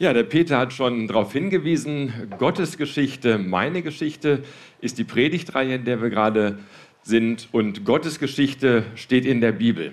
Ja, 0.00 0.12
der 0.12 0.22
Peter 0.22 0.58
hat 0.58 0.72
schon 0.72 1.08
darauf 1.08 1.32
hingewiesen, 1.32 2.12
Gottes 2.38 2.78
Geschichte, 2.78 3.36
meine 3.36 3.82
Geschichte 3.82 4.44
ist 4.80 4.96
die 4.96 5.02
Predigtreihe, 5.02 5.74
in 5.74 5.84
der 5.84 6.00
wir 6.00 6.08
gerade 6.08 6.60
sind 7.02 7.48
und 7.50 7.84
Gottes 7.84 8.20
Geschichte 8.20 8.84
steht 8.94 9.26
in 9.26 9.40
der 9.40 9.50
Bibel. 9.50 9.90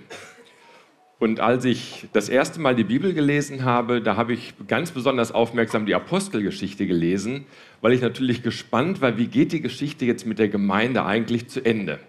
Und 1.18 1.40
als 1.40 1.66
ich 1.66 2.06
das 2.14 2.30
erste 2.30 2.62
Mal 2.62 2.76
die 2.76 2.84
Bibel 2.84 3.16
gelesen 3.16 3.66
habe, 3.66 4.00
da 4.00 4.16
habe 4.16 4.34
ich 4.34 4.54
ganz 4.68 4.92
besonders 4.92 5.32
aufmerksam 5.32 5.88
die 5.88 5.96
Apostelgeschichte 5.96 6.86
gelesen, 6.86 7.46
weil 7.82 7.94
ich 7.94 8.02
natürlich 8.02 8.44
gespannt 8.44 9.02
war, 9.02 9.18
wie 9.18 9.26
geht 9.26 9.54
die 9.54 9.62
Geschichte 9.62 10.06
jetzt 10.06 10.28
mit 10.28 10.38
der 10.38 10.50
Gemeinde 10.50 11.04
eigentlich 11.04 11.48
zu 11.48 11.66
Ende. 11.66 12.00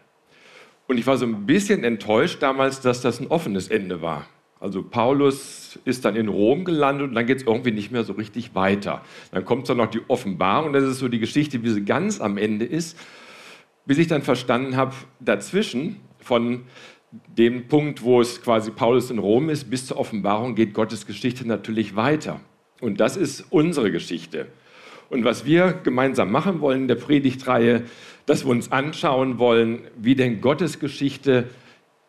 Und 0.86 0.98
ich 0.98 1.06
war 1.06 1.16
so 1.16 1.24
ein 1.24 1.46
bisschen 1.46 1.82
enttäuscht 1.82 2.42
damals, 2.42 2.82
dass 2.82 3.00
das 3.00 3.20
ein 3.20 3.28
offenes 3.28 3.68
Ende 3.68 4.02
war. 4.02 4.26
Also 4.58 4.82
Paulus 4.82 5.78
ist 5.84 6.04
dann 6.04 6.16
in 6.16 6.28
Rom 6.28 6.64
gelandet 6.64 7.08
und 7.08 7.14
dann 7.14 7.26
geht 7.26 7.38
es 7.38 7.46
irgendwie 7.46 7.72
nicht 7.72 7.92
mehr 7.92 8.04
so 8.04 8.14
richtig 8.14 8.54
weiter. 8.54 9.02
Dann 9.30 9.44
kommt 9.44 9.68
dann 9.68 9.76
noch 9.76 9.90
die 9.90 10.00
Offenbarung, 10.08 10.72
das 10.72 10.84
ist 10.84 10.98
so 10.98 11.08
die 11.08 11.18
Geschichte, 11.18 11.62
wie 11.62 11.70
sie 11.70 11.84
ganz 11.84 12.20
am 12.20 12.38
Ende 12.38 12.64
ist, 12.64 12.98
bis 13.84 13.98
ich 13.98 14.06
dann 14.06 14.22
verstanden 14.22 14.76
habe, 14.76 14.94
dazwischen 15.20 16.00
von 16.18 16.62
dem 17.28 17.68
Punkt, 17.68 18.02
wo 18.02 18.20
es 18.20 18.42
quasi 18.42 18.70
Paulus 18.70 19.10
in 19.10 19.18
Rom 19.18 19.50
ist, 19.50 19.70
bis 19.70 19.86
zur 19.86 19.98
Offenbarung 19.98 20.54
geht 20.54 20.74
Gottes 20.74 21.06
Geschichte 21.06 21.46
natürlich 21.46 21.94
weiter. 21.94 22.40
Und 22.80 23.00
das 23.00 23.16
ist 23.16 23.46
unsere 23.50 23.90
Geschichte. 23.90 24.46
Und 25.08 25.24
was 25.24 25.44
wir 25.44 25.72
gemeinsam 25.72 26.32
machen 26.32 26.60
wollen 26.60 26.82
in 26.82 26.88
der 26.88 26.96
Predigtreihe, 26.96 27.84
dass 28.26 28.44
wir 28.44 28.50
uns 28.50 28.72
anschauen 28.72 29.38
wollen, 29.38 29.82
wie 29.96 30.16
denn 30.16 30.40
Gottes 30.40 30.80
Geschichte 30.80 31.48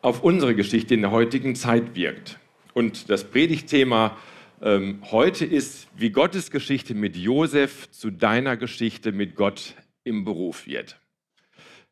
auf 0.07 0.23
unsere 0.23 0.55
Geschichte 0.55 0.93
in 0.93 1.01
der 1.01 1.11
heutigen 1.11 1.53
Zeit 1.53 1.93
wirkt. 1.93 2.39
Und 2.73 3.09
das 3.09 3.25
Predigtthema 3.25 4.15
ähm, 4.61 5.01
heute 5.11 5.43
ist, 5.43 5.89
wie 5.97 6.11
Gottes 6.11 6.49
Geschichte 6.49 6.95
mit 6.95 7.17
Josef 7.17 7.91
zu 7.91 8.09
deiner 8.09 8.55
Geschichte 8.55 9.11
mit 9.11 9.35
Gott 9.35 9.75
im 10.05 10.23
Beruf 10.23 10.65
wird. 10.65 10.97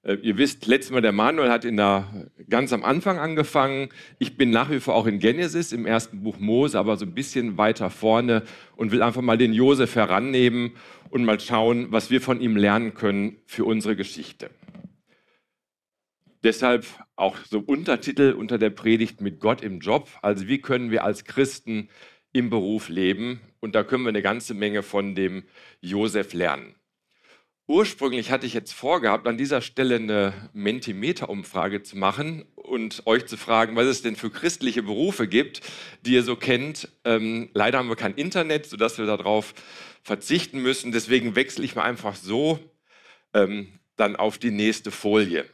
Äh, 0.04 0.14
ihr 0.22 0.38
wisst, 0.38 0.66
letztes 0.66 0.94
Mal 0.94 1.02
der 1.02 1.12
Manuel 1.12 1.50
hat 1.50 1.66
in 1.66 1.76
der, 1.76 2.30
ganz 2.50 2.72
am 2.72 2.86
Anfang 2.86 3.20
angefangen. 3.20 3.90
Ich 4.18 4.38
bin 4.38 4.50
nach 4.50 4.72
wie 4.72 4.80
vor 4.80 4.96
auch 4.96 5.08
in 5.08 5.20
Genesis 5.20 5.74
im 5.74 5.86
ersten 5.86 6.24
Buch 6.24 6.40
Mose, 6.40 6.80
aber 6.80 6.96
so 6.96 7.06
ein 7.06 7.14
bisschen 7.14 7.58
weiter 7.58 7.90
vorne 7.90 8.44
und 8.78 8.94
will 8.94 9.02
einfach 9.02 9.24
mal 9.24 9.38
den 9.38 9.52
Josef 9.52 9.94
herannehmen 9.96 10.72
und 11.10 11.26
mal 11.26 11.42
schauen, 11.42 11.88
was 11.92 12.10
wir 12.12 12.22
von 12.22 12.40
ihm 12.40 12.56
lernen 12.56 12.94
können 12.94 13.36
für 13.46 13.66
unsere 13.66 13.98
Geschichte. 13.98 14.52
Deshalb 16.46 16.86
auch 17.16 17.38
so 17.50 17.58
Untertitel 17.58 18.36
unter 18.38 18.60
der 18.60 18.70
Predigt 18.70 19.20
mit 19.20 19.40
Gott 19.40 19.64
im 19.64 19.80
Job. 19.80 20.08
Also 20.22 20.48
wie 20.48 20.60
können 20.62 20.92
wir 20.92 21.04
als 21.04 21.26
Christen 21.26 21.90
im 22.34 22.52
Beruf 22.52 22.88
leben? 22.88 23.42
Und 23.62 23.74
da 23.74 23.84
können 23.84 24.04
wir 24.04 24.10
eine 24.10 24.22
ganze 24.22 24.54
Menge 24.54 24.84
von 24.84 25.16
dem 25.16 25.46
Josef 25.82 26.34
lernen. 26.34 26.76
Ursprünglich 27.66 28.30
hatte 28.30 28.46
ich 28.46 28.54
jetzt 28.54 28.74
vorgehabt, 28.74 29.26
an 29.26 29.40
dieser 29.40 29.60
Stelle 29.62 29.96
eine 29.96 30.34
Mentimeter-Umfrage 30.54 31.82
zu 31.82 31.98
machen 31.98 32.46
und 32.54 33.08
euch 33.08 33.26
zu 33.26 33.38
fragen, 33.38 33.76
was 33.76 33.88
es 33.88 34.04
denn 34.04 34.16
für 34.16 34.30
christliche 34.30 34.84
Berufe 34.84 35.28
gibt, 35.28 35.62
die 36.06 36.14
ihr 36.14 36.22
so 36.22 36.36
kennt. 36.36 36.90
Ähm, 37.06 37.50
leider 37.56 37.80
haben 37.80 37.90
wir 37.90 37.96
kein 37.96 38.14
Internet, 38.14 38.68
sodass 38.68 39.00
wir 39.00 39.08
darauf 39.08 39.56
verzichten 40.04 40.62
müssen. 40.62 40.92
Deswegen 40.92 41.36
wechsle 41.36 41.66
ich 41.66 41.76
mal 41.76 41.86
einfach 41.86 42.16
so 42.16 42.60
ähm, 43.34 43.80
dann 43.96 44.16
auf 44.16 44.38
die 44.38 44.52
nächste 44.52 44.92
Folie. 44.92 45.46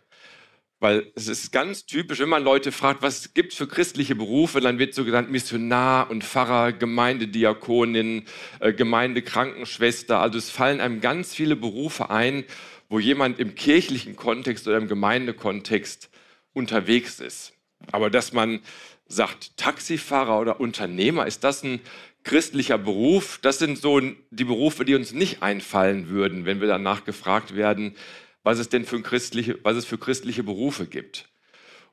Weil 0.81 1.11
es 1.13 1.27
ist 1.27 1.51
ganz 1.51 1.85
typisch, 1.85 2.19
wenn 2.19 2.29
man 2.29 2.43
Leute 2.43 2.71
fragt, 2.71 3.03
was 3.03 3.35
gibt 3.35 3.51
es 3.51 3.57
für 3.59 3.67
christliche 3.67 4.15
Berufe, 4.15 4.61
dann 4.61 4.79
wird 4.79 4.95
so 4.95 5.05
genannt 5.05 5.29
Missionar 5.29 6.09
und 6.09 6.23
Pfarrer, 6.23 6.73
Gemeindediakonin, 6.73 8.23
äh, 8.59 8.73
Gemeindekrankenschwester. 8.73 10.19
Also 10.19 10.39
es 10.39 10.49
fallen 10.49 10.81
einem 10.81 10.99
ganz 10.99 11.35
viele 11.35 11.55
Berufe 11.55 12.09
ein, 12.09 12.45
wo 12.89 12.97
jemand 12.97 13.39
im 13.39 13.53
kirchlichen 13.53 14.15
Kontext 14.15 14.67
oder 14.67 14.77
im 14.77 14.87
Gemeindekontext 14.87 16.09
unterwegs 16.53 17.19
ist. 17.19 17.53
Aber 17.91 18.09
dass 18.09 18.33
man 18.33 18.59
sagt, 19.07 19.55
Taxifahrer 19.57 20.39
oder 20.39 20.59
Unternehmer, 20.59 21.27
ist 21.27 21.43
das 21.43 21.61
ein 21.61 21.79
christlicher 22.23 22.79
Beruf? 22.79 23.37
Das 23.43 23.59
sind 23.59 23.77
so 23.77 24.01
die 24.31 24.45
Berufe, 24.45 24.83
die 24.83 24.95
uns 24.95 25.13
nicht 25.13 25.43
einfallen 25.43 26.09
würden, 26.09 26.45
wenn 26.45 26.59
wir 26.59 26.67
danach 26.67 27.05
gefragt 27.05 27.55
werden, 27.55 27.95
was 28.43 28.59
es 28.59 28.69
denn 28.69 28.85
für 28.85 29.01
christliche, 29.01 29.59
was 29.63 29.75
es 29.75 29.85
für 29.85 29.97
christliche 29.97 30.43
Berufe 30.43 30.85
gibt. 30.85 31.29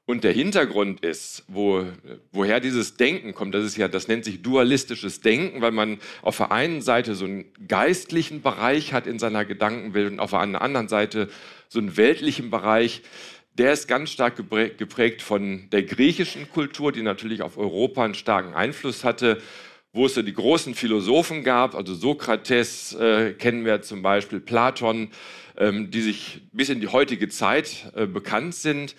Und 0.08 0.24
der 0.24 0.32
Hintergrund 0.32 1.04
ist, 1.04 1.44
wo, 1.48 1.84
woher 2.32 2.60
dieses 2.60 2.96
Denken 2.96 3.34
kommt, 3.34 3.54
das 3.54 3.66
ist 3.66 3.76
ja, 3.76 3.88
das 3.88 4.08
nennt 4.08 4.24
sich 4.24 4.40
dualistisches 4.40 5.20
Denken, 5.20 5.60
weil 5.60 5.70
man 5.70 5.98
auf 6.22 6.38
der 6.38 6.50
einen 6.50 6.80
Seite 6.80 7.14
so 7.14 7.26
einen 7.26 7.44
geistlichen 7.68 8.40
Bereich 8.40 8.94
hat 8.94 9.06
in 9.06 9.18
seiner 9.18 9.44
Gedankenwelt 9.44 10.12
und 10.12 10.18
auf 10.18 10.30
der 10.30 10.40
anderen 10.40 10.88
Seite 10.88 11.28
so 11.68 11.78
einen 11.78 11.98
weltlichen 11.98 12.48
Bereich. 12.48 13.02
Der 13.52 13.74
ist 13.74 13.86
ganz 13.86 14.10
stark 14.10 14.36
geprägt 14.36 15.20
von 15.20 15.68
der 15.72 15.82
griechischen 15.82 16.48
Kultur, 16.50 16.90
die 16.90 17.02
natürlich 17.02 17.42
auf 17.42 17.58
Europa 17.58 18.02
einen 18.02 18.14
starken 18.14 18.54
Einfluss 18.54 19.04
hatte, 19.04 19.42
wo 19.92 20.06
es 20.06 20.14
so 20.14 20.22
die 20.22 20.34
großen 20.34 20.74
Philosophen 20.74 21.42
gab, 21.44 21.74
also 21.74 21.94
Sokrates 21.94 22.94
äh, 22.94 23.32
kennen 23.32 23.64
wir 23.64 23.82
zum 23.82 24.02
Beispiel, 24.02 24.40
Platon, 24.40 25.10
ähm, 25.56 25.90
die 25.90 26.02
sich 26.02 26.42
bis 26.52 26.68
in 26.68 26.80
die 26.80 26.88
heutige 26.88 27.28
Zeit 27.28 27.90
äh, 27.96 28.06
bekannt 28.06 28.54
sind, 28.54 28.94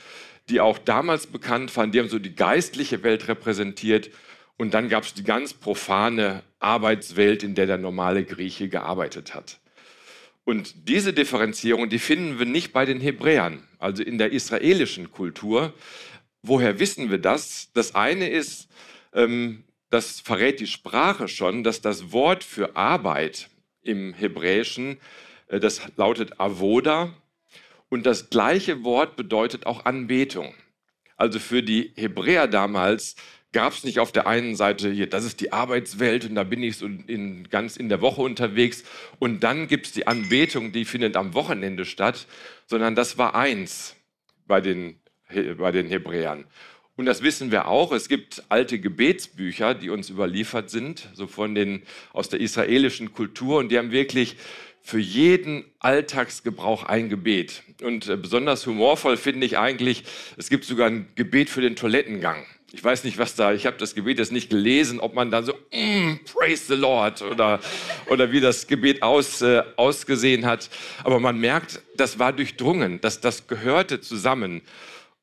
die 0.50 0.60
auch 0.60 0.78
damals 0.78 1.28
bekannt 1.28 1.76
waren. 1.78 1.92
Die 1.92 2.00
haben 2.00 2.10
so 2.10 2.20
die 2.20 2.36
geistliche 2.36 3.04
Welt 3.04 3.28
repräsentiert. 3.28 4.10
Und 4.58 4.74
dann 4.74 4.90
gab 4.90 5.04
es 5.04 5.14
die 5.14 5.24
ganz 5.24 5.54
profane 5.54 6.44
Arbeitswelt, 6.60 7.44
in 7.44 7.56
der 7.56 7.68
der 7.68 7.78
normale 7.78 8.26
Grieche 8.26 8.68
gearbeitet 8.68 9.34
hat. 9.34 9.60
Und 10.44 10.90
diese 10.90 11.14
Differenzierung, 11.14 11.90
die 11.90 12.00
finden 12.00 12.40
wir 12.40 12.46
nicht 12.46 12.74
bei 12.74 12.84
den 12.84 13.00
Hebräern, 13.00 13.64
also 13.78 14.04
in 14.04 14.18
der 14.18 14.32
israelischen 14.32 15.12
Kultur. 15.12 15.74
Woher 16.42 16.80
wissen 16.80 17.12
wir 17.12 17.20
das? 17.20 17.70
Das 17.74 17.94
eine 17.94 18.30
ist, 18.30 18.68
ähm, 19.14 19.64
das 19.90 20.20
verrät 20.20 20.60
die 20.60 20.68
Sprache 20.68 21.28
schon, 21.28 21.64
dass 21.64 21.82
das 21.82 22.12
Wort 22.12 22.44
für 22.44 22.76
Arbeit 22.76 23.50
im 23.82 24.14
Hebräischen 24.14 25.00
äh, 25.50 25.60
das 25.60 25.82
lautet 25.98 26.40
Avoda. 26.40 27.14
Und 27.90 28.06
das 28.06 28.30
gleiche 28.30 28.84
Wort 28.84 29.16
bedeutet 29.16 29.66
auch 29.66 29.86
Anbetung. 29.86 30.54
Also 31.18 31.40
für 31.40 31.64
die 31.64 31.92
Hebräer 31.96 32.48
damals 32.48 33.16
gab 33.52 33.74
es 33.74 33.84
nicht 33.84 34.00
auf 34.00 34.12
der 34.12 34.28
einen 34.28 34.56
Seite 34.56 34.92
hier, 34.92 35.10
das 35.10 35.26
ist 35.26 35.42
die 35.42 35.52
Arbeitswelt 35.52 36.24
und 36.26 36.36
da 36.36 36.44
bin 36.44 36.62
ich 36.62 36.78
so 36.78 36.86
in, 36.86 37.50
ganz 37.50 37.78
in 37.78 37.90
der 37.90 38.00
Woche 38.00 38.22
unterwegs 38.22 38.84
und 39.18 39.44
dann 39.44 39.68
gibt 39.68 39.88
es 39.88 39.92
die 39.92 40.06
Anbetung, 40.06 40.72
die 40.72 40.86
findet 40.86 41.18
am 41.18 41.34
Wochenende 41.34 41.84
statt, 41.86 42.28
sondern 42.68 42.94
das 42.94 43.18
war 43.18 43.34
eins 43.34 43.96
bei 44.46 44.62
den, 44.62 45.00
bei 45.58 45.72
den 45.72 45.88
Hebräern. 45.88 46.46
Und 47.00 47.06
das 47.06 47.22
wissen 47.22 47.50
wir 47.50 47.70
auch. 47.70 47.94
Es 47.94 48.10
gibt 48.10 48.44
alte 48.50 48.78
Gebetsbücher, 48.78 49.74
die 49.74 49.90
uns 49.90 50.10
überliefert 50.10 50.70
sind, 50.70 51.08
so 51.14 51.28
von 51.28 51.56
den 51.56 51.84
aus 52.12 52.28
der 52.28 52.42
israelischen 52.42 53.14
Kultur 53.14 53.60
und 53.60 53.70
die 53.70 53.78
haben 53.78 53.94
wirklich 53.94 54.36
für 54.82 55.00
jeden 55.00 55.64
Alltagsgebrauch 55.80 56.84
ein 56.84 57.08
Gebet. 57.08 57.64
Und 57.82 58.09
äh, 58.09 58.18
besonders 58.18 58.68
humorvoll 58.68 59.16
finde 59.16 59.46
ich 59.46 59.58
eigentlich, 59.58 60.04
es 60.36 60.50
gibt 60.50 60.66
sogar 60.66 60.88
ein 60.88 61.08
Gebet 61.16 61.50
für 61.50 61.62
den 61.62 61.78
Toilettengang. 61.78 62.46
Ich 62.74 62.84
weiß 62.84 63.06
nicht, 63.06 63.18
was 63.18 63.34
da, 63.34 63.54
ich 63.54 63.66
habe 63.66 63.78
das 63.78 63.96
Gebet 63.96 64.20
jetzt 64.20 64.34
nicht 64.34 64.50
gelesen, 64.50 65.00
ob 65.00 65.14
man 65.16 65.32
dann 65.32 65.46
so, 65.46 65.54
mm, 65.72 66.20
praise 66.26 66.66
the 66.68 66.76
Lord 66.76 67.22
oder, 67.22 67.62
oder 68.08 68.34
wie 68.34 68.42
das 68.42 68.68
Gebet 68.68 69.04
aus, 69.04 69.42
äh, 69.42 69.64
ausgesehen 69.78 70.46
hat. 70.46 70.70
Aber 71.06 71.22
man 71.22 71.40
merkt, 71.40 71.82
das 71.96 72.20
war 72.20 72.34
durchdrungen, 72.34 73.00
dass 73.00 73.22
das 73.22 73.48
gehörte 73.48 74.02
zusammen. 74.02 74.64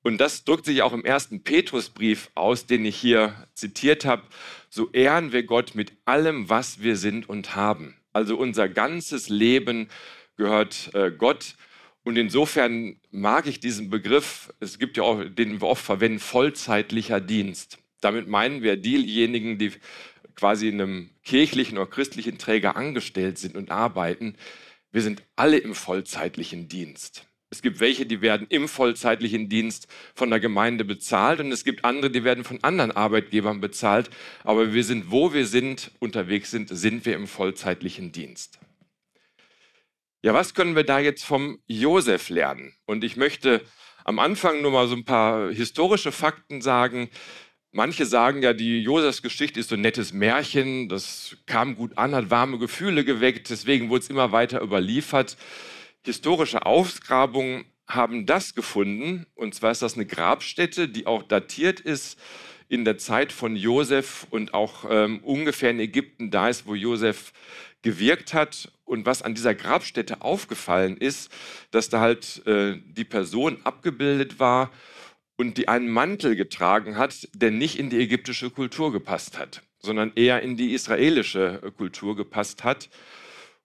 Und 0.06 0.18
das 0.18 0.44
drückt 0.44 0.66
sich 0.66 0.82
auch 0.82 0.92
im 0.92 1.04
ersten 1.04 1.42
Petrusbrief 1.42 2.30
aus, 2.36 2.64
den 2.66 2.84
ich 2.84 2.94
hier 2.94 3.34
zitiert 3.54 4.04
habe. 4.04 4.22
So 4.70 4.88
ehren 4.92 5.32
wir 5.32 5.42
Gott 5.42 5.74
mit 5.74 5.94
allem, 6.04 6.48
was 6.48 6.80
wir 6.80 6.94
sind 6.94 7.28
und 7.28 7.56
haben. 7.56 7.96
Also 8.12 8.36
unser 8.36 8.68
ganzes 8.68 9.28
Leben 9.28 9.88
gehört 10.36 10.94
äh, 10.94 11.10
Gott. 11.10 11.56
Und 12.04 12.16
insofern 12.16 13.00
mag 13.10 13.48
ich 13.48 13.58
diesen 13.58 13.90
Begriff, 13.90 14.54
es 14.60 14.78
gibt 14.78 14.96
ja 14.96 15.02
auch, 15.02 15.24
den 15.24 15.60
wir 15.60 15.66
oft 15.66 15.84
verwenden, 15.84 16.20
vollzeitlicher 16.20 17.20
Dienst. 17.20 17.78
Damit 18.00 18.28
meinen 18.28 18.62
wir 18.62 18.76
diejenigen, 18.76 19.58
die 19.58 19.72
quasi 20.36 20.68
in 20.68 20.80
einem 20.80 21.10
kirchlichen 21.24 21.78
oder 21.78 21.90
christlichen 21.90 22.38
Träger 22.38 22.76
angestellt 22.76 23.38
sind 23.38 23.56
und 23.56 23.72
arbeiten. 23.72 24.36
Wir 24.92 25.02
sind 25.02 25.24
alle 25.34 25.58
im 25.58 25.74
vollzeitlichen 25.74 26.68
Dienst. 26.68 27.26
Es 27.48 27.62
gibt 27.62 27.78
welche, 27.78 28.06
die 28.06 28.20
werden 28.22 28.46
im 28.50 28.66
vollzeitlichen 28.66 29.48
Dienst 29.48 29.86
von 30.14 30.30
der 30.30 30.40
Gemeinde 30.40 30.84
bezahlt 30.84 31.38
und 31.38 31.52
es 31.52 31.62
gibt 31.62 31.84
andere, 31.84 32.10
die 32.10 32.24
werden 32.24 32.42
von 32.42 32.62
anderen 32.64 32.90
Arbeitgebern 32.90 33.60
bezahlt. 33.60 34.10
Aber 34.42 34.74
wir 34.74 34.82
sind, 34.82 35.12
wo 35.12 35.32
wir 35.32 35.46
sind, 35.46 35.92
unterwegs 36.00 36.50
sind, 36.50 36.68
sind 36.70 37.06
wir 37.06 37.14
im 37.14 37.28
vollzeitlichen 37.28 38.10
Dienst. 38.10 38.58
Ja, 40.22 40.34
was 40.34 40.54
können 40.54 40.74
wir 40.74 40.82
da 40.82 40.98
jetzt 40.98 41.24
vom 41.24 41.60
Josef 41.68 42.30
lernen? 42.30 42.74
Und 42.84 43.04
ich 43.04 43.16
möchte 43.16 43.62
am 44.04 44.18
Anfang 44.18 44.60
nur 44.60 44.72
mal 44.72 44.88
so 44.88 44.96
ein 44.96 45.04
paar 45.04 45.52
historische 45.52 46.10
Fakten 46.10 46.62
sagen. 46.62 47.10
Manche 47.70 48.06
sagen 48.06 48.42
ja, 48.42 48.54
die 48.54 48.80
Josefs-Geschichte 48.80 49.60
ist 49.60 49.68
so 49.68 49.76
ein 49.76 49.82
nettes 49.82 50.12
Märchen, 50.12 50.88
das 50.88 51.36
kam 51.46 51.76
gut 51.76 51.96
an, 51.96 52.14
hat 52.14 52.30
warme 52.30 52.58
Gefühle 52.58 53.04
geweckt, 53.04 53.50
deswegen 53.50 53.88
wurde 53.88 54.02
es 54.02 54.10
immer 54.10 54.32
weiter 54.32 54.62
überliefert. 54.62 55.36
Historische 56.06 56.64
Ausgrabungen 56.64 57.64
haben 57.88 58.26
das 58.26 58.54
gefunden, 58.54 59.26
und 59.34 59.56
zwar 59.56 59.72
ist 59.72 59.82
das 59.82 59.94
eine 59.94 60.06
Grabstätte, 60.06 60.88
die 60.88 61.04
auch 61.04 61.24
datiert 61.24 61.80
ist 61.80 62.16
in 62.68 62.84
der 62.84 62.96
Zeit 62.96 63.32
von 63.32 63.56
Josef 63.56 64.24
und 64.30 64.54
auch 64.54 64.84
ähm, 64.88 65.18
ungefähr 65.24 65.70
in 65.70 65.80
Ägypten 65.80 66.30
da 66.30 66.48
ist, 66.48 66.64
wo 66.66 66.76
Josef 66.76 67.32
gewirkt 67.82 68.34
hat. 68.34 68.70
Und 68.84 69.04
was 69.04 69.22
an 69.22 69.34
dieser 69.34 69.56
Grabstätte 69.56 70.22
aufgefallen 70.22 70.96
ist, 70.96 71.28
dass 71.72 71.88
da 71.88 71.98
halt 71.98 72.46
äh, 72.46 72.76
die 72.84 73.04
Person 73.04 73.58
abgebildet 73.64 74.38
war 74.38 74.70
und 75.36 75.58
die 75.58 75.66
einen 75.66 75.88
Mantel 75.88 76.36
getragen 76.36 76.96
hat, 76.96 77.28
der 77.34 77.50
nicht 77.50 77.80
in 77.80 77.90
die 77.90 77.98
ägyptische 77.98 78.50
Kultur 78.50 78.92
gepasst 78.92 79.40
hat, 79.40 79.62
sondern 79.80 80.12
eher 80.14 80.40
in 80.40 80.56
die 80.56 80.72
israelische 80.72 81.60
äh, 81.64 81.70
Kultur 81.72 82.14
gepasst 82.14 82.62
hat. 82.62 82.90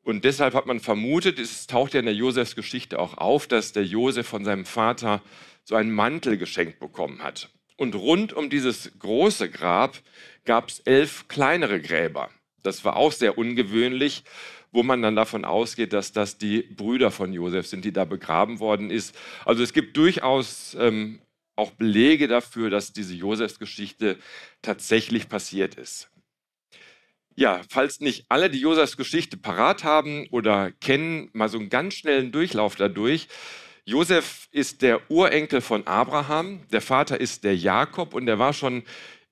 Und 0.04 0.26
deshalb 0.26 0.54
hat 0.54 0.66
man 0.66 0.80
vermutet, 0.80 1.38
es 1.40 1.68
taucht 1.68 1.94
ja 1.94 2.00
in 2.00 2.06
der 2.06 2.16
Josefs 2.16 2.56
Geschichte 2.56 3.00
auch 3.00 3.18
auf, 3.18 3.48
dass 3.48 3.72
der 3.72 3.86
Josef 3.86 4.28
von 4.28 4.44
seinem 4.44 4.66
Vater 4.66 5.22
so 5.64 5.76
einen 5.76 5.92
Mantel 5.92 6.38
geschenkt 6.38 6.80
bekommen 6.80 7.24
hat. 7.24 7.50
Und 7.78 7.96
rund 7.96 8.34
um 8.34 8.50
dieses 8.50 8.92
große 9.00 9.50
Grab 9.50 9.98
gab 10.46 10.70
es 10.70 10.82
elf 10.82 11.28
kleinere 11.28 11.82
Gräber. 11.82 12.30
Das 12.62 12.86
war 12.86 12.96
auch 12.96 13.12
sehr 13.12 13.38
ungewöhnlich, 13.38 14.24
wo 14.72 14.84
man 14.84 15.02
dann 15.02 15.16
davon 15.16 15.46
ausgeht, 15.46 15.92
dass 15.92 16.14
das 16.14 16.38
die 16.38 16.62
Brüder 16.62 17.10
von 17.10 17.34
Josef 17.34 17.66
sind, 17.66 17.84
die 17.84 17.92
da 17.92 18.06
begraben 18.06 18.60
worden 18.60 18.92
ist. 18.92 19.18
Also 19.46 19.64
es 19.64 19.74
gibt 19.74 19.98
durchaus 19.98 20.78
ähm, 20.80 21.22
auch 21.56 21.72
Belege 21.72 22.28
dafür, 22.28 22.70
dass 22.70 22.94
diese 22.94 23.16
Josefsgeschichte 23.16 24.18
tatsächlich 24.62 25.28
passiert 25.28 25.74
ist. 25.74 26.11
Ja, 27.36 27.62
falls 27.70 28.02
nicht 28.02 28.26
alle 28.30 28.50
die 28.50 28.60
Josefsgeschichte 28.60 29.38
parat 29.38 29.84
haben 29.84 30.28
oder 30.32 30.72
kennen, 30.72 31.30
mal 31.34 31.50
so 31.50 31.58
einen 31.58 31.70
ganz 31.70 31.96
schnellen 31.96 32.32
Durchlauf 32.32 32.76
dadurch. 32.76 33.28
Josef 33.86 34.48
ist 34.52 34.82
der 34.82 35.10
Urenkel 35.10 35.62
von 35.62 35.88
Abraham, 35.88 36.62
der 36.72 36.82
Vater 36.82 37.20
ist 37.20 37.44
der 37.44 37.56
Jakob 37.56 38.14
und 38.14 38.26
der 38.26 38.38
war 38.38 38.54
schon 38.54 38.84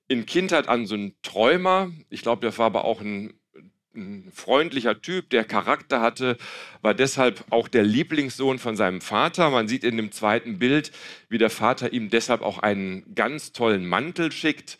in 0.08 0.26
Kindheit 0.26 0.68
an 0.68 0.86
so 0.86 0.96
ein 0.96 1.14
Träumer. 1.22 1.92
Ich 2.08 2.22
glaube, 2.22 2.40
der 2.40 2.56
war 2.58 2.66
aber 2.66 2.84
auch 2.84 3.00
ein, 3.00 3.32
ein, 3.94 4.30
freundlicher 4.34 5.00
Typ, 5.00 5.30
der 5.30 5.44
Charakter 5.44 6.00
hatte, 6.00 6.36
war 6.82 6.94
deshalb 6.94 7.44
auch 7.50 7.68
der 7.68 7.84
Lieblingssohn 7.84 8.58
von 8.58 8.76
seinem 8.76 9.00
Vater. 9.00 9.50
Man 9.50 9.68
sieht 9.68 9.84
in 9.84 9.96
dem 9.96 10.10
zweiten 10.10 10.58
Bild, 10.58 10.90
wie 11.28 11.38
der 11.38 11.50
Vater 11.50 11.92
ihm 11.92 12.10
deshalb 12.10 12.42
auch 12.42 12.58
einen 12.58 13.14
ganz 13.14 13.52
tollen 13.52 13.86
Mantel 13.86 14.32
schickt. 14.32 14.78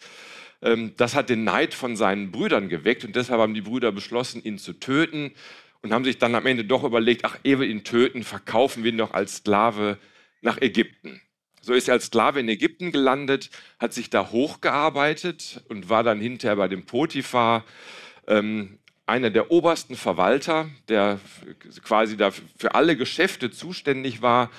Ähm, 0.63 0.93
das 0.97 1.15
hat 1.15 1.31
den 1.31 1.45
Neid 1.45 1.75
von 1.75 1.97
seinen 1.97 2.31
Brüdern 2.31 2.69
geweckt 2.69 3.05
und 3.05 3.17
deshalb 3.17 3.41
haben 3.41 3.55
die 3.55 3.61
Brüder 3.61 3.93
beschlossen, 3.93 4.43
ihn 4.43 4.59
zu 4.59 4.75
töten 4.75 5.33
und 5.83 5.93
haben 5.93 6.05
sich 6.05 6.19
dann 6.19 6.35
am 6.35 6.47
Ende 6.47 6.65
doch 6.65 6.85
überlegt, 6.85 7.25
ach, 7.25 7.39
ehe 7.45 7.61
wir 7.61 7.67
ihn 7.67 7.85
töten, 7.85 8.23
verkaufen 8.23 8.85
wir 8.85 8.93
ihn 8.93 8.99
doch 8.99 9.13
als 9.13 9.37
Sklave 9.37 9.99
nach 10.43 10.61
Ägypten. 10.61 11.21
So 11.63 11.75
ist 11.75 11.89
er 11.89 11.95
als 11.95 12.07
Sklave 12.07 12.41
in 12.41 12.49
Ägypten 12.49 12.91
gelandet, 12.91 13.51
hat 13.79 13.93
sich 13.93 14.09
da 14.09 14.31
hochgearbeitet 14.31 15.63
und 15.69 15.89
war 15.89 16.03
dann 16.03 16.21
hinterher 16.21 16.57
bei 16.57 16.69
dem 16.69 16.87
Potiphar 16.87 17.65
ähm, 18.27 18.79
einer 19.07 19.31
der 19.31 19.51
obersten 19.51 19.97
Verwalter, 19.97 20.71
der 20.89 21.19
quasi 21.83 22.17
da 22.17 22.31
für 22.31 22.75
alle 22.75 22.97
Geschäfte 22.97 23.51
zuständig 23.51 24.23
war, 24.23 24.51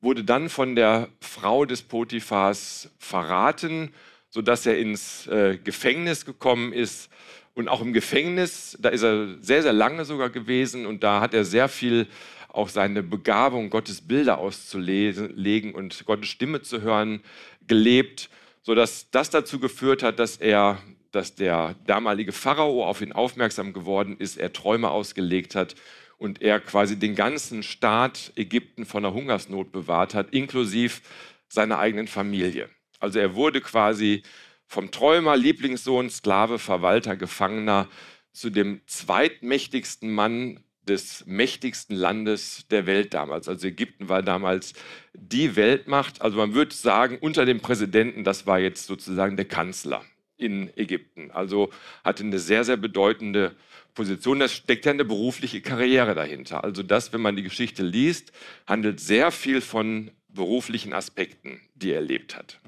wurde 0.00 0.24
dann 0.24 0.48
von 0.48 0.74
der 0.74 1.08
Frau 1.20 1.66
des 1.66 1.82
Potiphars 1.82 2.90
verraten, 2.98 3.92
sodass 4.30 4.66
er 4.66 4.78
ins 4.78 5.26
äh, 5.26 5.58
Gefängnis 5.62 6.24
gekommen 6.24 6.72
ist 6.72 7.10
und 7.54 7.68
auch 7.68 7.82
im 7.82 7.92
Gefängnis, 7.92 8.78
da 8.80 8.88
ist 8.88 9.02
er 9.02 9.36
sehr, 9.40 9.62
sehr 9.62 9.72
lange 9.72 10.04
sogar 10.04 10.30
gewesen 10.30 10.86
und 10.86 11.02
da 11.02 11.20
hat 11.20 11.34
er 11.34 11.44
sehr 11.44 11.68
viel 11.68 12.06
auch 12.48 12.68
seine 12.68 13.02
Begabung, 13.02 13.70
Gottes 13.70 14.00
Bilder 14.00 14.38
auszulegen 14.38 15.74
und 15.74 16.04
Gottes 16.04 16.28
Stimme 16.28 16.62
zu 16.62 16.82
hören, 16.82 17.22
gelebt, 17.66 18.30
sodass 18.62 19.10
das 19.10 19.30
dazu 19.30 19.60
geführt 19.60 20.02
hat, 20.02 20.18
dass 20.18 20.36
er, 20.36 20.78
dass 21.12 21.34
der 21.34 21.76
damalige 21.86 22.32
Pharao 22.32 22.84
auf 22.84 23.00
ihn 23.00 23.12
aufmerksam 23.12 23.72
geworden 23.72 24.16
ist, 24.18 24.36
er 24.36 24.52
Träume 24.52 24.90
ausgelegt 24.90 25.54
hat 25.54 25.74
und 26.18 26.42
er 26.42 26.60
quasi 26.60 26.98
den 26.98 27.14
ganzen 27.14 27.62
Staat 27.62 28.32
Ägypten 28.36 28.84
von 28.84 29.02
der 29.02 29.14
Hungersnot 29.14 29.72
bewahrt 29.72 30.14
hat, 30.14 30.34
inklusive 30.34 31.00
seiner 31.48 31.78
eigenen 31.78 32.08
Familie. 32.08 32.68
Also 33.00 33.18
er 33.18 33.34
wurde 33.34 33.60
quasi 33.60 34.22
vom 34.66 34.90
Träumer, 34.92 35.36
Lieblingssohn, 35.36 36.10
Sklave, 36.10 36.58
Verwalter, 36.58 37.16
Gefangener 37.16 37.88
zu 38.32 38.50
dem 38.50 38.80
zweitmächtigsten 38.86 40.10
Mann 40.10 40.60
des 40.86 41.24
mächtigsten 41.26 41.96
Landes 41.96 42.66
der 42.70 42.86
Welt 42.86 43.14
damals. 43.14 43.48
Also 43.48 43.66
Ägypten 43.66 44.08
war 44.08 44.22
damals 44.22 44.74
die 45.12 45.56
Weltmacht. 45.56 46.22
Also 46.22 46.36
man 46.36 46.54
würde 46.54 46.74
sagen, 46.74 47.18
unter 47.20 47.44
dem 47.44 47.60
Präsidenten, 47.60 48.24
das 48.24 48.46
war 48.46 48.58
jetzt 48.58 48.86
sozusagen 48.86 49.36
der 49.36 49.44
Kanzler 49.46 50.04
in 50.36 50.70
Ägypten. 50.76 51.30
Also 51.30 51.70
hatte 52.02 52.24
eine 52.24 52.38
sehr, 52.38 52.64
sehr 52.64 52.76
bedeutende 52.76 53.54
Position. 53.94 54.40
Das 54.40 54.52
steckt 54.52 54.86
ja 54.86 54.92
eine 54.92 55.04
berufliche 55.04 55.60
Karriere 55.60 56.14
dahinter. 56.14 56.64
Also 56.64 56.82
das, 56.82 57.12
wenn 57.12 57.20
man 57.20 57.36
die 57.36 57.42
Geschichte 57.42 57.82
liest, 57.82 58.32
handelt 58.66 59.00
sehr 59.00 59.30
viel 59.30 59.60
von 59.60 60.10
beruflichen 60.28 60.92
Aspekten, 60.92 61.60
die 61.74 61.90
er 61.90 61.96
erlebt 61.96 62.36
hat. 62.36 62.60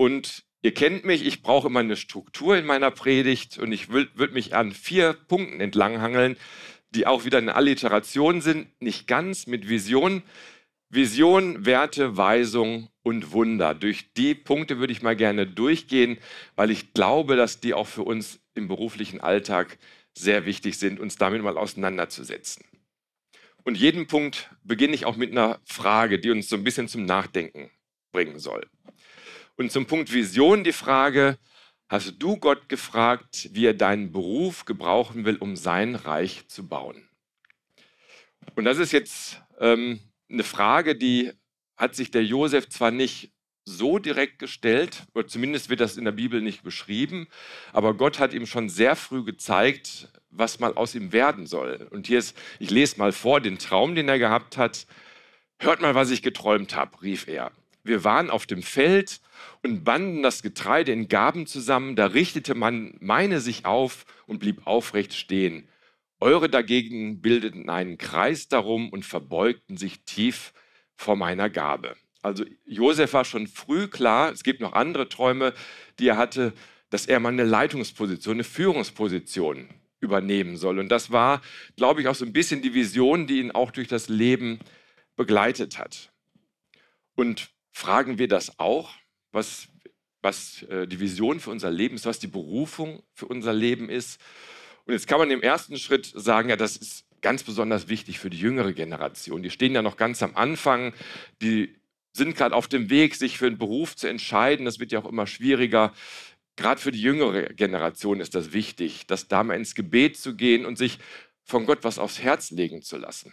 Und 0.00 0.44
Ihr 0.62 0.72
kennt 0.72 1.04
mich, 1.04 1.26
ich 1.26 1.42
brauche 1.42 1.68
immer 1.68 1.80
eine 1.80 1.96
Struktur 1.96 2.56
in 2.56 2.66
meiner 2.66 2.90
Predigt 2.90 3.58
und 3.58 3.72
ich 3.72 3.90
würde 3.90 4.32
mich 4.32 4.54
an 4.54 4.72
vier 4.72 5.14
Punkten 5.14 5.60
entlanghangeln, 5.60 6.36
die 6.90 7.06
auch 7.06 7.24
wieder 7.24 7.38
eine 7.38 7.54
Alliteration 7.54 8.40
sind, 8.42 8.68
nicht 8.80 9.06
ganz 9.06 9.46
mit 9.46 9.68
Vision. 9.68 10.22
Vision, 10.90 11.64
Werte, 11.64 12.16
Weisung 12.16 12.88
und 13.02 13.32
Wunder. 13.32 13.74
Durch 13.74 14.12
die 14.14 14.34
Punkte 14.34 14.78
würde 14.78 14.92
ich 14.92 15.02
mal 15.02 15.16
gerne 15.16 15.46
durchgehen, 15.46 16.18
weil 16.56 16.70
ich 16.70 16.92
glaube, 16.92 17.36
dass 17.36 17.60
die 17.60 17.72
auch 17.72 17.86
für 17.86 18.02
uns 18.02 18.40
im 18.54 18.68
beruflichen 18.68 19.20
Alltag 19.20 19.78
sehr 20.14 20.44
wichtig 20.46 20.78
sind, 20.78 20.98
uns 20.98 21.16
damit 21.16 21.42
mal 21.42 21.56
auseinanderzusetzen. 21.56 22.64
Und 23.64 23.76
jeden 23.76 24.06
Punkt 24.06 24.50
beginne 24.64 24.94
ich 24.94 25.06
auch 25.06 25.16
mit 25.16 25.30
einer 25.30 25.60
Frage, 25.64 26.18
die 26.18 26.30
uns 26.30 26.48
so 26.48 26.56
ein 26.56 26.64
bisschen 26.64 26.88
zum 26.88 27.04
Nachdenken 27.04 27.70
bringen 28.12 28.38
soll. 28.38 28.66
Und 29.56 29.70
zum 29.72 29.86
Punkt 29.86 30.12
Vision 30.12 30.64
die 30.64 30.72
Frage, 30.72 31.38
hast 31.88 32.14
du 32.18 32.36
Gott 32.36 32.68
gefragt, 32.68 33.50
wie 33.52 33.66
er 33.66 33.74
deinen 33.74 34.12
Beruf 34.12 34.64
gebrauchen 34.64 35.24
will, 35.24 35.36
um 35.36 35.56
sein 35.56 35.94
Reich 35.94 36.48
zu 36.48 36.66
bauen? 36.66 37.08
Und 38.54 38.64
das 38.64 38.78
ist 38.78 38.92
jetzt 38.92 39.42
ähm, 39.58 40.00
eine 40.30 40.44
Frage, 40.44 40.96
die 40.96 41.32
hat 41.76 41.94
sich 41.94 42.10
der 42.10 42.24
Josef 42.24 42.68
zwar 42.68 42.90
nicht 42.90 43.32
so 43.64 43.98
direkt 43.98 44.38
gestellt, 44.38 45.04
oder 45.14 45.26
zumindest 45.26 45.68
wird 45.68 45.80
das 45.80 45.96
in 45.96 46.04
der 46.04 46.12
Bibel 46.12 46.40
nicht 46.40 46.62
beschrieben, 46.62 47.28
aber 47.72 47.94
Gott 47.94 48.18
hat 48.18 48.32
ihm 48.32 48.46
schon 48.46 48.68
sehr 48.68 48.96
früh 48.96 49.24
gezeigt, 49.24 50.08
was 50.30 50.60
mal 50.60 50.74
aus 50.74 50.94
ihm 50.94 51.12
werden 51.12 51.46
soll. 51.46 51.88
Und 51.90 52.06
hier 52.06 52.18
ist, 52.18 52.36
ich 52.58 52.70
lese 52.70 52.98
mal 52.98 53.12
vor, 53.12 53.40
den 53.40 53.58
Traum, 53.58 53.94
den 53.94 54.08
er 54.08 54.18
gehabt 54.18 54.56
hat. 54.56 54.86
Hört 55.58 55.80
mal, 55.80 55.94
was 55.94 56.10
ich 56.10 56.22
geträumt 56.22 56.74
habe, 56.74 57.02
rief 57.02 57.28
er. 57.28 57.52
Wir 57.82 58.04
waren 58.04 58.30
auf 58.30 58.46
dem 58.46 58.62
Feld 58.62 59.20
und 59.62 59.84
banden 59.84 60.22
das 60.22 60.42
Getreide 60.42 60.92
in 60.92 61.08
Gaben 61.08 61.46
zusammen. 61.46 61.96
Da 61.96 62.06
richtete 62.06 62.54
man 62.54 62.96
meine 63.00 63.40
sich 63.40 63.64
auf 63.64 64.04
und 64.26 64.38
blieb 64.38 64.66
aufrecht 64.66 65.14
stehen. 65.14 65.68
Eure 66.20 66.50
dagegen 66.50 67.22
bildeten 67.22 67.70
einen 67.70 67.96
Kreis 67.96 68.48
darum 68.48 68.90
und 68.90 69.06
verbeugten 69.06 69.78
sich 69.78 70.04
tief 70.04 70.52
vor 70.94 71.16
meiner 71.16 71.48
Gabe. 71.48 71.96
Also 72.22 72.44
Josef 72.66 73.14
war 73.14 73.24
schon 73.24 73.46
früh 73.46 73.88
klar, 73.88 74.30
es 74.30 74.42
gibt 74.42 74.60
noch 74.60 74.74
andere 74.74 75.08
Träume, 75.08 75.54
die 75.98 76.08
er 76.08 76.18
hatte, 76.18 76.52
dass 76.90 77.06
er 77.06 77.20
mal 77.20 77.30
eine 77.30 77.44
Leitungsposition, 77.44 78.34
eine 78.34 78.44
Führungsposition 78.44 79.68
übernehmen 80.00 80.56
soll. 80.56 80.78
Und 80.78 80.90
das 80.90 81.10
war, 81.10 81.40
glaube 81.76 82.02
ich, 82.02 82.08
auch 82.08 82.14
so 82.14 82.26
ein 82.26 82.32
bisschen 82.32 82.60
die 82.60 82.74
Vision, 82.74 83.26
die 83.26 83.38
ihn 83.38 83.52
auch 83.52 83.70
durch 83.70 83.88
das 83.88 84.08
Leben 84.08 84.58
begleitet 85.16 85.78
hat. 85.78 86.12
Und 87.14 87.50
fragen 87.72 88.18
wir 88.18 88.28
das 88.28 88.58
auch, 88.58 88.90
was, 89.32 89.68
was 90.22 90.62
äh, 90.64 90.86
die 90.86 91.00
Vision 91.00 91.40
für 91.40 91.50
unser 91.50 91.70
Leben 91.70 91.94
ist, 91.94 92.06
was 92.06 92.18
die 92.18 92.26
Berufung 92.26 93.02
für 93.14 93.26
unser 93.26 93.52
Leben 93.52 93.88
ist. 93.88 94.20
Und 94.84 94.94
jetzt 94.94 95.06
kann 95.06 95.18
man 95.18 95.30
im 95.30 95.42
ersten 95.42 95.78
Schritt 95.78 96.12
sagen, 96.14 96.48
ja, 96.48 96.56
das 96.56 96.76
ist 96.76 97.06
ganz 97.20 97.42
besonders 97.42 97.88
wichtig 97.88 98.18
für 98.18 98.30
die 98.30 98.38
jüngere 98.38 98.72
Generation. 98.72 99.42
Die 99.42 99.50
stehen 99.50 99.74
ja 99.74 99.82
noch 99.82 99.96
ganz 99.96 100.22
am 100.22 100.36
Anfang, 100.36 100.94
die 101.42 101.76
sind 102.12 102.36
gerade 102.36 102.54
auf 102.54 102.66
dem 102.66 102.90
Weg, 102.90 103.14
sich 103.14 103.38
für 103.38 103.46
einen 103.46 103.58
Beruf 103.58 103.94
zu 103.94 104.08
entscheiden. 104.08 104.64
Das 104.64 104.80
wird 104.80 104.92
ja 104.92 105.00
auch 105.00 105.08
immer 105.08 105.26
schwieriger. 105.26 105.92
Gerade 106.56 106.80
für 106.80 106.90
die 106.90 107.00
jüngere 107.00 107.44
Generation 107.54 108.20
ist 108.20 108.34
das 108.34 108.52
wichtig, 108.52 109.06
dass 109.06 109.28
da 109.28 109.44
mal 109.44 109.54
ins 109.54 109.74
Gebet 109.74 110.16
zu 110.16 110.34
gehen 110.34 110.66
und 110.66 110.76
sich 110.76 110.98
von 111.44 111.66
Gott 111.66 111.84
was 111.84 111.98
aufs 111.98 112.20
Herz 112.20 112.50
legen 112.50 112.82
zu 112.82 112.96
lassen. 112.96 113.32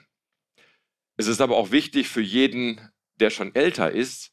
Es 1.17 1.27
ist 1.27 1.41
aber 1.41 1.57
auch 1.57 1.71
wichtig 1.71 2.07
für 2.09 2.21
jeden 2.21 2.79
der 3.19 3.29
schon 3.29 3.53
älter 3.55 3.91
ist, 3.91 4.31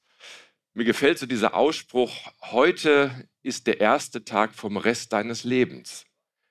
Mir 0.77 0.85
gefällt 0.85 1.21
so 1.21 1.27
dieser 1.27 1.55
Ausspruch, 1.55 2.13
heute 2.51 3.29
ist 3.45 3.69
der 3.69 3.81
erste 3.81 4.25
Tag 4.25 4.55
vom 4.57 4.77
Rest 4.77 5.13
deines 5.13 5.45
Lebens. 5.45 6.05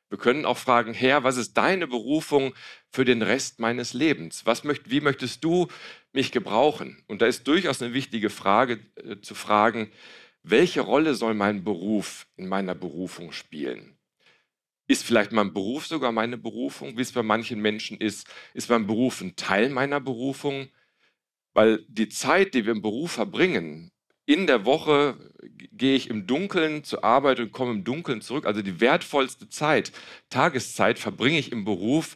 Wir 0.10 0.18
können 0.18 0.46
auch 0.46 0.58
fragen, 0.58 0.94
Herr, 0.94 1.26
was 1.26 1.36
ist 1.36 1.56
deine 1.56 1.88
Berufung 1.88 2.54
für 2.90 3.04
den 3.04 3.22
Rest 3.22 3.60
meines 3.60 3.94
Lebens? 3.94 4.46
Was 4.46 4.64
möcht, 4.64 4.90
wie 4.90 5.02
möchtest 5.02 5.44
du 5.44 5.68
mich 6.14 6.32
gebrauchen? 6.32 7.04
Und 7.08 7.22
da 7.22 7.26
ist 7.26 7.48
durchaus 7.48 7.82
eine 7.82 7.94
wichtige 7.94 8.30
Frage 8.30 8.80
äh, 8.96 9.20
zu 9.20 9.36
fragen, 9.36 9.92
welche 10.44 10.82
Rolle 10.82 11.16
soll 11.16 11.34
mein 11.34 11.66
Beruf 11.66 12.28
in 12.38 12.48
meiner 12.48 12.76
Berufung 12.76 13.34
spielen? 13.34 13.98
Ist 14.88 15.04
vielleicht 15.04 15.34
mein 15.34 15.52
Beruf 15.52 15.88
sogar 15.88 16.14
meine 16.14 16.38
Berufung, 16.38 16.98
wie 16.98 17.02
es 17.02 17.12
bei 17.12 17.24
manchen 17.24 17.60
Menschen 17.60 17.98
ist? 18.00 18.28
Ist 18.54 18.70
mein 18.70 18.88
Beruf 18.88 19.20
ein 19.20 19.36
Teil 19.36 19.70
meiner 19.70 20.00
Berufung? 20.00 20.70
Weil 21.54 21.86
die 21.88 22.10
Zeit, 22.10 22.54
die 22.54 22.66
wir 22.66 22.72
im 22.72 22.82
Beruf 22.82 23.12
verbringen, 23.12 23.92
in 24.26 24.48
der 24.48 24.66
Woche 24.66 25.18
gehe 25.72 25.96
ich 25.96 26.10
im 26.10 26.28
Dunkeln 26.28 26.84
zur 26.84 27.04
Arbeit 27.04 27.40
und 27.40 27.52
komme 27.52 27.72
im 27.72 27.84
Dunkeln 27.84 28.22
zurück. 28.22 28.46
Also 28.46 28.62
die 28.62 28.80
wertvollste 28.80 29.50
Zeit, 29.50 29.92
Tageszeit 30.30 30.98
verbringe 30.98 31.40
ich 31.40 31.52
im 31.52 31.66
Beruf. 31.66 32.16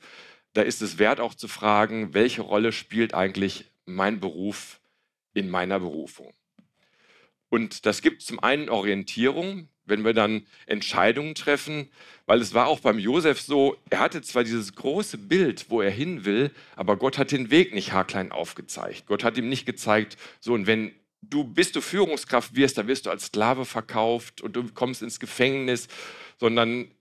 Da 0.54 0.62
ist 0.62 0.82
es 0.82 0.98
wert 0.98 1.20
auch 1.20 1.36
zu 1.36 1.48
fragen, 1.48 2.14
welche 2.14 2.42
Rolle 2.42 2.72
spielt 2.72 3.14
eigentlich 3.14 3.66
mein 3.86 4.20
Beruf 4.20 4.80
in 5.34 5.50
meiner 5.50 5.80
Berufung. 5.80 6.34
Und 7.50 7.86
das 7.86 8.02
gibt 8.02 8.22
zum 8.22 8.40
einen 8.40 8.70
Orientierung, 8.70 9.70
wenn 9.88 10.06
wir 10.06 10.14
dann 10.14 10.46
Entscheidungen 10.66 11.36
treffen, 11.36 11.90
weil 12.26 12.42
es 12.42 12.54
war 12.54 12.68
auch 12.68 12.80
beim 12.80 13.00
Josef 13.00 13.42
so, 13.42 13.78
er 13.90 14.00
hatte 14.00 14.22
zwar 14.22 14.44
dieses 14.44 14.76
große 14.76 15.18
Bild, 15.18 15.66
wo 15.70 15.82
er 15.82 15.90
hin 15.90 16.26
will, 16.26 16.52
aber 16.76 16.98
Gott 16.98 17.18
hat 17.18 17.32
den 17.32 17.50
Weg 17.50 17.74
nicht 17.74 17.94
haarklein 17.94 18.32
aufgezeigt. 18.32 19.08
Gott 19.08 19.24
hat 19.24 19.38
ihm 19.38 19.50
nicht 19.50 19.66
gezeigt, 19.66 20.18
so 20.40 20.54
und 20.54 20.68
wenn 20.68 20.92
du 21.22 21.44
bist 21.44 21.76
du 21.76 21.82
Führungskraft 21.82 22.56
wirst, 22.56 22.78
dann 22.78 22.88
wirst 22.88 23.06
du 23.06 23.10
als 23.10 23.26
Sklave 23.26 23.66
verkauft 23.66 24.42
und 24.42 24.56
du 24.56 24.64
kommst 24.74 25.02
ins 25.02 25.20
Gefängnis, 25.20 25.88
sondern 26.38 26.92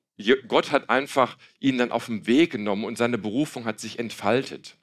Gott 0.49 0.71
hat 0.71 0.88
einfach 0.88 1.37
ihn 1.61 1.78
dann 1.78 1.93
auf 1.93 2.07
den 2.07 2.26
Weg 2.26 2.52
genommen 2.52 2.85
und 2.85 2.97
seine 2.97 3.19
Berufung 3.19 3.66
hat 3.66 3.81
sich 3.81 3.99
entfaltet. 3.99 4.76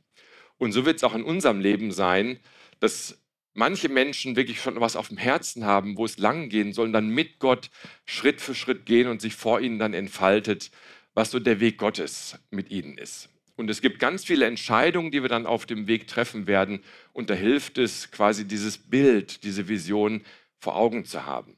Und 0.57 0.71
so 0.71 0.85
wird 0.85 0.97
es 0.97 1.03
auch 1.03 1.15
in 1.15 1.23
unserem 1.23 1.59
Leben 1.59 1.91
sein, 1.91 2.39
dass 2.79 3.17
manche 3.53 3.89
Menschen 3.89 4.35
wirklich 4.35 4.61
schon 4.61 4.79
was 4.79 4.95
auf 4.95 5.09
dem 5.09 5.17
Herzen 5.17 5.65
haben, 5.65 5.97
wo 5.97 6.05
es 6.05 6.17
lang 6.17 6.49
gehen 6.49 6.73
soll, 6.73 6.91
dann 6.91 7.09
mit 7.09 7.39
Gott 7.39 7.69
Schritt 8.05 8.41
für 8.41 8.55
Schritt 8.55 8.85
gehen 8.85 9.07
und 9.07 9.21
sich 9.21 9.35
vor 9.35 9.61
ihnen 9.61 9.79
dann 9.79 9.93
entfaltet, 9.93 10.71
was 11.13 11.31
so 11.31 11.39
der 11.39 11.59
Weg 11.59 11.77
Gottes 11.77 12.39
mit 12.49 12.71
ihnen 12.71 12.97
ist. 12.97 13.29
Und 13.55 13.69
es 13.69 13.81
gibt 13.81 13.99
ganz 13.99 14.25
viele 14.25 14.45
Entscheidungen, 14.45 15.11
die 15.11 15.21
wir 15.21 15.29
dann 15.29 15.45
auf 15.45 15.65
dem 15.65 15.87
Weg 15.87 16.07
treffen 16.07 16.47
werden. 16.47 16.83
Und 17.11 17.29
da 17.29 17.35
hilft 17.35 17.77
es 17.77 18.09
quasi 18.09 18.47
dieses 18.47 18.77
Bild, 18.77 19.43
diese 19.43 19.67
Vision 19.67 20.23
vor 20.59 20.75
Augen 20.75 21.05
zu 21.05 21.25
haben. 21.25 21.55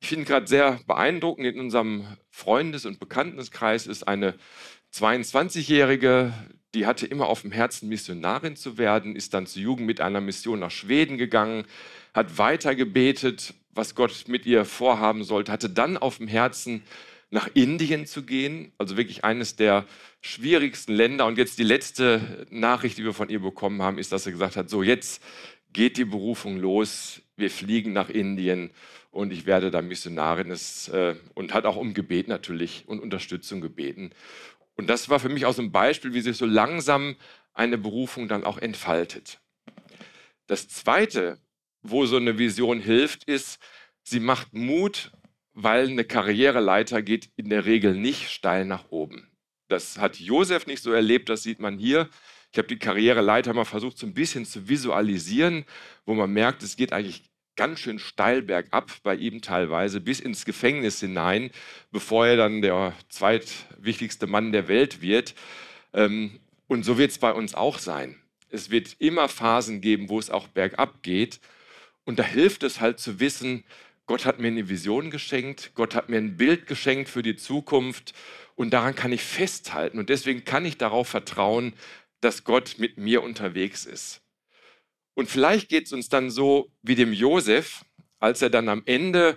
Ich 0.00 0.08
finde 0.08 0.24
gerade 0.24 0.46
sehr 0.46 0.80
beeindruckend, 0.86 1.46
in 1.46 1.60
unserem 1.60 2.06
Freundes- 2.30 2.86
und 2.86 2.98
Bekanntenkreis 2.98 3.86
ist 3.86 4.08
eine 4.08 4.34
22-Jährige, 4.92 6.32
die 6.74 6.86
hatte 6.86 7.06
immer 7.06 7.26
auf 7.26 7.42
dem 7.42 7.52
Herzen, 7.52 7.88
Missionarin 7.88 8.56
zu 8.56 8.78
werden, 8.78 9.16
ist 9.16 9.34
dann 9.34 9.46
zur 9.46 9.62
Jugend 9.62 9.86
mit 9.86 10.00
einer 10.00 10.20
Mission 10.20 10.60
nach 10.60 10.70
Schweden 10.70 11.18
gegangen, 11.18 11.64
hat 12.14 12.38
weiter 12.38 12.74
gebetet, 12.74 13.54
was 13.74 13.94
Gott 13.94 14.24
mit 14.26 14.46
ihr 14.46 14.64
vorhaben 14.64 15.24
sollte, 15.24 15.52
hatte 15.52 15.70
dann 15.70 15.96
auf 15.96 16.18
dem 16.18 16.28
Herzen, 16.28 16.82
nach 17.32 17.48
Indien 17.54 18.04
zu 18.04 18.24
gehen, 18.24 18.72
also 18.76 18.98
wirklich 18.98 19.24
eines 19.24 19.56
der 19.56 19.86
schwierigsten 20.20 20.92
Länder. 20.92 21.24
Und 21.24 21.38
jetzt 21.38 21.58
die 21.58 21.64
letzte 21.64 22.46
Nachricht, 22.50 22.98
die 22.98 23.04
wir 23.04 23.14
von 23.14 23.30
ihr 23.30 23.40
bekommen 23.40 23.80
haben, 23.80 23.96
ist, 23.96 24.12
dass 24.12 24.24
sie 24.24 24.32
gesagt 24.32 24.56
hat, 24.56 24.68
so 24.68 24.82
jetzt 24.82 25.22
geht 25.72 25.96
die 25.96 26.04
Berufung 26.04 26.58
los, 26.58 27.22
wir 27.36 27.50
fliegen 27.50 27.94
nach 27.94 28.10
Indien 28.10 28.70
und 29.10 29.32
ich 29.32 29.46
werde 29.46 29.70
da 29.70 29.80
Missionarin 29.80 30.50
ist, 30.50 30.88
äh, 30.88 31.16
und 31.32 31.54
hat 31.54 31.64
auch 31.64 31.76
um 31.76 31.94
Gebet 31.94 32.28
natürlich 32.28 32.84
und 32.86 33.00
Unterstützung 33.00 33.62
gebeten. 33.62 34.10
Und 34.82 34.88
das 34.88 35.08
war 35.08 35.20
für 35.20 35.28
mich 35.28 35.46
auch 35.46 35.54
so 35.54 35.62
ein 35.62 35.70
Beispiel, 35.70 36.12
wie 36.12 36.22
sich 36.22 36.36
so 36.36 36.44
langsam 36.44 37.14
eine 37.52 37.78
Berufung 37.78 38.26
dann 38.26 38.42
auch 38.42 38.58
entfaltet. 38.58 39.40
Das 40.48 40.66
Zweite, 40.66 41.38
wo 41.82 42.04
so 42.04 42.16
eine 42.16 42.36
Vision 42.36 42.80
hilft, 42.80 43.22
ist, 43.22 43.60
sie 44.02 44.18
macht 44.18 44.54
Mut, 44.54 45.12
weil 45.52 45.86
eine 45.86 46.02
Karriereleiter 46.02 47.00
geht 47.00 47.30
in 47.36 47.48
der 47.48 47.64
Regel 47.64 47.94
nicht 47.94 48.28
steil 48.30 48.64
nach 48.64 48.90
oben. 48.90 49.30
Das 49.68 49.98
hat 49.98 50.18
Josef 50.18 50.66
nicht 50.66 50.82
so 50.82 50.90
erlebt, 50.90 51.28
das 51.28 51.44
sieht 51.44 51.60
man 51.60 51.78
hier. 51.78 52.08
Ich 52.50 52.58
habe 52.58 52.66
die 52.66 52.80
Karriereleiter 52.80 53.54
mal 53.54 53.64
versucht, 53.64 53.98
so 53.98 54.06
ein 54.08 54.14
bisschen 54.14 54.44
zu 54.44 54.68
visualisieren, 54.68 55.64
wo 56.06 56.14
man 56.14 56.32
merkt, 56.32 56.64
es 56.64 56.74
geht 56.74 56.92
eigentlich 56.92 57.22
ganz 57.56 57.80
schön 57.80 57.98
steil 57.98 58.42
bergab 58.42 58.90
bei 59.02 59.14
ihm 59.14 59.42
teilweise 59.42 60.00
bis 60.00 60.20
ins 60.20 60.44
Gefängnis 60.44 61.00
hinein, 61.00 61.50
bevor 61.90 62.26
er 62.26 62.36
dann 62.36 62.62
der 62.62 62.94
zweitwichtigste 63.08 64.26
Mann 64.26 64.52
der 64.52 64.68
Welt 64.68 65.02
wird. 65.02 65.34
Ähm, 65.92 66.40
und 66.66 66.84
so 66.84 66.98
wird 66.98 67.10
es 67.10 67.18
bei 67.18 67.32
uns 67.32 67.54
auch 67.54 67.78
sein. 67.78 68.16
Es 68.48 68.70
wird 68.70 68.96
immer 68.98 69.28
Phasen 69.28 69.80
geben, 69.80 70.08
wo 70.08 70.18
es 70.18 70.30
auch 70.30 70.48
bergab 70.48 71.02
geht. 71.02 71.40
Und 72.04 72.18
da 72.18 72.22
hilft 72.22 72.62
es 72.62 72.80
halt 72.80 72.98
zu 72.98 73.20
wissen, 73.20 73.64
Gott 74.06 74.24
hat 74.26 74.40
mir 74.40 74.48
eine 74.48 74.68
Vision 74.68 75.10
geschenkt, 75.10 75.72
Gott 75.74 75.94
hat 75.94 76.08
mir 76.08 76.18
ein 76.18 76.36
Bild 76.36 76.66
geschenkt 76.66 77.08
für 77.08 77.22
die 77.22 77.36
Zukunft 77.36 78.14
und 78.56 78.70
daran 78.70 78.94
kann 78.94 79.12
ich 79.12 79.22
festhalten. 79.22 79.98
Und 79.98 80.10
deswegen 80.10 80.44
kann 80.44 80.64
ich 80.64 80.76
darauf 80.76 81.08
vertrauen, 81.08 81.72
dass 82.20 82.44
Gott 82.44 82.76
mit 82.78 82.98
mir 82.98 83.22
unterwegs 83.22 83.86
ist. 83.86 84.20
Und 85.14 85.28
vielleicht 85.28 85.68
geht 85.68 85.86
es 85.86 85.92
uns 85.92 86.08
dann 86.08 86.30
so 86.30 86.70
wie 86.82 86.94
dem 86.94 87.12
Josef, 87.12 87.84
als 88.18 88.42
er 88.42 88.50
dann 88.50 88.68
am 88.68 88.82
Ende 88.86 89.36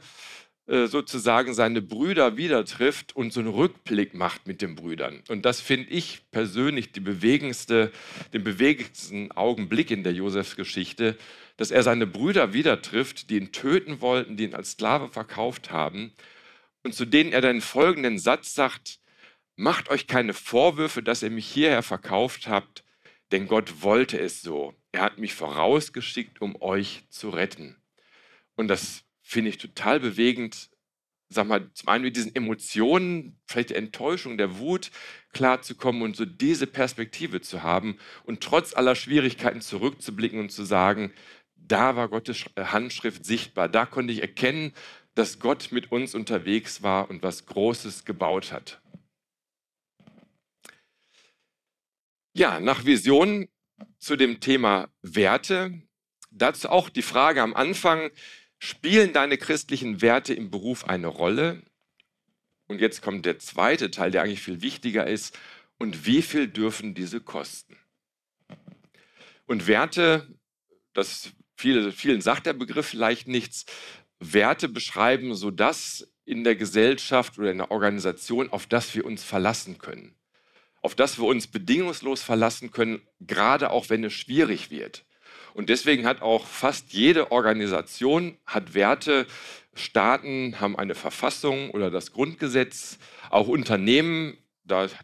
äh, 0.67 0.87
sozusagen 0.87 1.53
seine 1.53 1.81
Brüder 1.81 2.37
wieder 2.37 2.65
trifft 2.65 3.15
und 3.15 3.31
so 3.31 3.39
einen 3.39 3.49
Rückblick 3.49 4.13
macht 4.13 4.47
mit 4.47 4.61
den 4.61 4.75
Brüdern. 4.75 5.21
Und 5.27 5.45
das 5.45 5.61
finde 5.61 5.89
ich 5.91 6.21
persönlich 6.31 6.91
die 6.91 7.01
bewegendste, 7.01 7.91
den 8.33 8.43
bewegendsten 8.43 9.31
Augenblick 9.31 9.91
in 9.91 10.03
der 10.03 10.13
Josefsgeschichte, 10.13 11.17
dass 11.57 11.71
er 11.71 11.83
seine 11.83 12.07
Brüder 12.07 12.53
wieder 12.53 12.81
trifft, 12.81 13.29
die 13.29 13.37
ihn 13.37 13.51
töten 13.51 14.01
wollten, 14.01 14.37
die 14.37 14.45
ihn 14.45 14.55
als 14.55 14.71
Sklave 14.71 15.09
verkauft 15.09 15.71
haben 15.71 16.13
und 16.83 16.93
zu 16.93 17.05
denen 17.05 17.33
er 17.33 17.41
dann 17.41 17.61
folgenden 17.61 18.19
Satz 18.19 18.53
sagt, 18.53 18.99
macht 19.55 19.89
euch 19.89 20.07
keine 20.07 20.33
Vorwürfe, 20.33 21.01
dass 21.01 21.23
ihr 21.23 21.31
mich 21.31 21.47
hierher 21.47 21.83
verkauft 21.83 22.47
habt, 22.47 22.83
denn 23.31 23.47
Gott 23.47 23.81
wollte 23.81 24.19
es 24.19 24.41
so. 24.41 24.73
Er 24.95 25.01
hat 25.01 25.17
mich 25.17 25.33
vorausgeschickt, 25.33 26.39
um 26.39 26.55
euch 26.61 27.03
zu 27.09 27.29
retten. 27.29 27.75
Und 28.55 28.69
das 28.69 29.03
finde 29.21 29.49
ich 29.49 29.57
total 29.57 29.99
bewegend, 29.99 30.69
sag 31.27 31.47
mal, 31.47 31.69
zum 31.73 31.89
einen 31.89 32.05
mit 32.05 32.15
diesen 32.15 32.33
Emotionen, 32.33 33.37
vielleicht 33.45 33.71
der 33.71 33.77
Enttäuschung, 33.77 34.37
der 34.37 34.57
Wut 34.57 34.91
klarzukommen 35.33 36.01
und 36.01 36.15
so 36.15 36.23
diese 36.23 36.65
Perspektive 36.65 37.41
zu 37.41 37.61
haben 37.61 37.97
und 38.23 38.39
trotz 38.39 38.73
aller 38.73 38.95
Schwierigkeiten 38.95 39.59
zurückzublicken 39.59 40.39
und 40.39 40.53
zu 40.53 40.63
sagen, 40.63 41.11
da 41.57 41.97
war 41.97 42.07
Gottes 42.07 42.45
Handschrift 42.57 43.25
sichtbar, 43.25 43.67
da 43.67 43.85
konnte 43.85 44.13
ich 44.13 44.21
erkennen, 44.21 44.71
dass 45.13 45.39
Gott 45.39 45.73
mit 45.73 45.91
uns 45.91 46.15
unterwegs 46.15 46.83
war 46.83 47.09
und 47.09 47.21
was 47.21 47.45
Großes 47.47 48.05
gebaut 48.05 48.53
hat. 48.53 48.81
Ja, 52.33 52.61
nach 52.61 52.85
Vision 52.85 53.49
zu 53.99 54.15
dem 54.15 54.39
Thema 54.39 54.89
Werte. 55.01 55.81
Dazu 56.31 56.69
auch 56.69 56.89
die 56.89 57.01
Frage 57.01 57.41
am 57.41 57.53
Anfang, 57.53 58.11
spielen 58.59 59.13
deine 59.13 59.37
christlichen 59.37 60.01
Werte 60.01 60.33
im 60.33 60.51
Beruf 60.51 60.85
eine 60.85 61.07
Rolle? 61.07 61.63
Und 62.67 62.81
jetzt 62.81 63.01
kommt 63.01 63.25
der 63.25 63.39
zweite 63.39 63.91
Teil, 63.91 64.11
der 64.11 64.23
eigentlich 64.23 64.41
viel 64.41 64.61
wichtiger 64.61 65.07
ist. 65.07 65.37
Und 65.77 66.05
wie 66.05 66.21
viel 66.21 66.47
dürfen 66.47 66.93
diese 66.93 67.19
kosten? 67.21 67.77
Und 69.45 69.67
Werte, 69.67 70.27
das 70.93 71.31
viele, 71.55 71.91
vielen 71.91 72.21
sagt 72.21 72.45
der 72.45 72.53
Begriff 72.53 72.87
vielleicht 72.87 73.27
nichts. 73.27 73.65
Werte 74.19 74.67
beschreiben 74.67 75.35
so 75.35 75.51
das 75.51 76.11
in 76.25 76.43
der 76.43 76.55
Gesellschaft 76.55 77.37
oder 77.37 77.51
in 77.51 77.59
der 77.59 77.71
Organisation, 77.71 78.49
auf 78.49 78.65
das 78.65 78.95
wir 78.95 79.05
uns 79.05 79.23
verlassen 79.23 79.77
können 79.77 80.15
auf 80.85 80.93
das 80.93 81.17
wir 81.17 81.25
uns 81.25 81.47
bedingungslos 81.47 82.21
verlassen 82.21 82.69
können, 82.69 83.01
gerade 83.19 83.71
auch 83.71 83.89
wenn 83.89 84.03
es 84.03 84.13
schwierig 84.13 84.69
wird. 84.69 85.03
Und 85.55 85.69
deswegen 85.69 86.05
hat 86.05 86.21
auch 86.21 86.45
fast 86.45 86.93
jede 86.93 87.31
Organisation 87.31 88.37
hat 88.45 88.75
Werte. 88.75 89.25
Staaten 89.73 90.59
haben 90.59 90.77
eine 90.77 90.93
Verfassung 90.93 91.71
oder 91.71 91.89
das 91.89 92.11
Grundgesetz. 92.11 92.99
Auch 93.31 93.47
Unternehmen, 93.47 94.37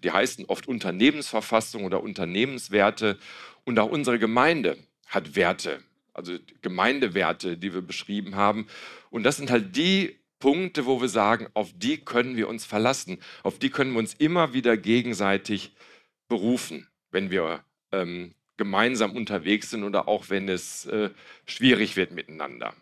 die 0.03 0.11
heißen 0.11 0.45
oft 0.45 0.67
Unternehmensverfassung 0.67 1.83
oder 1.83 2.03
Unternehmenswerte. 2.03 3.17
Und 3.63 3.79
auch 3.79 3.89
unsere 3.89 4.19
Gemeinde 4.19 4.77
hat 5.07 5.35
Werte, 5.35 5.79
also 6.13 6.37
Gemeindewerte, 6.61 7.57
die 7.57 7.73
wir 7.73 7.81
beschrieben 7.81 8.35
haben. 8.35 8.67
Und 9.09 9.23
das 9.23 9.37
sind 9.37 9.49
halt 9.49 9.75
die 9.75 10.20
Punkte, 10.41 10.85
wo 10.85 10.99
wir 10.99 11.07
sagen, 11.07 11.47
auf 11.53 11.71
die 11.73 12.03
können 12.03 12.35
wir 12.35 12.49
uns 12.49 12.65
verlassen, 12.65 13.19
auf 13.43 13.57
die 13.57 13.69
können 13.69 13.93
wir 13.93 13.99
uns 13.99 14.13
immer 14.15 14.53
wieder 14.53 14.75
gegenseitig 14.75 15.73
berufen, 16.27 16.89
wenn 17.11 17.31
wir 17.31 17.63
ähm, 17.93 18.35
gemeinsam 18.57 19.15
unterwegs 19.15 19.69
sind 19.69 19.85
oder 19.85 20.09
auch 20.09 20.29
wenn 20.29 20.49
es 20.49 20.85
äh, 20.87 21.11
schwierig 21.45 21.95
wird 21.95 22.11
miteinander. 22.11 22.75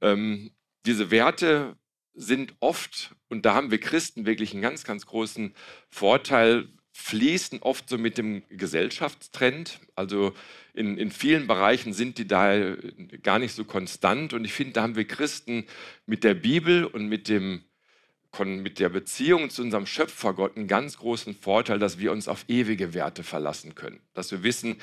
Ähm, 0.00 0.50
diese 0.86 1.12
Werte 1.12 1.76
sind 2.14 2.54
oft, 2.60 3.14
und 3.28 3.46
da 3.46 3.54
haben 3.54 3.70
wir 3.70 3.78
Christen 3.78 4.26
wirklich 4.26 4.52
einen 4.52 4.62
ganz, 4.62 4.84
ganz 4.84 5.06
großen 5.06 5.54
Vorteil, 5.88 6.68
fließen 6.92 7.62
oft 7.62 7.88
so 7.88 7.98
mit 7.98 8.18
dem 8.18 8.42
Gesellschaftstrend. 8.50 9.80
Also 9.94 10.34
in, 10.74 10.98
in 10.98 11.10
vielen 11.10 11.46
Bereichen 11.46 11.92
sind 11.92 12.18
die 12.18 12.26
da 12.26 12.76
gar 13.22 13.38
nicht 13.38 13.54
so 13.54 13.64
konstant. 13.64 14.32
Und 14.32 14.44
ich 14.44 14.52
finde, 14.52 14.74
da 14.74 14.82
haben 14.82 14.96
wir 14.96 15.06
Christen 15.06 15.66
mit 16.06 16.24
der 16.24 16.34
Bibel 16.34 16.84
und 16.84 17.06
mit, 17.06 17.28
dem, 17.28 17.64
mit 18.44 18.78
der 18.78 18.88
Beziehung 18.88 19.50
zu 19.50 19.62
unserem 19.62 19.86
Schöpfergott 19.86 20.56
einen 20.56 20.68
ganz 20.68 20.98
großen 20.98 21.34
Vorteil, 21.34 21.78
dass 21.78 21.98
wir 21.98 22.12
uns 22.12 22.28
auf 22.28 22.44
ewige 22.48 22.94
Werte 22.94 23.22
verlassen 23.22 23.74
können. 23.74 24.00
Dass 24.14 24.30
wir 24.30 24.42
wissen, 24.42 24.76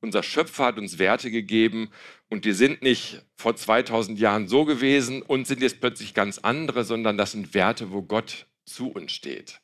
unser 0.00 0.22
Schöpfer 0.22 0.66
hat 0.66 0.78
uns 0.78 0.98
Werte 0.98 1.30
gegeben 1.30 1.90
und 2.28 2.44
die 2.44 2.52
sind 2.52 2.82
nicht 2.82 3.22
vor 3.34 3.56
2000 3.56 4.18
Jahren 4.18 4.46
so 4.46 4.64
gewesen 4.64 5.22
und 5.22 5.46
sind 5.46 5.62
jetzt 5.62 5.80
plötzlich 5.80 6.12
ganz 6.12 6.38
andere, 6.38 6.84
sondern 6.84 7.16
das 7.16 7.32
sind 7.32 7.54
Werte, 7.54 7.90
wo 7.92 8.02
Gott 8.02 8.46
zu 8.66 8.88
uns 8.88 9.12
steht. 9.12 9.60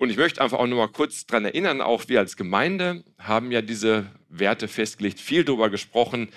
Und 0.00 0.08
ich 0.08 0.16
möchte 0.16 0.40
einfach 0.40 0.58
auch 0.58 0.66
nur 0.66 0.78
mal 0.78 0.90
kurz 0.90 1.26
daran 1.26 1.44
erinnern, 1.44 1.82
auch 1.82 2.08
wir 2.08 2.20
als 2.20 2.38
Gemeinde 2.38 3.04
haben 3.18 3.52
ja 3.52 3.60
diese 3.60 4.10
Werte 4.30 4.66
festgelegt, 4.66 5.20
viel 5.20 5.44
darüber 5.44 5.68
gesprochen, 5.68 6.30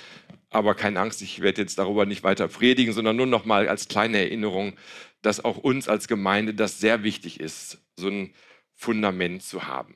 aber 0.50 0.76
keine 0.76 1.00
Angst, 1.00 1.22
ich 1.22 1.40
werde 1.40 1.62
jetzt 1.62 1.80
darüber 1.80 2.06
nicht 2.06 2.24
weiter 2.24 2.50
predigen, 2.50 2.94
sondern 2.94 3.16
nur 3.16 3.26
noch 3.26 3.46
mal 3.46 3.70
als 3.70 3.88
kleine 3.88 4.18
Erinnerung, 4.18 4.78
dass 5.22 5.46
auch 5.46 5.56
uns 5.56 5.88
als 5.88 6.10
Gemeinde 6.10 6.54
das 6.54 6.82
sehr 6.82 7.04
wichtig 7.04 7.40
ist, 7.40 7.82
so 7.96 8.10
ein 8.10 8.36
Fundament 8.74 9.44
zu 9.44 9.66
haben. 9.66 9.96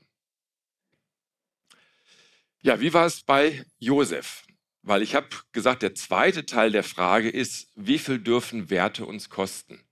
Ja, 2.61 2.79
wie 2.79 2.93
war 2.93 3.05
es 3.05 3.21
bei 3.23 3.65
Josef? 3.79 4.43
Weil 4.81 5.01
ich 5.01 5.13
habe 5.13 5.27
gesagt, 5.51 5.81
der 5.81 5.93
zweite 5.93 6.45
Teil 6.45 6.71
der 6.71 6.83
Frage 6.83 7.29
ist, 7.29 7.69
wie 7.75 7.99
viel 7.99 8.19
dürfen 8.19 8.69
Werte 8.69 9.05
uns 9.05 9.29
kosten? 9.29 9.83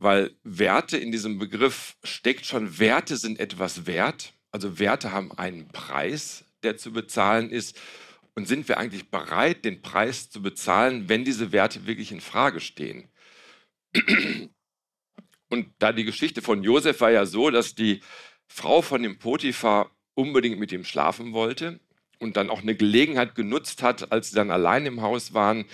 Weil 0.00 0.34
Werte 0.42 0.96
in 0.96 1.12
diesem 1.12 1.38
Begriff 1.38 1.96
steckt 2.02 2.46
schon, 2.46 2.78
Werte 2.78 3.16
sind 3.16 3.38
etwas 3.38 3.86
wert, 3.86 4.32
also 4.50 4.78
Werte 4.78 5.12
haben 5.12 5.30
einen 5.32 5.68
Preis, 5.68 6.44
der 6.62 6.76
zu 6.76 6.92
bezahlen 6.92 7.50
ist. 7.50 7.78
Und 8.34 8.48
sind 8.48 8.68
wir 8.68 8.78
eigentlich 8.78 9.10
bereit, 9.10 9.64
den 9.64 9.82
Preis 9.82 10.30
zu 10.30 10.40
bezahlen, 10.40 11.08
wenn 11.08 11.24
diese 11.24 11.52
Werte 11.52 11.86
wirklich 11.86 12.12
in 12.12 12.20
Frage 12.20 12.60
stehen? 12.60 13.08
Und 15.48 15.66
da 15.78 15.92
die 15.92 16.04
Geschichte 16.04 16.40
von 16.40 16.62
Josef 16.62 17.00
war 17.00 17.10
ja 17.10 17.26
so, 17.26 17.50
dass 17.50 17.74
die 17.74 18.00
Frau 18.46 18.82
von 18.82 19.02
dem 19.02 19.18
Potiphar 19.18 19.90
unbedingt 20.14 20.58
mit 20.58 20.72
ihm 20.72 20.84
schlafen 20.84 21.32
wollte 21.32 21.80
und 22.18 22.36
dann 22.36 22.50
auch 22.50 22.62
eine 22.62 22.76
Gelegenheit 22.76 23.34
genutzt 23.34 23.82
hat, 23.82 24.12
als 24.12 24.30
sie 24.30 24.36
dann 24.36 24.50
allein 24.50 24.86
im 24.86 25.02
Haus 25.02 25.34
waren, 25.34 25.66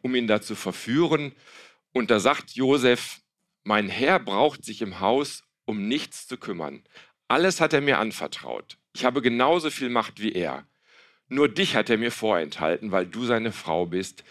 um 0.00 0.14
ihn 0.14 0.26
da 0.26 0.40
zu 0.40 0.54
verführen. 0.54 1.32
Und 1.92 2.10
da 2.10 2.20
sagt 2.20 2.52
Josef, 2.52 3.20
mein 3.66 3.88
Herr 3.88 4.20
braucht 4.20 4.64
sich 4.64 4.80
im 4.80 5.00
Haus 5.00 5.42
um 5.64 5.88
nichts 5.88 6.28
zu 6.28 6.36
kümmern. 6.36 6.84
Alles 7.26 7.60
hat 7.60 7.72
er 7.72 7.80
mir 7.80 7.98
anvertraut. 7.98 8.78
Ich 8.94 9.04
habe 9.04 9.20
genauso 9.20 9.70
viel 9.70 9.88
Macht 9.88 10.22
wie 10.22 10.32
er. 10.32 10.68
Nur 11.28 11.48
dich 11.48 11.74
hat 11.74 11.90
er 11.90 11.98
mir 11.98 12.12
vorenthalten, 12.12 12.92
weil 12.92 13.06
du 13.06 13.24
seine 13.24 13.50
Frau 13.50 13.86
bist. 13.86 14.22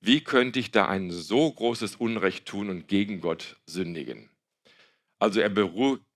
Wie 0.00 0.22
könnte 0.22 0.58
ich 0.58 0.72
da 0.72 0.88
ein 0.88 1.10
so 1.10 1.50
großes 1.50 1.96
Unrecht 1.96 2.44
tun 2.44 2.68
und 2.68 2.86
gegen 2.86 3.22
Gott 3.22 3.56
sündigen? 3.64 4.28
Also 5.18 5.40
er 5.40 5.50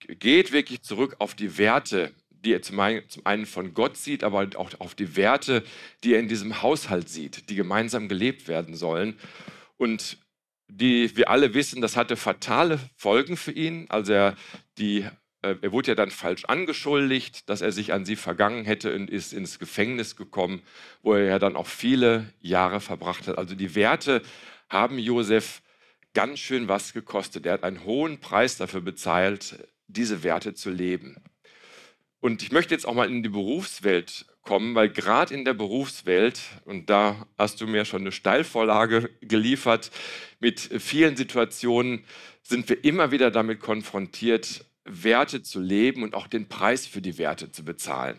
geht 0.08 0.52
wirklich 0.52 0.82
zurück 0.82 1.16
auf 1.18 1.34
die 1.34 1.56
Werte, 1.56 2.12
die 2.28 2.52
er 2.52 2.60
zum 2.60 2.78
einen 2.78 3.46
von 3.46 3.72
Gott 3.72 3.96
sieht, 3.96 4.22
aber 4.22 4.50
auch 4.56 4.70
auf 4.80 4.94
die 4.94 5.16
Werte, 5.16 5.64
die 6.04 6.12
er 6.12 6.20
in 6.20 6.28
diesem 6.28 6.60
Haushalt 6.60 7.08
sieht, 7.08 7.48
die 7.48 7.54
gemeinsam 7.54 8.08
gelebt 8.08 8.48
werden 8.48 8.76
sollen. 8.76 9.18
Und 9.78 10.18
die 10.68 11.16
wir 11.16 11.30
alle 11.30 11.54
wissen, 11.54 11.80
das 11.80 11.96
hatte 11.96 12.16
fatale 12.16 12.78
Folgen 12.96 13.36
für 13.36 13.52
ihn. 13.52 13.86
Also 13.88 14.12
er, 14.12 14.36
die, 14.78 15.06
äh, 15.42 15.54
er 15.60 15.72
wurde 15.72 15.92
ja 15.92 15.94
dann 15.94 16.10
falsch 16.10 16.44
angeschuldigt, 16.44 17.48
dass 17.48 17.60
er 17.60 17.72
sich 17.72 17.92
an 17.92 18.04
sie 18.04 18.16
vergangen 18.16 18.64
hätte 18.64 18.94
und 18.94 19.10
ist 19.10 19.32
ins 19.32 19.58
Gefängnis 19.58 20.16
gekommen, 20.16 20.62
wo 21.02 21.14
er 21.14 21.24
ja 21.24 21.38
dann 21.38 21.56
auch 21.56 21.66
viele 21.66 22.32
Jahre 22.40 22.80
verbracht 22.80 23.28
hat. 23.28 23.38
Also 23.38 23.54
die 23.54 23.74
Werte 23.74 24.22
haben 24.68 24.98
Josef 24.98 25.62
ganz 26.14 26.38
schön 26.38 26.68
was 26.68 26.92
gekostet. 26.92 27.46
Er 27.46 27.54
hat 27.54 27.64
einen 27.64 27.84
hohen 27.84 28.18
Preis 28.18 28.56
dafür 28.56 28.80
bezahlt, 28.80 29.68
diese 29.86 30.22
Werte 30.22 30.54
zu 30.54 30.70
leben. 30.70 31.16
Und 32.20 32.42
ich 32.42 32.50
möchte 32.50 32.74
jetzt 32.74 32.86
auch 32.86 32.94
mal 32.94 33.08
in 33.08 33.22
die 33.22 33.28
Berufswelt 33.28 34.26
kommen, 34.46 34.74
weil 34.74 34.88
gerade 34.88 35.34
in 35.34 35.44
der 35.44 35.52
Berufswelt, 35.52 36.40
und 36.64 36.88
da 36.88 37.26
hast 37.36 37.60
du 37.60 37.66
mir 37.66 37.84
schon 37.84 38.00
eine 38.02 38.12
Steilvorlage 38.12 39.10
geliefert, 39.20 39.90
mit 40.40 40.60
vielen 40.60 41.16
Situationen 41.16 42.04
sind 42.42 42.68
wir 42.68 42.82
immer 42.84 43.10
wieder 43.10 43.30
damit 43.30 43.60
konfrontiert, 43.60 44.64
Werte 44.84 45.42
zu 45.42 45.60
leben 45.60 46.02
und 46.02 46.14
auch 46.14 46.28
den 46.28 46.48
Preis 46.48 46.86
für 46.86 47.02
die 47.02 47.18
Werte 47.18 47.50
zu 47.50 47.64
bezahlen. 47.64 48.18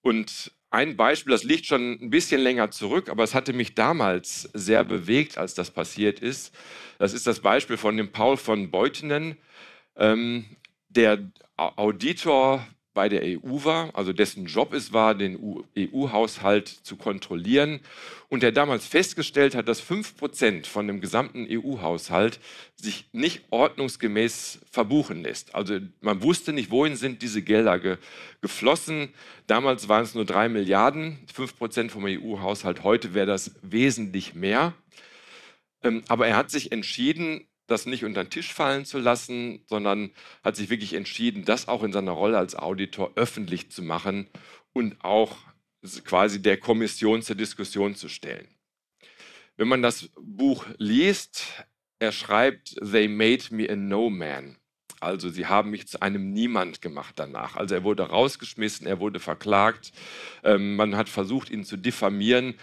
Und 0.00 0.52
ein 0.70 0.96
Beispiel, 0.96 1.32
das 1.32 1.42
liegt 1.42 1.66
schon 1.66 1.98
ein 2.00 2.10
bisschen 2.10 2.40
länger 2.40 2.70
zurück, 2.70 3.08
aber 3.08 3.24
es 3.24 3.34
hatte 3.34 3.52
mich 3.52 3.74
damals 3.74 4.42
sehr 4.54 4.84
bewegt, 4.84 5.36
als 5.36 5.54
das 5.54 5.72
passiert 5.72 6.20
ist. 6.20 6.54
Das 6.98 7.12
ist 7.12 7.26
das 7.26 7.40
Beispiel 7.40 7.76
von 7.76 7.96
dem 7.96 8.12
Paul 8.12 8.36
von 8.36 8.70
Beutenen, 8.70 9.36
ähm, 9.96 10.44
der 10.88 11.30
Auditor 11.56 12.64
bei 12.92 13.08
der 13.08 13.22
EU 13.22 13.64
war, 13.64 13.90
also 13.94 14.12
dessen 14.12 14.46
Job 14.46 14.72
es 14.72 14.92
war, 14.92 15.14
den 15.14 15.64
EU-Haushalt 15.76 16.68
zu 16.68 16.96
kontrollieren 16.96 17.80
und 18.28 18.42
der 18.42 18.52
damals 18.52 18.86
festgestellt 18.86 19.54
hat, 19.54 19.68
dass 19.68 19.82
5% 19.82 20.66
von 20.66 20.86
dem 20.86 21.00
gesamten 21.00 21.46
EU-Haushalt 21.48 22.40
sich 22.74 23.08
nicht 23.12 23.44
ordnungsgemäß 23.50 24.60
verbuchen 24.70 25.22
lässt. 25.22 25.54
Also 25.54 25.78
man 26.00 26.22
wusste 26.22 26.52
nicht, 26.52 26.70
wohin 26.70 26.96
sind 26.96 27.22
diese 27.22 27.42
Gelder 27.42 27.78
ge 27.78 27.96
geflossen. 28.40 29.10
Damals 29.46 29.88
waren 29.88 30.02
es 30.02 30.14
nur 30.14 30.24
3 30.24 30.48
Milliarden, 30.48 31.18
5% 31.34 31.90
vom 31.90 32.06
EU-Haushalt, 32.06 32.82
heute 32.84 33.14
wäre 33.14 33.26
das 33.26 33.54
wesentlich 33.62 34.34
mehr. 34.34 34.72
Ähm, 35.82 36.02
aber 36.08 36.26
er 36.26 36.36
hat 36.36 36.50
sich 36.50 36.72
entschieden, 36.72 37.46
das 37.70 37.86
nicht 37.86 38.04
unter 38.04 38.24
den 38.24 38.30
Tisch 38.30 38.52
fallen 38.52 38.84
zu 38.84 38.98
lassen, 38.98 39.62
sondern 39.66 40.10
hat 40.42 40.56
sich 40.56 40.70
wirklich 40.70 40.94
entschieden, 40.94 41.44
das 41.44 41.68
auch 41.68 41.82
in 41.82 41.92
seiner 41.92 42.12
Rolle 42.12 42.38
als 42.38 42.56
Auditor 42.56 43.12
öffentlich 43.16 43.70
zu 43.70 43.82
machen 43.82 44.28
und 44.72 45.02
auch 45.04 45.36
quasi 46.04 46.42
der 46.42 46.58
Kommission 46.58 47.22
zur 47.22 47.36
Diskussion 47.36 47.94
zu 47.94 48.08
stellen. 48.08 48.48
Wenn 49.56 49.68
man 49.68 49.82
das 49.82 50.10
Buch 50.20 50.66
liest, 50.78 51.64
er 51.98 52.12
schreibt, 52.12 52.76
They 52.76 53.08
made 53.08 53.44
me 53.50 53.68
a 53.70 53.76
no 53.76 54.10
man. 54.10 54.56
Also 55.00 55.30
sie 55.30 55.46
haben 55.46 55.70
mich 55.70 55.88
zu 55.88 56.02
einem 56.02 56.32
Niemand 56.32 56.82
gemacht 56.82 57.14
danach. 57.16 57.56
Also 57.56 57.74
er 57.74 57.84
wurde 57.84 58.02
rausgeschmissen, 58.02 58.86
er 58.86 59.00
wurde 59.00 59.18
verklagt, 59.18 59.92
ähm, 60.44 60.76
man 60.76 60.96
hat 60.96 61.08
versucht, 61.08 61.50
ihn 61.50 61.64
zu 61.64 61.78
diffamieren. 61.78 62.54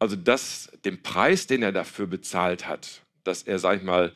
Also 0.00 0.16
das, 0.16 0.72
den 0.84 1.02
Preis, 1.02 1.46
den 1.46 1.62
er 1.62 1.70
dafür 1.72 2.06
bezahlt 2.06 2.66
hat, 2.66 3.02
dass 3.22 3.42
er, 3.42 3.58
sag 3.58 3.78
ich 3.78 3.82
mal, 3.84 4.12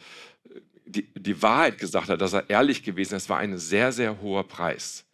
die, 0.88 1.09
die 1.14 1.42
Wahrheit 1.42 1.79
gesagt 1.79 2.09
hat, 2.09 2.20
dass 2.20 2.33
er 2.33 2.48
ehrlich 2.48 2.83
gewesen 2.83 3.14
ist, 3.14 3.29
war 3.29 3.38
ein 3.38 3.59
sehr, 3.59 3.92
sehr 3.92 4.20
hoher 4.20 4.46
Preis. 4.46 5.05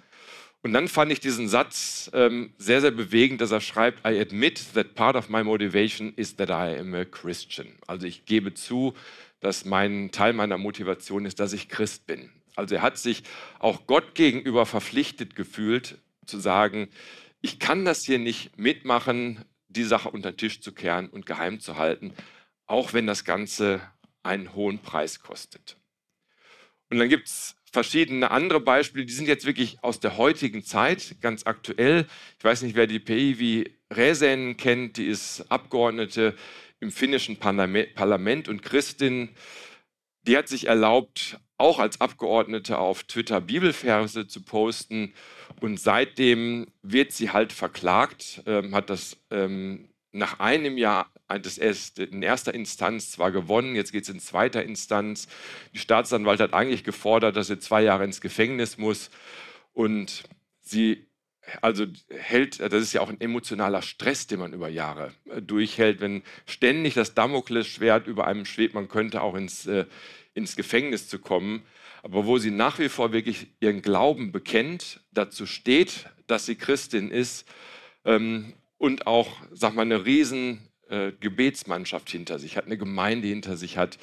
Und 0.63 0.73
dann 0.73 0.89
fand 0.89 1.13
ich 1.13 1.21
diesen 1.21 1.47
Satz 1.47 2.11
ähm, 2.15 2.55
sehr, 2.57 2.81
sehr 2.81 2.91
bewegend, 2.91 3.43
dass 3.43 3.51
er 3.51 3.61
schreibt, 3.61 4.07
I 4.07 4.19
admit 4.19 4.73
that 4.75 4.95
part 4.95 5.15
of 5.15 5.29
my 5.29 5.45
motivation 5.45 6.15
is 6.17 6.37
that 6.37 6.49
I 6.49 6.79
am 6.79 6.95
a 6.95 7.05
Christian. 7.05 7.67
Also 7.87 8.07
ich 8.07 8.25
gebe 8.25 8.55
zu, 8.55 8.95
dass 9.41 9.67
mein 9.67 10.11
Teil 10.11 10.33
meiner 10.33 10.57
Motivation 10.57 11.27
ist, 11.27 11.39
dass 11.39 11.53
ich 11.53 11.69
Christ 11.69 12.07
bin. 12.07 12.31
Also 12.57 12.77
er 12.77 12.83
hat 12.83 12.97
sich 12.97 13.25
auch 13.59 13.87
Gott 13.87 14.15
gegenüber 14.15 14.65
verpflichtet 14.65 15.37
gefühlt, 15.37 15.99
zu 16.25 16.39
sagen, 16.39 16.89
ich 17.43 17.59
kann 17.59 17.85
das 17.85 18.05
hier 18.05 18.19
nicht 18.19 18.57
mitmachen, 18.57 19.45
die 19.69 19.85
Sache 19.85 20.09
unter 20.09 20.33
den 20.33 20.39
Tisch 20.39 20.63
zu 20.63 20.73
kehren 20.73 21.11
und 21.11 21.27
geheim 21.27 21.61
zu 21.61 21.77
halten, 21.77 22.15
auch 22.67 22.95
wenn 22.95 23.07
das 23.07 23.27
Ganze 23.27 23.83
einen 24.25 24.55
hohen 24.55 24.79
Preis 24.81 25.21
kostet. 25.21 25.77
Und 26.91 26.99
dann 26.99 27.09
gibt 27.09 27.29
es 27.29 27.57
verschiedene 27.73 28.31
andere 28.31 28.61
Beispiele, 28.61 29.05
die 29.05 29.13
sind 29.13 29.27
jetzt 29.27 29.47
wirklich 29.47 29.83
aus 29.83 30.01
der 30.01 30.17
heutigen 30.17 30.65
Zeit, 30.65 31.17
ganz 31.21 31.45
aktuell. 31.45 32.07
Ich 32.39 32.45
weiß 32.45 32.63
nicht, 32.63 32.77
wer 32.77 32.87
die 32.87 33.01
Päivi 33.01 33.77
Räsänen 33.93 34.57
kennt, 34.57 34.97
die 34.97 35.07
ist 35.07 35.45
Abgeordnete 35.51 36.35
im 36.81 36.93
finnischen 36.93 37.37
Parlament 37.39 38.49
und 38.49 38.63
Christin. 38.63 39.31
Die 40.23 40.37
hat 40.37 40.49
sich 40.49 40.69
erlaubt, 40.69 41.39
auch 41.59 41.79
als 41.79 42.01
Abgeordnete 42.01 42.79
auf 42.79 43.05
Twitter 43.05 43.41
Bibelverse 43.41 44.27
zu 44.27 44.43
posten. 44.43 45.13
Und 45.61 45.79
seitdem 45.79 46.67
wird 46.83 47.13
sie 47.13 47.31
halt 47.31 47.53
verklagt, 47.53 48.43
ähm, 48.47 48.75
hat 48.75 48.91
das 48.91 49.17
ähm, 49.31 49.89
nach 50.15 50.41
einem 50.41 50.79
Jahr 50.79 51.11
das 51.29 51.59
erst 51.59 51.99
in 51.99 52.23
erster 52.23 52.55
Instanz 52.55 53.11
zwar 53.11 53.33
gewonnen, 53.33 53.75
jetzt 53.75 53.93
geht 53.93 54.05
es 54.05 54.09
in 54.09 54.21
zweiter 54.21 54.63
Instanz. 54.63 55.27
Die 55.73 55.79
Staatsanwalt 55.79 56.41
hat 56.41 56.55
eigentlich 56.55 56.85
gefordert, 56.85 57.37
dass 57.37 57.49
sie 57.49 57.59
zwei 57.59 57.83
Jahre 57.83 58.05
ins 58.05 58.21
Gefängnis 58.21 58.79
muss 58.79 59.11
und 59.73 60.25
sie 60.61 61.07
also 61.61 61.85
hält, 62.09 62.61
das 62.61 62.83
ist 62.83 62.93
ja 62.95 63.01
auch 63.01 63.11
ein 63.11 63.21
emotionaler 63.21 63.83
Stress, 63.83 64.27
den 64.27 64.39
man 64.39 64.55
über 64.55 64.69
Jahre 64.69 65.13
äh, 65.31 65.43
durchhält, 65.43 66.01
wenn 66.01 66.23
ständig 66.47 66.95
das 66.95 67.15
Damoklesschwert 67.15 68.07
über 68.07 68.27
einem 68.27 68.47
schwebt, 68.47 68.75
man 68.75 68.89
könnte 68.89 69.21
auch 69.21 69.35
ins, 69.35 69.67
äh, 69.67 69.85
ins 70.33 70.57
Gefängnis 70.57 71.09
zu 71.09 71.19
kommen, 71.19 71.63
aber 72.03 72.25
wo 72.25 72.39
sie 72.39 72.51
nach 72.51 72.79
wie 72.79 72.89
vor 72.89 73.13
wirklich 73.13 73.49
ihren 73.61 73.83
Glauben 73.83 74.33
bekennt, 74.33 75.01
dazu 75.13 75.45
steht, 75.45 76.07
dass 76.27 76.47
sie 76.47 76.57
Christin 76.57 77.11
ist 77.11 77.47
ähm, 78.05 78.55
und 78.79 79.07
auch, 79.07 79.31
sag 79.53 79.75
mal, 79.75 79.83
eine 79.83 80.05
riesen 80.05 80.69
äh, 80.89 81.13
Gebetsmannschaft 81.19 82.11
hinter 82.11 82.39
sich 82.39 82.57
hat, 82.57 82.67
eine 82.67 82.79
Gemeinde 82.79 83.29
hinter 83.29 83.57
sich 83.57 83.77
hat, 83.77 83.99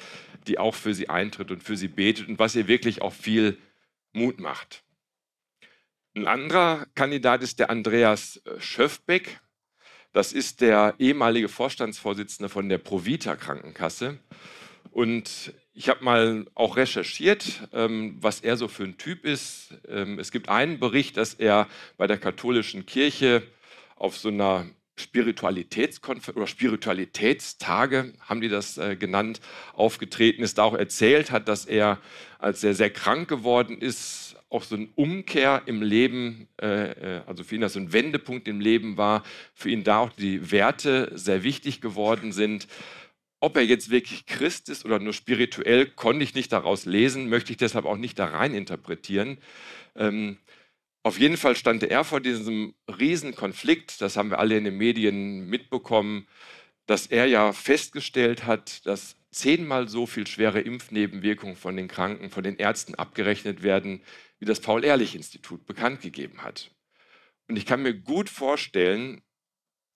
die 0.46 0.58
auch 0.58 0.74
für 0.74 0.94
sie 0.94 1.08
eintritt 1.08 1.50
und 1.50 1.62
für 1.62 1.76
sie 1.76 1.88
betet 1.88 2.28
und 2.28 2.38
was 2.38 2.56
ihr 2.56 2.68
wirklich 2.68 3.02
auch 3.02 3.12
viel 3.12 3.58
Mut 4.12 4.40
macht. 4.40 4.82
Ein 6.14 6.26
anderer 6.26 6.86
Kandidat 6.94 7.42
ist 7.42 7.58
der 7.58 7.70
Andreas 7.70 8.42
äh, 8.44 8.60
Schöfbeck. 8.60 9.40
Das 10.12 10.34
ist 10.34 10.60
der 10.60 10.94
ehemalige 10.98 11.48
Vorstandsvorsitzende 11.48 12.50
von 12.50 12.68
der 12.68 12.78
Provita 12.78 13.34
Krankenkasse. 13.34 14.18
Und 14.90 15.54
ich 15.72 15.88
habe 15.88 16.04
mal 16.04 16.46
auch 16.54 16.76
recherchiert, 16.76 17.66
ähm, 17.72 18.16
was 18.20 18.40
er 18.40 18.58
so 18.58 18.68
für 18.68 18.84
ein 18.84 18.98
Typ 18.98 19.24
ist. 19.24 19.74
Ähm, 19.88 20.18
es 20.18 20.30
gibt 20.30 20.50
einen 20.50 20.78
Bericht, 20.78 21.16
dass 21.16 21.32
er 21.32 21.66
bei 21.96 22.06
der 22.06 22.18
katholischen 22.18 22.84
Kirche 22.84 23.42
auf 24.02 24.18
so 24.18 24.28
einer 24.28 24.66
Spiritualitätskonfer 24.96 26.36
oder 26.36 26.46
Spiritualitätstage, 26.46 28.12
haben 28.20 28.40
die 28.40 28.48
das 28.48 28.76
äh, 28.76 28.96
genannt, 28.96 29.40
aufgetreten 29.74 30.42
ist, 30.42 30.58
da 30.58 30.64
auch 30.64 30.74
erzählt 30.74 31.30
hat, 31.30 31.48
dass 31.48 31.64
er, 31.64 31.98
als 32.38 32.62
er 32.64 32.74
sehr 32.74 32.90
krank 32.90 33.28
geworden 33.28 33.78
ist, 33.78 34.36
auch 34.50 34.64
so 34.64 34.74
eine 34.74 34.88
Umkehr 34.96 35.62
im 35.66 35.82
Leben, 35.82 36.48
äh, 36.60 36.90
äh, 36.90 37.22
also 37.26 37.44
für 37.44 37.54
ihn 37.54 37.62
das 37.62 37.72
so 37.72 37.80
ein 37.80 37.92
Wendepunkt 37.92 38.48
im 38.48 38.60
Leben 38.60 38.96
war, 38.96 39.22
für 39.54 39.70
ihn 39.70 39.84
da 39.84 39.98
auch 39.98 40.12
die 40.12 40.50
Werte 40.50 41.10
sehr 41.14 41.42
wichtig 41.42 41.80
geworden 41.80 42.32
sind. 42.32 42.66
Ob 43.40 43.56
er 43.56 43.62
jetzt 43.62 43.90
wirklich 43.90 44.26
Christ 44.26 44.68
ist 44.68 44.84
oder 44.84 44.98
nur 44.98 45.14
spirituell, 45.14 45.86
konnte 45.86 46.24
ich 46.24 46.34
nicht 46.34 46.52
daraus 46.52 46.84
lesen, 46.86 47.28
möchte 47.28 47.52
ich 47.52 47.56
deshalb 47.56 47.86
auch 47.86 47.96
nicht 47.96 48.18
da 48.18 48.26
rein 48.26 48.52
interpretieren. 48.52 49.38
Ähm, 49.96 50.38
auf 51.02 51.18
jeden 51.18 51.36
Fall 51.36 51.56
stand 51.56 51.82
er 51.82 52.04
vor 52.04 52.20
diesem 52.20 52.74
Riesenkonflikt, 52.88 54.00
das 54.00 54.16
haben 54.16 54.30
wir 54.30 54.38
alle 54.38 54.56
in 54.56 54.64
den 54.64 54.76
Medien 54.76 55.46
mitbekommen, 55.46 56.28
dass 56.86 57.06
er 57.06 57.26
ja 57.26 57.52
festgestellt 57.52 58.44
hat, 58.44 58.86
dass 58.86 59.16
zehnmal 59.30 59.88
so 59.88 60.06
viel 60.06 60.26
schwere 60.26 60.60
Impfnebenwirkungen 60.60 61.56
von 61.56 61.76
den 61.76 61.88
Kranken, 61.88 62.30
von 62.30 62.44
den 62.44 62.56
Ärzten 62.56 62.94
abgerechnet 62.94 63.62
werden, 63.62 64.02
wie 64.38 64.44
das 64.44 64.60
Paul-Ehrlich-Institut 64.60 65.66
bekannt 65.66 66.02
gegeben 66.02 66.42
hat. 66.42 66.70
Und 67.48 67.56
ich 67.56 67.66
kann 67.66 67.82
mir 67.82 67.94
gut 67.94 68.28
vorstellen, 68.28 69.22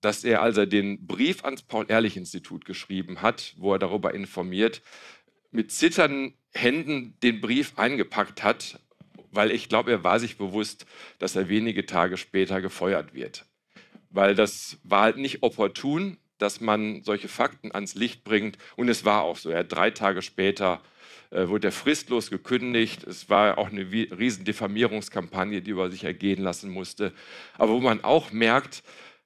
dass 0.01 0.25
er, 0.25 0.43
als 0.43 0.57
er 0.57 0.67
den 0.67 1.07
Brief 1.07 1.45
ans 1.45 1.63
Paul-Ehrlich-Institut 1.63 2.65
geschrieben 2.65 3.23
hat, 3.23 3.55
wo 3.59 3.73
er 3.73 3.79
darüber 3.79 4.15
informiert, 4.15 4.83
mit 5.51 5.71
zitternden 5.71 6.35
Händen 6.53 7.19
den 7.23 7.41
Brief 7.41 7.79
eingepackt 7.79 8.43
hat, 8.43 8.81
weil 9.31 9.51
ich 9.51 9.69
glaube, 9.69 9.91
er 9.91 10.05
war 10.05 10.21
sich 10.21 10.37
bewusst, 10.37 10.87
dass 11.19 11.37
er 11.37 11.49
wenige 11.49 11.87
Tage 11.87 12.17
später 12.17 12.61
gefeuert 12.61 13.15
wird. 13.15 13.45
Weil 14.11 14.35
das 14.35 14.79
war 14.83 15.03
halt 15.03 15.17
nicht 15.19 15.43
opportun, 15.43 16.19
dass 16.39 16.61
man 16.61 17.03
solche 17.03 17.29
Fakten 17.29 17.73
ans 17.73 17.95
Licht 17.95 18.25
bringt. 18.25 18.59
Und 18.77 18.89
es 18.89 19.05
war 19.05 19.23
auch 19.23 19.37
so. 19.37 19.51
Er 19.51 19.61
hat 19.61 19.73
drei 19.73 19.91
Tage 19.91 20.23
später 20.23 20.83
äh, 21.31 21.49
wurde 21.49 21.69
er 21.69 21.73
fristlos 21.73 22.31
gekündigt. 22.31 23.05
Es 23.05 23.29
war 23.29 23.59
auch 23.59 23.69
eine 23.69 23.91
riesen 23.91 24.45
Diffamierungskampagne, 24.45 25.63
die 25.63 25.71
über 25.71 25.91
sich 25.91 26.05
ergehen 26.05 26.43
lassen 26.43 26.71
musste. 26.71 27.13
Aber 27.59 27.73
wo 27.73 27.81
man 27.81 28.05
auch 28.05 28.33
merkt, 28.33 28.83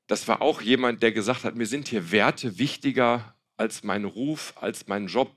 das 0.06 0.26
war 0.26 0.42
auch 0.42 0.60
jemand, 0.62 1.02
der 1.02 1.12
gesagt 1.12 1.44
hat, 1.44 1.56
mir 1.56 1.66
sind 1.66 1.88
hier 1.88 2.10
Werte 2.10 2.58
wichtiger 2.58 3.34
als 3.56 3.84
mein 3.84 4.04
Ruf, 4.04 4.54
als 4.56 4.88
mein 4.88 5.06
Job, 5.06 5.30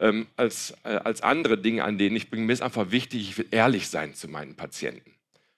ähm, 0.00 0.26
als, 0.36 0.74
äh, 0.84 0.88
als 0.88 1.22
andere 1.22 1.58
Dinge, 1.58 1.84
an 1.84 1.98
denen 1.98 2.16
ich 2.16 2.30
bin. 2.30 2.46
Mir 2.46 2.52
ist 2.52 2.62
einfach 2.62 2.90
wichtig, 2.90 3.22
ich 3.22 3.38
will 3.38 3.46
ehrlich 3.50 3.88
sein 3.88 4.14
zu 4.14 4.28
meinen 4.28 4.54
Patienten. 4.54 5.14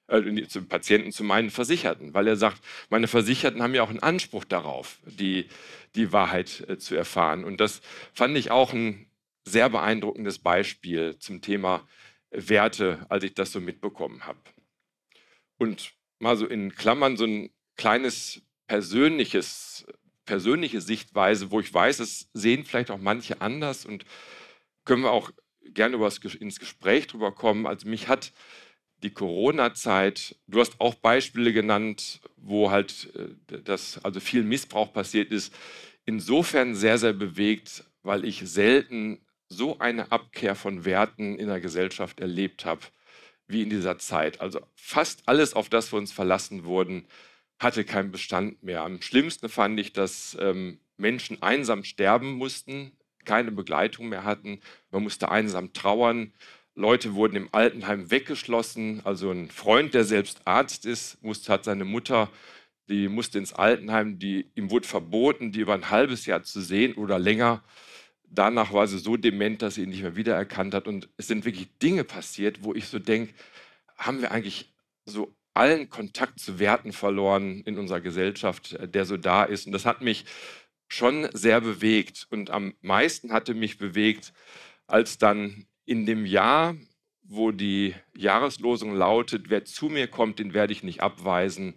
Äh, 0.08 0.46
zu 0.46 0.62
Patienten, 0.62 1.10
zu 1.10 1.24
meinen 1.24 1.50
Versicherten, 1.50 2.14
weil 2.14 2.28
er 2.28 2.36
sagt, 2.36 2.62
meine 2.90 3.08
Versicherten 3.08 3.60
haben 3.62 3.74
ja 3.74 3.82
auch 3.82 3.90
einen 3.90 3.98
Anspruch 4.02 4.44
darauf, 4.44 4.98
die, 5.04 5.48
die 5.96 6.12
Wahrheit 6.12 6.64
äh, 6.68 6.78
zu 6.78 6.94
erfahren. 6.94 7.44
Und 7.44 7.60
das 7.60 7.80
fand 8.12 8.36
ich 8.36 8.52
auch 8.52 8.72
ein 8.72 9.06
sehr 9.44 9.68
beeindruckendes 9.68 10.38
Beispiel 10.38 11.18
zum 11.18 11.40
Thema 11.40 11.86
Werte, 12.30 13.04
als 13.08 13.24
ich 13.24 13.34
das 13.34 13.50
so 13.50 13.60
mitbekommen 13.60 14.26
habe. 14.26 14.38
Und 15.58 15.92
mal 16.18 16.36
so 16.36 16.46
in 16.46 16.74
Klammern 16.74 17.16
so 17.16 17.24
ein 17.24 17.50
kleines 17.76 18.42
persönliches, 18.66 19.86
persönliche 20.26 20.80
Sichtweise, 20.80 21.50
wo 21.50 21.60
ich 21.60 21.72
weiß, 21.72 22.00
es 22.00 22.28
sehen 22.34 22.64
vielleicht 22.64 22.90
auch 22.90 22.98
manche 22.98 23.40
anders 23.40 23.86
und 23.86 24.04
können 24.84 25.02
wir 25.02 25.12
auch 25.12 25.30
gerne 25.64 25.96
ins 26.40 26.58
Gespräch 26.58 27.06
drüber 27.06 27.32
kommen. 27.32 27.66
Also 27.66 27.88
mich 27.88 28.08
hat 28.08 28.32
die 29.02 29.10
Corona-Zeit, 29.10 30.36
du 30.46 30.60
hast 30.60 30.80
auch 30.80 30.94
Beispiele 30.94 31.52
genannt, 31.52 32.20
wo 32.36 32.70
halt 32.70 33.10
äh, 33.14 33.60
das, 33.62 34.02
also 34.04 34.20
viel 34.20 34.42
Missbrauch 34.42 34.92
passiert 34.92 35.32
ist, 35.32 35.54
insofern 36.06 36.74
sehr, 36.74 36.98
sehr 36.98 37.12
bewegt, 37.12 37.84
weil 38.02 38.24
ich 38.24 38.40
selten 38.44 39.20
so 39.48 39.78
eine 39.78 40.10
Abkehr 40.12 40.54
von 40.54 40.84
Werten 40.84 41.38
in 41.38 41.48
der 41.48 41.60
Gesellschaft 41.60 42.20
erlebt 42.20 42.64
habe 42.64 42.82
wie 43.48 43.62
in 43.62 43.70
dieser 43.70 43.98
Zeit. 43.98 44.40
Also 44.40 44.60
fast 44.74 45.22
alles, 45.26 45.54
auf 45.54 45.68
das 45.68 45.92
wir 45.92 45.98
uns 45.98 46.12
verlassen 46.12 46.64
wurden, 46.64 47.06
hatte 47.58 47.84
keinen 47.84 48.12
Bestand 48.12 48.62
mehr. 48.62 48.82
Am 48.82 49.00
schlimmsten 49.00 49.48
fand 49.48 49.80
ich, 49.80 49.92
dass 49.92 50.36
ähm, 50.40 50.78
Menschen 50.96 51.42
einsam 51.42 51.84
sterben 51.84 52.32
mussten, 52.32 52.92
keine 53.24 53.50
Begleitung 53.50 54.08
mehr 54.08 54.24
hatten. 54.24 54.60
Man 54.90 55.02
musste 55.02 55.30
einsam 55.30 55.72
trauern. 55.72 56.32
Leute 56.74 57.14
wurden 57.14 57.36
im 57.36 57.48
Altenheim 57.52 58.10
weggeschlossen. 58.10 59.00
Also 59.04 59.30
ein 59.30 59.50
Freund, 59.50 59.94
der 59.94 60.04
selbst 60.04 60.46
Arzt 60.46 60.86
ist, 60.86 61.22
musste, 61.22 61.52
hat 61.52 61.64
seine 61.64 61.84
Mutter, 61.84 62.30
die 62.88 63.08
musste 63.08 63.38
ins 63.38 63.52
Altenheim, 63.52 64.18
die, 64.18 64.50
ihm 64.54 64.70
wurde 64.70 64.86
verboten, 64.86 65.50
die 65.52 65.60
über 65.60 65.74
ein 65.74 65.90
halbes 65.90 66.26
Jahr 66.26 66.42
zu 66.42 66.60
sehen 66.60 66.94
oder 66.94 67.18
länger. 67.18 67.64
Danach 68.28 68.72
war 68.72 68.86
sie 68.86 68.98
so 68.98 69.16
dement, 69.16 69.62
dass 69.62 69.76
sie 69.76 69.82
ihn 69.82 69.90
nicht 69.90 70.02
mehr 70.02 70.16
wiedererkannt 70.16 70.74
hat. 70.74 70.86
Und 70.86 71.08
es 71.16 71.26
sind 71.26 71.44
wirklich 71.44 71.68
Dinge 71.78 72.04
passiert, 72.04 72.62
wo 72.62 72.74
ich 72.74 72.88
so 72.88 72.98
denke, 72.98 73.34
haben 73.96 74.20
wir 74.20 74.30
eigentlich 74.30 74.72
so 75.04 75.34
allen 75.56 75.88
Kontakt 75.88 76.40
zu 76.40 76.58
Werten 76.58 76.92
verloren 76.92 77.62
in 77.62 77.78
unserer 77.78 78.00
Gesellschaft, 78.00 78.72
äh, 78.74 78.88
der 78.88 79.04
so 79.04 79.16
da 79.16 79.44
ist. 79.44 79.66
Und 79.66 79.72
das 79.72 79.86
hat 79.86 80.02
mich 80.02 80.24
schon 80.88 81.28
sehr 81.32 81.60
bewegt. 81.60 82.26
Und 82.30 82.50
am 82.50 82.74
meisten 82.80 83.32
hatte 83.32 83.54
mich 83.54 83.78
bewegt, 83.78 84.32
als 84.86 85.18
dann 85.18 85.66
in 85.84 86.06
dem 86.06 86.26
Jahr, 86.26 86.76
wo 87.22 87.50
die 87.50 87.94
Jahreslosung 88.16 88.94
lautet, 88.94 89.50
wer 89.50 89.64
zu 89.64 89.86
mir 89.88 90.06
kommt, 90.06 90.38
den 90.38 90.54
werde 90.54 90.72
ich 90.72 90.82
nicht 90.82 91.00
abweisen, 91.00 91.74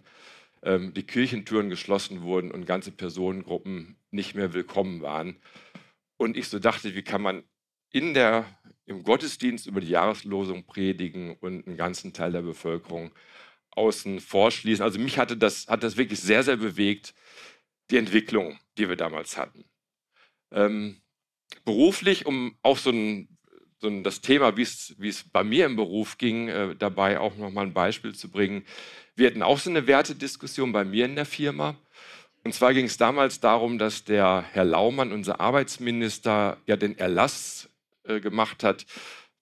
ähm, 0.62 0.94
die 0.94 1.02
Kirchentüren 1.02 1.70
geschlossen 1.70 2.22
wurden 2.22 2.50
und 2.50 2.66
ganze 2.66 2.92
Personengruppen 2.92 3.96
nicht 4.10 4.34
mehr 4.34 4.52
willkommen 4.52 5.00
waren. 5.02 5.36
Und 6.16 6.36
ich 6.36 6.48
so 6.48 6.58
dachte, 6.58 6.94
wie 6.94 7.02
kann 7.02 7.22
man 7.22 7.42
in 7.90 8.14
der, 8.14 8.44
im 8.86 9.02
Gottesdienst 9.02 9.66
über 9.66 9.80
die 9.80 9.88
Jahreslosung 9.88 10.64
predigen 10.64 11.36
und 11.40 11.66
einen 11.66 11.76
ganzen 11.76 12.12
Teil 12.12 12.32
der 12.32 12.42
Bevölkerung 12.42 13.10
außen 13.72 14.20
vorschließen. 14.20 14.84
Also 14.84 14.98
mich 14.98 15.18
hatte 15.18 15.36
das, 15.36 15.68
hat 15.68 15.82
das 15.82 15.96
wirklich 15.96 16.20
sehr, 16.20 16.42
sehr 16.42 16.56
bewegt, 16.56 17.14
die 17.90 17.96
Entwicklung, 17.96 18.58
die 18.78 18.88
wir 18.88 18.96
damals 18.96 19.36
hatten. 19.36 19.64
Ähm, 20.52 21.00
beruflich, 21.64 22.26
um 22.26 22.56
auch 22.62 22.78
so 22.78 22.90
ein, 22.90 23.28
so 23.80 23.88
ein 23.88 24.02
das 24.02 24.20
Thema, 24.20 24.56
wie 24.56 24.62
es, 24.62 24.94
wie 24.98 25.08
es 25.08 25.24
bei 25.28 25.44
mir 25.44 25.66
im 25.66 25.76
Beruf 25.76 26.18
ging, 26.18 26.48
äh, 26.48 26.76
dabei 26.76 27.18
auch 27.18 27.36
nochmal 27.36 27.66
ein 27.66 27.72
Beispiel 27.72 28.14
zu 28.14 28.30
bringen. 28.30 28.64
Wir 29.14 29.28
hatten 29.28 29.42
auch 29.42 29.58
so 29.58 29.70
eine 29.70 29.86
Wertediskussion 29.86 30.72
bei 30.72 30.84
mir 30.84 31.04
in 31.04 31.16
der 31.16 31.26
Firma. 31.26 31.76
Und 32.42 32.54
zwar 32.54 32.72
ging 32.72 32.86
es 32.86 32.96
damals 32.96 33.40
darum, 33.40 33.78
dass 33.78 34.04
der 34.04 34.44
Herr 34.52 34.64
Laumann, 34.64 35.12
unser 35.12 35.40
Arbeitsminister, 35.40 36.56
ja 36.66 36.76
den 36.76 36.98
Erlass 36.98 37.68
äh, 38.04 38.20
gemacht 38.20 38.64
hat, 38.64 38.86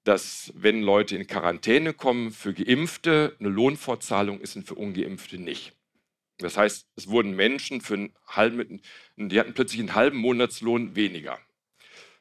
dass 0.08 0.54
wenn 0.56 0.80
Leute 0.80 1.16
in 1.16 1.26
Quarantäne 1.26 1.92
kommen, 1.92 2.30
für 2.32 2.54
Geimpfte 2.54 3.36
eine 3.40 3.50
Lohnfortzahlung 3.50 4.40
ist 4.40 4.56
und 4.56 4.66
für 4.66 4.74
Ungeimpfte 4.74 5.36
nicht. 5.36 5.74
Das 6.38 6.56
heißt, 6.56 6.88
es 6.96 7.08
wurden 7.08 7.36
Menschen 7.36 7.82
für 7.82 7.92
einen 7.92 8.14
halben, 8.26 8.80
die 9.16 9.38
hatten 9.38 9.52
plötzlich 9.52 9.80
einen 9.80 9.94
halben 9.94 10.16
Monatslohn 10.16 10.96
weniger. 10.96 11.38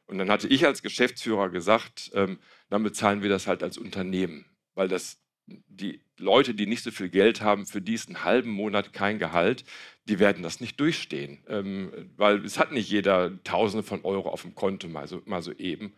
Und 0.06 0.18
dann 0.18 0.30
hatte 0.30 0.50
ich 0.50 0.66
als 0.66 0.82
Geschäftsführer 0.82 1.50
gesagt, 1.50 2.12
ähm, 2.14 2.40
dann 2.70 2.84
bezahlen 2.84 3.22
wir 3.22 3.30
das 3.30 3.48
halt 3.48 3.64
als 3.64 3.78
Unternehmen, 3.78 4.44
weil 4.76 4.90
das 4.90 5.22
die 5.46 6.02
Leute, 6.18 6.54
die 6.54 6.68
nicht 6.68 6.84
so 6.84 6.92
viel 6.92 7.08
Geld 7.08 7.40
haben, 7.40 7.66
für 7.66 7.82
diesen 7.82 8.26
halben 8.26 8.50
Monat 8.50 8.92
kein 8.92 9.18
Gehalt, 9.18 9.64
die 10.10 10.20
werden 10.20 10.44
das 10.44 10.60
nicht 10.60 10.78
durchstehen, 10.78 11.42
ähm, 11.48 12.12
weil 12.18 12.44
es 12.44 12.60
hat 12.60 12.74
nicht 12.74 12.90
jeder 12.90 13.42
Tausende 13.46 13.84
von 13.84 14.04
Euro 14.04 14.30
auf 14.30 14.42
dem 14.42 14.56
Konto 14.56 14.90
mal 14.90 15.08
so, 15.08 15.22
mal 15.24 15.42
so 15.42 15.54
eben. 15.54 15.94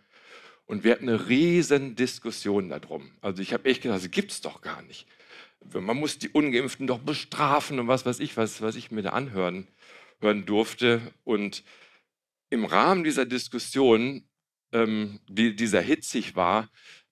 Und 0.70 0.84
wir 0.84 0.92
hatten 0.92 1.10
eine 1.10 1.28
riesen 1.28 1.96
Diskussion 1.96 2.70
darum. 2.70 3.10
Also 3.22 3.42
ich 3.42 3.54
habe 3.54 3.68
echt 3.68 3.82
gedacht, 3.82 4.04
das 4.04 4.12
gibt 4.12 4.32
es 4.32 4.42
doch 4.42 4.62
gar 4.62 4.84
nicht. 4.84 5.08
Man 5.74 5.98
muss 5.98 6.20
die 6.20 6.30
Ungeimpften 6.30 6.86
doch 6.86 7.00
bestrafen 7.00 7.80
und 7.80 7.88
was 7.88 8.06
weiß 8.06 8.20
ich, 8.20 8.38
was, 8.38 8.62
was 8.62 8.76
ich 8.76 8.92
mir 8.92 9.02
da 9.02 9.10
anhören 9.10 9.68
hören 10.22 10.46
durfte. 10.46 11.02
Und 11.24 11.64
im 12.52 12.66
Rahmen 12.66 13.04
dieser 13.04 13.26
Diskussion, 13.26 14.28
ähm, 14.72 15.20
die, 15.28 15.66
sehr 15.66 15.82
hitzig 15.82 16.36
war, 16.36 16.70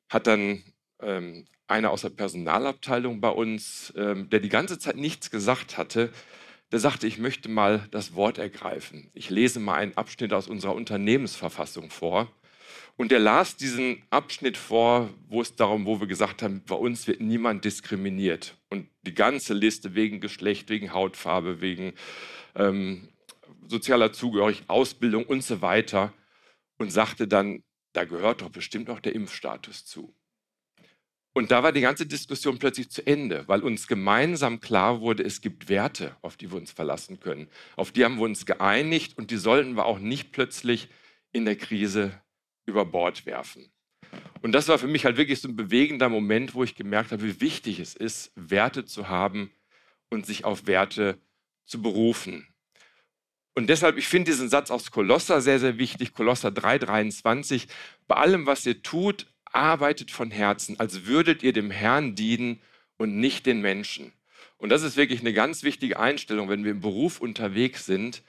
hat 0.07 0.27
dann 0.27 0.61
ähm, 1.01 1.47
einer 1.65 1.89
aus 1.89 2.01
der 2.01 2.09
Personalabteilung 2.09 3.21
bei 3.21 3.29
uns, 3.29 3.91
ähm, 3.97 4.29
der 4.29 4.39
die 4.39 4.49
ganze 4.49 4.77
Zeit 4.77 4.97
nichts 4.97 5.31
gesagt 5.31 5.79
hatte, 5.79 6.11
der 6.71 6.77
sagte, 6.77 7.07
ich 7.07 7.17
möchte 7.17 7.49
mal 7.49 7.87
das 7.89 8.13
Wort 8.13 8.37
ergreifen. 8.37 9.09
Ich 9.15 9.31
lese 9.31 9.59
mal 9.59 9.77
einen 9.77 9.97
Abschnitt 9.97 10.31
aus 10.31 10.47
unserer 10.47 10.75
Unternehmensverfassung 10.75 11.89
vor. 11.89 12.31
Und 12.97 13.11
er 13.11 13.19
las 13.19 13.55
diesen 13.55 14.01
Abschnitt 14.09 14.57
vor, 14.57 15.09
wo 15.29 15.41
es 15.41 15.55
darum, 15.55 15.85
wo 15.85 15.99
wir 15.99 16.07
gesagt 16.07 16.41
haben, 16.41 16.63
bei 16.65 16.75
uns 16.75 17.05
wird 17.05 17.21
niemand 17.21 17.63
diskriminiert. 17.63 18.57
Und 18.69 18.89
die 19.03 19.13
ganze 19.13 19.53
Liste 19.53 19.93
wegen 19.93 20.19
Geschlecht, 20.19 20.69
wegen 20.69 20.93
Hautfarbe, 20.93 21.61
wegen 21.61 21.93
ähm, 22.55 23.09
sozialer 23.67 24.13
Zugehörigkeit, 24.13 24.67
Ausbildung 24.67 25.25
und 25.25 25.43
so 25.43 25.61
weiter. 25.61 26.11
Und 26.79 26.91
sagte 26.91 27.27
dann, 27.27 27.63
da 27.93 28.03
gehört 28.03 28.41
doch 28.41 28.49
bestimmt 28.49 28.89
auch 28.89 28.99
der 28.99 29.13
Impfstatus 29.13 29.85
zu. 29.85 30.13
Und 31.33 31.51
da 31.51 31.61
war 31.61 31.71
die 31.71 31.81
ganze 31.81 32.07
Diskussion 32.07 32.57
plötzlich 32.57 32.89
zu 32.89 33.05
Ende, 33.05 33.47
weil 33.47 33.61
uns 33.61 33.87
gemeinsam 33.87 34.59
klar 34.59 35.01
wurde, 35.01 35.21
es 35.21 35.41
gibt 35.41 35.69
Werte, 35.69 36.17
auf 36.23 36.35
die 36.35 36.51
wir 36.51 36.57
uns 36.57 36.71
verlassen 36.71 37.19
können. 37.19 37.47
Auf 37.75 37.91
die 37.91 38.03
haben 38.03 38.15
wir 38.15 38.23
uns 38.23 38.47
geeinigt 38.47 39.19
und 39.19 39.29
die 39.29 39.37
sollten 39.37 39.75
wir 39.75 39.85
auch 39.85 39.99
nicht 39.99 40.31
plötzlich 40.31 40.89
in 41.31 41.45
der 41.45 41.55
Krise 41.55 42.19
über 42.67 42.85
Bord 42.85 43.25
werfen. 43.25 43.71
Und 44.41 44.51
das 44.51 44.67
war 44.67 44.77
für 44.77 44.87
mich 44.87 45.05
halt 45.05 45.17
wirklich 45.17 45.41
so 45.41 45.47
ein 45.47 45.55
bewegender 45.55 46.09
Moment, 46.09 46.53
wo 46.53 46.63
ich 46.63 46.75
gemerkt 46.75 47.11
habe, 47.11 47.23
wie 47.23 47.41
wichtig 47.41 47.79
es 47.79 47.95
ist, 47.95 48.31
Werte 48.35 48.85
zu 48.85 49.09
haben 49.09 49.51
und 50.09 50.25
sich 50.25 50.45
auf 50.45 50.67
Werte 50.67 51.17
zu 51.65 51.81
berufen. 51.81 52.47
Und 53.55 53.67
deshalb, 53.67 53.97
ich 53.97 54.07
finde 54.07 54.31
diesen 54.31 54.49
Satz 54.49 54.69
aus 54.69 54.91
Kolosser 54.91 55.41
sehr, 55.41 55.59
sehr 55.59 55.79
wichtig, 55.79 56.13
Kolosser 56.13 56.49
3,23. 56.49 57.67
Bei 58.07 58.15
allem, 58.15 58.45
was 58.45 58.65
ihr 58.65 58.83
tut, 58.83 59.25
arbeitet 59.45 60.11
von 60.11 60.29
Herzen, 60.29 60.79
als 60.79 61.05
würdet 61.05 61.41
ihr 61.41 61.53
dem 61.53 61.71
Herrn 61.71 62.13
dienen 62.13 62.61
und 62.97 63.17
nicht 63.17 63.47
den 63.47 63.61
Menschen. 63.61 64.13
Und 64.57 64.69
das 64.69 64.83
ist 64.83 64.97
wirklich 64.97 65.21
eine 65.21 65.33
ganz 65.33 65.63
wichtige 65.63 65.99
Einstellung, 65.99 66.49
wenn 66.49 66.63
wir 66.63 66.71
im 66.71 66.81
Beruf 66.81 67.19
unterwegs 67.19 67.85
sind, 67.85 68.21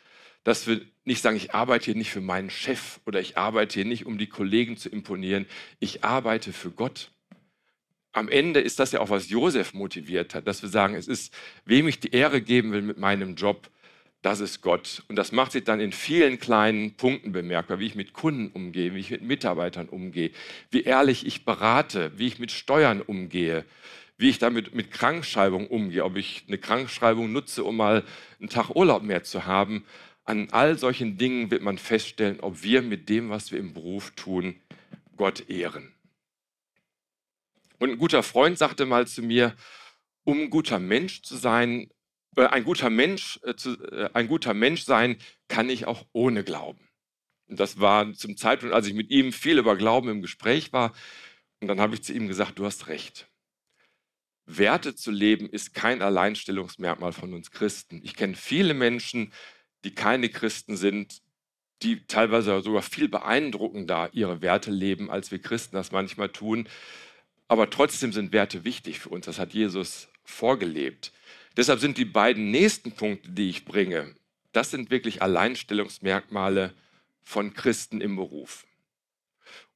dass 0.48 0.66
wir 0.66 0.80
nicht 1.04 1.20
sagen, 1.20 1.36
ich 1.36 1.52
arbeite 1.52 1.84
hier 1.84 1.94
nicht 1.94 2.10
für 2.10 2.22
meinen 2.22 2.48
Chef 2.48 3.00
oder 3.04 3.20
ich 3.20 3.36
arbeite 3.36 3.74
hier 3.74 3.84
nicht, 3.84 4.06
um 4.06 4.16
die 4.16 4.28
Kollegen 4.28 4.78
zu 4.78 4.88
imponieren. 4.88 5.44
Ich 5.78 6.04
arbeite 6.04 6.54
für 6.54 6.70
Gott. 6.70 7.10
Am 8.12 8.30
Ende 8.30 8.60
ist 8.60 8.78
das 8.78 8.92
ja 8.92 9.00
auch, 9.00 9.10
was 9.10 9.28
Josef 9.28 9.74
motiviert 9.74 10.34
hat, 10.34 10.46
dass 10.46 10.62
wir 10.62 10.70
sagen, 10.70 10.94
es 10.94 11.06
ist, 11.06 11.34
wem 11.66 11.86
ich 11.86 12.00
die 12.00 12.12
Ehre 12.12 12.40
geben 12.40 12.72
will 12.72 12.80
mit 12.80 12.96
meinem 12.96 13.34
Job, 13.34 13.68
das 14.22 14.40
ist 14.40 14.62
Gott. 14.62 15.02
Und 15.08 15.16
das 15.16 15.32
macht 15.32 15.52
sich 15.52 15.64
dann 15.64 15.80
in 15.80 15.92
vielen 15.92 16.40
kleinen 16.40 16.94
Punkten 16.94 17.30
bemerkbar, 17.30 17.78
wie 17.78 17.86
ich 17.86 17.94
mit 17.94 18.14
Kunden 18.14 18.48
umgehe, 18.48 18.94
wie 18.94 19.00
ich 19.00 19.10
mit 19.10 19.20
Mitarbeitern 19.20 19.90
umgehe, 19.90 20.30
wie 20.70 20.82
ehrlich 20.82 21.26
ich 21.26 21.44
berate, 21.44 22.10
wie 22.16 22.26
ich 22.26 22.38
mit 22.38 22.52
Steuern 22.52 23.02
umgehe, 23.02 23.66
wie 24.16 24.30
ich 24.30 24.38
damit 24.38 24.74
mit 24.74 24.90
Krankschreibung 24.92 25.66
umgehe, 25.68 26.04
ob 26.04 26.16
ich 26.16 26.44
eine 26.48 26.56
Krankschreibung 26.56 27.30
nutze, 27.32 27.64
um 27.64 27.76
mal 27.76 28.02
einen 28.40 28.48
Tag 28.48 28.74
Urlaub 28.74 29.02
mehr 29.02 29.22
zu 29.22 29.44
haben. 29.44 29.84
An 30.28 30.50
all 30.50 30.76
solchen 30.76 31.16
Dingen 31.16 31.50
wird 31.50 31.62
man 31.62 31.78
feststellen, 31.78 32.40
ob 32.40 32.62
wir 32.62 32.82
mit 32.82 33.08
dem, 33.08 33.30
was 33.30 33.50
wir 33.50 33.58
im 33.58 33.72
Beruf 33.72 34.10
tun, 34.10 34.60
Gott 35.16 35.48
ehren. 35.48 35.94
Und 37.78 37.92
ein 37.92 37.96
guter 37.96 38.22
Freund 38.22 38.58
sagte 38.58 38.84
mal 38.84 39.06
zu 39.06 39.22
mir, 39.22 39.56
um 40.24 40.38
ein 40.42 40.50
guter 40.50 40.80
Mensch 40.80 41.22
zu 41.22 41.34
sein, 41.34 41.88
äh, 42.36 42.44
ein 42.44 42.64
guter 42.64 42.90
Mensch, 42.90 43.40
äh, 43.42 43.54
zu, 43.54 43.82
äh, 43.90 44.10
ein 44.12 44.28
guter 44.28 44.52
Mensch 44.52 44.82
sein 44.82 45.16
kann 45.48 45.70
ich 45.70 45.86
auch 45.86 46.04
ohne 46.12 46.44
Glauben. 46.44 46.90
Und 47.46 47.58
das 47.58 47.80
war 47.80 48.12
zum 48.12 48.36
Zeitpunkt, 48.36 48.74
als 48.74 48.86
ich 48.86 48.92
mit 48.92 49.10
ihm 49.10 49.32
viel 49.32 49.58
über 49.58 49.76
Glauben 49.76 50.10
im 50.10 50.20
Gespräch 50.20 50.74
war. 50.74 50.92
Und 51.60 51.68
dann 51.68 51.80
habe 51.80 51.94
ich 51.94 52.02
zu 52.02 52.12
ihm 52.12 52.28
gesagt, 52.28 52.58
du 52.58 52.66
hast 52.66 52.88
recht. 52.88 53.30
Werte 54.44 54.94
zu 54.94 55.10
leben 55.10 55.48
ist 55.48 55.72
kein 55.72 56.02
Alleinstellungsmerkmal 56.02 57.12
von 57.12 57.32
uns 57.32 57.50
Christen. 57.50 58.02
Ich 58.04 58.14
kenne 58.14 58.34
viele 58.34 58.74
Menschen, 58.74 59.32
die 59.84 59.94
keine 59.94 60.28
Christen 60.28 60.76
sind, 60.76 61.22
die 61.82 62.04
teilweise 62.06 62.60
sogar 62.62 62.82
viel 62.82 63.08
beeindruckender 63.08 64.10
ihre 64.12 64.42
Werte 64.42 64.70
leben, 64.70 65.10
als 65.10 65.30
wir 65.30 65.38
Christen 65.38 65.76
das 65.76 65.92
manchmal 65.92 66.28
tun. 66.30 66.68
Aber 67.46 67.70
trotzdem 67.70 68.12
sind 68.12 68.32
Werte 68.32 68.64
wichtig 68.64 68.98
für 68.98 69.10
uns. 69.10 69.26
Das 69.26 69.38
hat 69.38 69.54
Jesus 69.54 70.08
vorgelebt. 70.24 71.12
Deshalb 71.56 71.80
sind 71.80 71.98
die 71.98 72.04
beiden 72.04 72.50
nächsten 72.50 72.92
Punkte, 72.92 73.30
die 73.30 73.48
ich 73.48 73.64
bringe, 73.64 74.14
das 74.52 74.70
sind 74.70 74.90
wirklich 74.90 75.22
Alleinstellungsmerkmale 75.22 76.74
von 77.22 77.54
Christen 77.54 78.00
im 78.00 78.16
Beruf. 78.16 78.66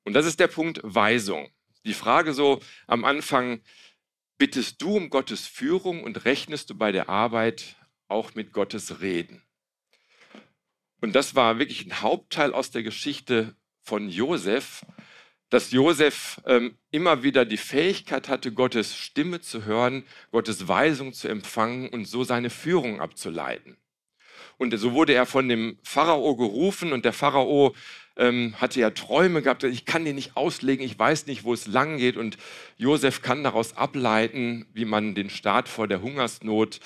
Und 0.05 0.15
das 0.15 0.27
ist 0.27 0.41
der 0.41 0.49
Punkt 0.49 0.81
Weisung. 0.83 1.51
Die 1.85 1.95
Frage 1.95 2.35
so 2.35 2.61
am 2.87 3.05
Anfang, 3.05 3.61
bittest 4.39 4.81
du 4.83 4.97
um 4.97 5.11
Gottes 5.11 5.47
Führung 5.47 6.03
und 6.03 6.25
rechnest 6.25 6.71
du 6.71 6.75
bei 6.75 6.93
der 6.93 7.09
Arbeit 7.09 7.77
auch 8.09 8.35
mit 8.35 8.53
Gottes 8.53 9.01
Reden? 9.01 9.43
Und 11.03 11.17
das 11.17 11.35
war 11.35 11.59
wirklich 11.59 11.85
ein 11.85 12.01
Hauptteil 12.01 12.55
aus 12.55 12.71
der 12.71 12.85
Geschichte 12.85 13.57
von 13.83 14.09
Josef, 14.09 14.87
dass 15.51 15.73
Josef 15.73 16.41
ähm, 16.47 16.79
immer 16.93 17.25
wieder 17.25 17.45
die 17.45 17.57
Fähigkeit 17.57 18.29
hatte, 18.29 18.53
Gottes 18.53 18.97
Stimme 18.97 19.41
zu 19.41 19.65
hören, 19.65 20.05
Gottes 20.31 20.69
Weisung 20.69 21.13
zu 21.13 21.27
empfangen 21.27 21.89
und 21.89 22.07
so 22.07 22.23
seine 22.23 22.51
Führung 22.51 23.01
abzuleiten. 23.01 23.77
Und 24.59 24.79
so 24.79 24.93
wurde 24.93 25.13
er 25.13 25.27
von 25.27 25.49
dem 25.49 25.77
Pharao 25.83 26.37
gerufen 26.37 26.93
und 26.93 27.05
der 27.05 27.13
Pharao 27.13 27.75
ähm, 28.17 28.55
hatte 28.61 28.79
ja 28.79 28.91
Träume 28.91 29.43
gehabt, 29.43 29.65
ich 29.65 29.85
kann 29.85 30.05
die 30.05 30.13
nicht 30.13 30.37
auslegen, 30.37 30.87
ich 30.87 30.97
weiß 30.97 31.27
nicht, 31.27 31.43
wo 31.43 31.53
es 31.53 31.67
lang 31.67 31.97
geht 31.99 32.17
und 32.17 32.39
Josef 32.77 33.23
kann 33.23 33.43
daraus 33.43 33.77
ableiten, 33.77 34.67
wie 34.73 34.85
man 34.85 35.17
den 35.17 35.31
Staat 35.31 35.69
vor 35.69 35.89
der 35.89 36.01
Hungersnot 36.01 36.79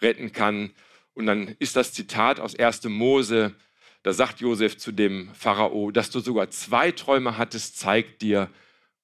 retten 0.00 0.30
kann. 0.30 0.70
Und 1.14 1.26
dann 1.26 1.54
ist 1.58 1.76
das 1.76 1.92
Zitat 1.92 2.40
aus 2.40 2.56
1. 2.56 2.84
Mose, 2.84 3.54
da 4.02 4.12
sagt 4.12 4.40
Josef 4.40 4.76
zu 4.76 4.92
dem 4.92 5.32
Pharao, 5.34 5.90
dass 5.90 6.10
du 6.10 6.20
sogar 6.20 6.50
zwei 6.50 6.90
Träume 6.90 7.38
hattest, 7.38 7.78
zeigt 7.78 8.20
dir, 8.20 8.50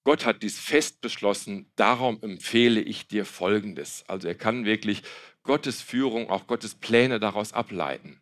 Gott 0.04 0.24
hat 0.24 0.42
dies 0.42 0.58
fest 0.58 1.00
beschlossen, 1.00 1.70
darum 1.76 2.18
empfehle 2.22 2.80
ich 2.80 3.06
dir 3.06 3.24
Folgendes. 3.24 4.04
Also 4.08 4.28
er 4.28 4.34
kann 4.34 4.64
wirklich 4.64 5.02
Gottes 5.42 5.82
Führung, 5.82 6.30
auch 6.30 6.46
Gottes 6.46 6.74
Pläne 6.74 7.20
daraus 7.20 7.52
ableiten. 7.52 8.20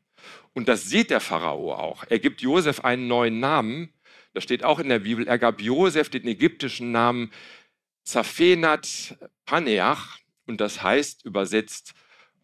Und 0.54 0.68
das 0.68 0.84
sieht 0.84 1.10
der 1.10 1.20
Pharao 1.20 1.72
auch. 1.72 2.04
Er 2.08 2.18
gibt 2.18 2.42
Josef 2.42 2.80
einen 2.80 3.06
neuen 3.06 3.40
Namen. 3.40 3.92
Das 4.34 4.44
steht 4.44 4.64
auch 4.64 4.78
in 4.78 4.88
der 4.88 5.00
Bibel. 5.00 5.26
Er 5.26 5.38
gab 5.38 5.60
Josef 5.60 6.10
den 6.10 6.26
ägyptischen 6.26 6.92
Namen 6.92 7.30
Zaphenat 8.04 9.16
Paneach. 9.46 10.18
Und 10.46 10.60
das 10.60 10.82
heißt 10.82 11.24
übersetzt, 11.24 11.94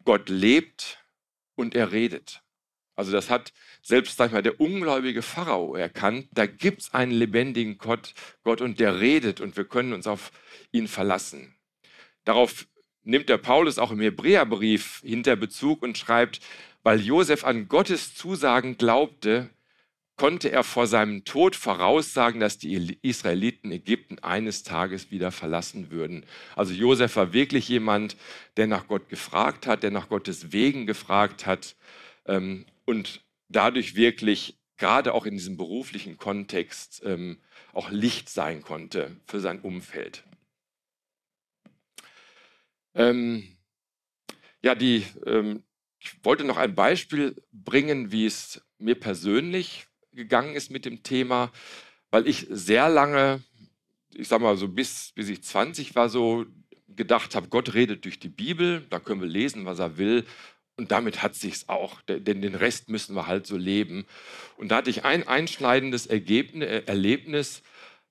Gott 0.03 0.29
lebt 0.29 1.04
und 1.55 1.75
er 1.75 1.91
redet. 1.91 2.41
Also 2.95 3.11
das 3.11 3.29
hat 3.29 3.53
selbst 3.81 4.17
sag 4.17 4.27
ich 4.27 4.33
mal, 4.33 4.41
der 4.41 4.59
ungläubige 4.59 5.21
Pharao 5.21 5.75
erkannt, 5.75 6.27
da 6.31 6.45
gibt 6.45 6.81
es 6.81 6.93
einen 6.93 7.11
lebendigen 7.11 7.77
Gott, 7.77 8.13
Gott 8.43 8.61
und 8.61 8.79
der 8.79 8.99
redet 8.99 9.41
und 9.41 9.57
wir 9.57 9.65
können 9.65 9.93
uns 9.93 10.07
auf 10.07 10.31
ihn 10.71 10.87
verlassen. 10.87 11.55
Darauf 12.23 12.67
nimmt 13.03 13.29
der 13.29 13.37
Paulus 13.37 13.77
auch 13.77 13.91
im 13.91 13.99
Hebräerbrief 13.99 15.01
hinter 15.03 15.35
Bezug 15.35 15.83
und 15.83 15.97
schreibt, 15.97 16.39
weil 16.83 16.99
Josef 16.99 17.43
an 17.43 17.67
Gottes 17.67 18.15
Zusagen 18.15 18.77
glaubte, 18.77 19.49
konnte 20.15 20.49
er 20.49 20.63
vor 20.63 20.87
seinem 20.87 21.25
Tod 21.25 21.55
voraussagen, 21.55 22.39
dass 22.39 22.57
die 22.57 22.97
Israeliten 23.01 23.71
Ägypten 23.71 24.19
eines 24.19 24.63
Tages 24.63 25.11
wieder 25.11 25.31
verlassen 25.31 25.91
würden. 25.91 26.25
Also 26.55 26.73
Josef 26.73 27.15
war 27.17 27.33
wirklich 27.33 27.67
jemand, 27.67 28.15
der 28.55 28.67
nach 28.67 28.87
Gott 28.87 29.09
gefragt 29.09 29.67
hat, 29.67 29.83
der 29.83 29.91
nach 29.91 30.07
Gottes 30.07 30.53
Wegen 30.53 30.85
gefragt 30.85 31.45
hat 31.45 31.75
ähm, 32.25 32.65
und 32.85 33.25
dadurch 33.49 33.95
wirklich 33.95 34.57
gerade 34.77 35.13
auch 35.13 35.25
in 35.25 35.35
diesem 35.35 35.57
beruflichen 35.57 36.17
Kontext 36.17 37.01
ähm, 37.05 37.37
auch 37.73 37.89
Licht 37.91 38.29
sein 38.29 38.61
konnte 38.61 39.17
für 39.25 39.39
sein 39.39 39.59
Umfeld. 39.59 40.23
Ähm, 42.93 43.57
ja, 44.61 44.75
die, 44.75 45.05
ähm, 45.25 45.63
ich 45.99 46.23
wollte 46.23 46.45
noch 46.45 46.57
ein 46.57 46.75
Beispiel 46.75 47.35
bringen, 47.51 48.11
wie 48.11 48.25
es 48.25 48.61
mir 48.77 48.95
persönlich 48.95 49.87
gegangen 50.15 50.55
ist 50.55 50.71
mit 50.71 50.85
dem 50.85 51.03
Thema, 51.03 51.51
weil 52.11 52.27
ich 52.27 52.47
sehr 52.49 52.89
lange, 52.89 53.43
ich 54.13 54.27
sag 54.27 54.41
mal 54.41 54.57
so 54.57 54.67
bis, 54.67 55.11
bis 55.13 55.29
ich 55.29 55.43
20 55.43 55.95
war, 55.95 56.09
so 56.09 56.45
gedacht 56.87 57.35
habe, 57.35 57.49
Gott 57.49 57.73
redet 57.73 58.05
durch 58.05 58.19
die 58.19 58.29
Bibel, 58.29 58.85
da 58.89 58.99
können 58.99 59.21
wir 59.21 59.27
lesen, 59.27 59.65
was 59.65 59.79
er 59.79 59.97
will 59.97 60.25
und 60.77 60.91
damit 60.91 61.23
hat 61.23 61.35
sich's 61.35 61.69
auch, 61.69 62.01
denn 62.01 62.41
den 62.41 62.55
Rest 62.55 62.89
müssen 62.89 63.15
wir 63.15 63.27
halt 63.27 63.47
so 63.47 63.55
leben. 63.57 64.05
Und 64.57 64.69
da 64.69 64.77
hatte 64.77 64.89
ich 64.89 65.05
ein 65.05 65.27
einschneidendes 65.27 66.05
Ergebnis, 66.07 66.67
äh, 66.67 66.83
Erlebnis. 66.85 67.61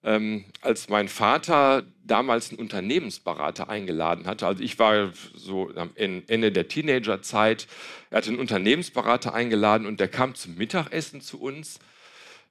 ähm, 0.07 0.45
als 0.61 0.91
mein 0.91 1.09
Vater 1.09 1.87
damals 2.05 2.51
einen 2.51 2.59
Unternehmensberater 2.59 3.71
eingeladen 3.71 4.27
hatte. 4.27 4.47
Also 4.47 4.63
ich 4.63 4.79
war 4.79 5.13
so 5.35 5.71
am 5.77 5.93
Ende 5.95 6.53
der 6.53 6.69
Teenagerzeit. 6.69 7.67
Er 8.11 8.19
hatte 8.19 8.29
einen 8.29 8.39
Unternehmensberater 8.39 9.33
eingeladen 9.33 9.87
und 9.87 10.01
der 10.01 10.09
kam 10.09 10.35
zum 10.35 10.57
Mittagessen 10.57 11.23
zu 11.23 11.41
uns. 11.41 11.79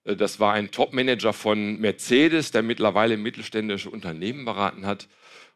Äh, 0.03 0.15
das 0.15 0.39
war 0.39 0.53
ein 0.53 0.71
Topmanager 0.71 1.33
von 1.33 1.79
Mercedes, 1.79 2.51
der 2.51 2.63
mittlerweile 2.63 3.17
mittelständische 3.17 3.89
Unternehmen 3.89 4.45
beraten 4.45 4.85
hat. 4.85 5.07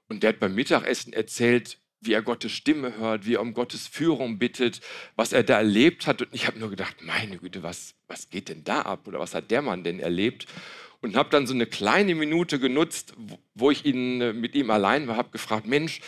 Und 0.10 0.24
der 0.24 0.30
hat 0.30 0.40
beim 0.40 0.56
Mittagessen 0.56 1.14
erzählt, 1.14 1.80
wie 2.00 2.14
er 2.14 2.22
Gottes 2.22 2.52
Stimme 2.52 2.98
hört, 2.98 3.26
wie 3.26 3.36
er 3.36 3.42
um 3.42 3.54
Gottes 3.54 3.88
Führung 3.88 4.38
bittet, 4.38 4.82
was 5.16 5.34
er 5.34 5.44
da 5.44 5.58
erlebt 5.58 6.06
hat. 6.06 6.22
Und 6.22 6.30
ich 6.32 6.46
habe 6.46 6.60
nur 6.60 6.70
gedacht, 6.70 6.98
meine 7.02 7.38
Güte, 7.38 7.64
was, 7.64 7.96
was 8.08 8.30
geht 8.30 8.50
denn 8.50 8.64
da 8.64 8.84
ab? 8.84 9.08
Oder 9.08 9.20
was 9.20 9.34
hat 9.34 9.52
der 9.52 9.62
Mann 9.62 9.84
denn 9.84 10.00
erlebt? 10.00 10.48
und 11.02 11.16
habe 11.16 11.30
dann 11.30 11.48
so 11.48 11.54
eine 11.54 11.66
kleine 11.66 12.16
Minute 12.16 12.60
genutzt, 12.60 13.14
wo 13.54 13.72
ich 13.72 13.86
ihn, 13.86 14.22
äh, 14.22 14.34
mit 14.34 14.56
ihm 14.56 14.70
allein 14.72 15.08
war, 15.08 15.18
habe 15.18 15.30
gefragt, 15.30 15.68
Mensch, 15.68 16.02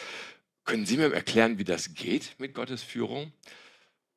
können 0.65 0.85
Sie 0.85 0.97
mir 0.97 1.13
erklären, 1.13 1.57
wie 1.57 1.63
das 1.63 1.93
geht 1.93 2.35
mit 2.37 2.53
Gottes 2.53 2.83
Führung? 2.83 3.33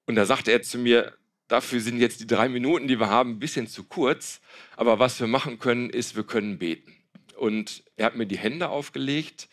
Und 0.07 0.17
da 0.17 0.27
sagte 0.27 0.51
er 0.51 0.63
zu 0.63 0.79
mir, 0.79 1.17
dafür 1.53 1.81
sind 1.81 2.01
jetzt 2.01 2.21
die 2.21 2.27
drei 2.27 2.49
Minuten, 2.49 2.89
die 2.89 2.99
wir 2.99 3.11
haben, 3.11 3.33
ein 3.33 3.39
bisschen 3.39 3.67
zu 3.67 3.85
kurz, 3.85 4.41
aber 4.75 4.99
was 4.99 5.21
wir 5.21 5.27
machen 5.27 5.59
können, 5.59 5.91
ist, 5.91 6.17
wir 6.17 6.25
können 6.25 6.59
beten. 6.59 6.97
Und 7.37 7.85
er 7.97 8.07
hat 8.07 8.17
mir 8.17 8.27
die 8.27 8.39
Hände 8.39 8.71
aufgelegt, 8.71 9.49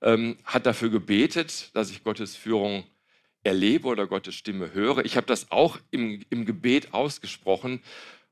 ähm, 0.00 0.36
hat 0.44 0.64
dafür 0.64 0.90
gebetet, 0.90 1.70
dass 1.74 1.90
ich 1.90 2.04
Gottes 2.04 2.36
Führung 2.36 2.84
erlebe 3.42 3.88
oder 3.88 4.06
Gottes 4.06 4.36
Stimme 4.36 4.72
höre. 4.74 5.04
Ich 5.04 5.16
habe 5.16 5.26
das 5.26 5.50
auch 5.50 5.78
im, 5.90 6.22
im 6.30 6.46
Gebet 6.46 6.94
ausgesprochen 6.94 7.82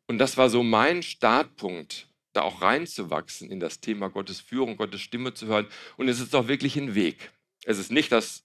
und 0.07 0.19
das 0.19 0.37
war 0.37 0.49
so 0.49 0.63
mein 0.63 1.03
Startpunkt 1.03 2.07
da 2.35 2.43
auch 2.43 2.63
reinzuwachsen 2.63 3.51
in 3.51 3.59
das 3.59 3.81
Thema 3.81 4.11
Gottes 4.11 4.41
Führung, 4.41 4.77
Gottes 4.77 5.01
Stimme 5.01 5.35
zu 5.35 5.47
hören. 5.47 5.67
Und 5.97 6.09
es 6.09 6.21
ist 6.21 6.37
auch 6.37 6.47
wirklich 6.47 6.77
ein 6.77 6.95
Weg. 6.95 7.33
Es 7.65 7.79
ist 7.79 7.91
nicht, 7.91 8.13
dass 8.13 8.45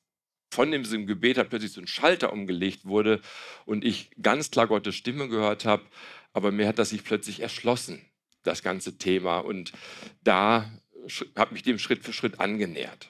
von 0.54 0.72
dem 0.72 1.08
Gebet 1.08 1.38
hat 1.38 1.50
plötzlich 1.50 1.72
so 1.72 1.82
ein 1.82 1.88
Schalter 1.88 2.32
umgelegt 2.32 2.86
wurde 2.86 3.22
und 3.66 3.84
ich 3.84 4.12
ganz 4.22 4.52
klar 4.52 4.68
Gottes 4.68 4.96
Stimme 4.96 5.28
gehört 5.28 5.66
habe, 5.66 5.84
aber 6.32 6.52
mir 6.52 6.68
hat 6.68 6.80
das 6.80 6.90
sich 6.90 7.04
plötzlich 7.04 7.42
erschlossen, 7.42 8.02
das 8.44 8.64
ganze 8.64 8.98
Thema. 8.98 9.40
Und 9.40 9.74
da 10.24 10.72
habe 11.36 11.54
mich 11.54 11.64
dem 11.64 11.80
Schritt 11.80 12.04
für 12.04 12.14
Schritt 12.14 12.40
angenähert. 12.40 13.10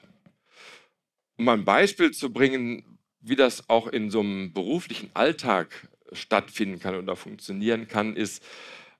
Um 1.36 1.48
ein 1.48 1.64
Beispiel 1.64 2.12
zu 2.12 2.32
bringen, 2.32 2.98
wie 3.20 3.36
das 3.36 3.68
auch 3.68 3.86
in 3.86 4.10
so 4.10 4.20
einem 4.20 4.52
beruflichen 4.52 5.10
Alltag 5.14 5.88
stattfinden 6.12 6.78
kann 6.78 6.94
oder 6.96 7.16
funktionieren 7.16 7.88
kann, 7.88 8.16
ist, 8.16 8.42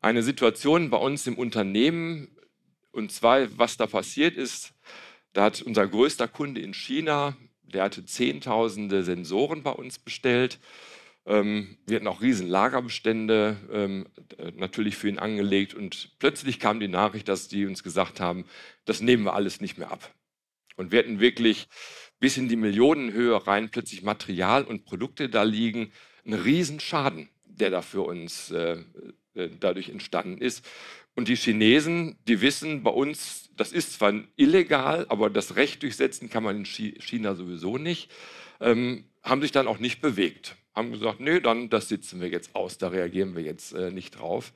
eine 0.00 0.22
Situation 0.22 0.90
bei 0.90 0.98
uns 0.98 1.26
im 1.26 1.38
Unternehmen. 1.38 2.28
Und 2.92 3.10
zwar, 3.10 3.58
was 3.58 3.76
da 3.76 3.86
passiert 3.86 4.36
ist, 4.36 4.74
da 5.32 5.44
hat 5.44 5.62
unser 5.62 5.86
größter 5.86 6.28
Kunde 6.28 6.60
in 6.60 6.74
China, 6.74 7.36
der 7.74 7.84
hatte 7.84 8.04
Zehntausende 8.04 9.02
Sensoren 9.02 9.62
bei 9.62 9.72
uns 9.72 9.98
bestellt. 9.98 10.58
Ähm, 11.26 11.76
wir 11.86 11.96
hatten 11.96 12.06
auch 12.06 12.22
riesen 12.22 12.48
Lagerbestände 12.48 13.56
ähm, 13.72 14.06
natürlich 14.56 14.96
für 14.96 15.08
ihn 15.08 15.18
angelegt 15.18 15.74
und 15.74 16.12
plötzlich 16.18 16.60
kam 16.60 16.80
die 16.80 16.88
Nachricht, 16.88 17.28
dass 17.28 17.48
die 17.48 17.66
uns 17.66 17.82
gesagt 17.82 18.20
haben, 18.20 18.44
das 18.84 19.00
nehmen 19.00 19.24
wir 19.24 19.34
alles 19.34 19.60
nicht 19.60 19.78
mehr 19.78 19.90
ab. 19.90 20.14
Und 20.76 20.92
wir 20.92 20.98
hatten 20.98 21.20
wirklich 21.20 21.68
bis 22.20 22.36
in 22.36 22.48
die 22.48 22.56
Millionenhöhe 22.56 23.46
rein 23.46 23.70
plötzlich 23.70 24.02
Material 24.02 24.64
und 24.64 24.84
Produkte 24.84 25.28
da 25.28 25.42
liegen, 25.42 25.92
ein 26.26 26.34
Riesenschaden, 26.34 27.28
der 27.44 27.70
da 27.70 27.82
für 27.82 28.02
uns 28.02 28.50
äh, 28.50 28.78
äh, 29.34 29.50
dadurch 29.60 29.88
entstanden 29.88 30.38
ist. 30.38 30.64
Und 31.14 31.28
die 31.28 31.36
Chinesen, 31.36 32.16
die 32.26 32.40
wissen 32.40 32.82
bei 32.82 32.90
uns, 32.90 33.43
das 33.56 33.72
ist 33.72 33.94
zwar 33.94 34.14
illegal, 34.36 35.06
aber 35.08 35.30
das 35.30 35.56
Recht 35.56 35.82
durchsetzen 35.82 36.30
kann 36.30 36.42
man 36.42 36.58
in 36.58 36.64
China 36.64 37.34
sowieso 37.34 37.78
nicht, 37.78 38.10
ähm, 38.60 39.04
haben 39.22 39.42
sich 39.42 39.52
dann 39.52 39.66
auch 39.66 39.78
nicht 39.78 40.00
bewegt. 40.00 40.56
Haben 40.74 40.92
gesagt, 40.92 41.20
nee, 41.20 41.40
dann 41.40 41.70
das 41.70 41.88
sitzen 41.88 42.20
wir 42.20 42.28
jetzt 42.28 42.54
aus, 42.54 42.78
da 42.78 42.88
reagieren 42.88 43.36
wir 43.36 43.42
jetzt 43.42 43.72
äh, 43.72 43.90
nicht 43.90 44.18
drauf. 44.18 44.52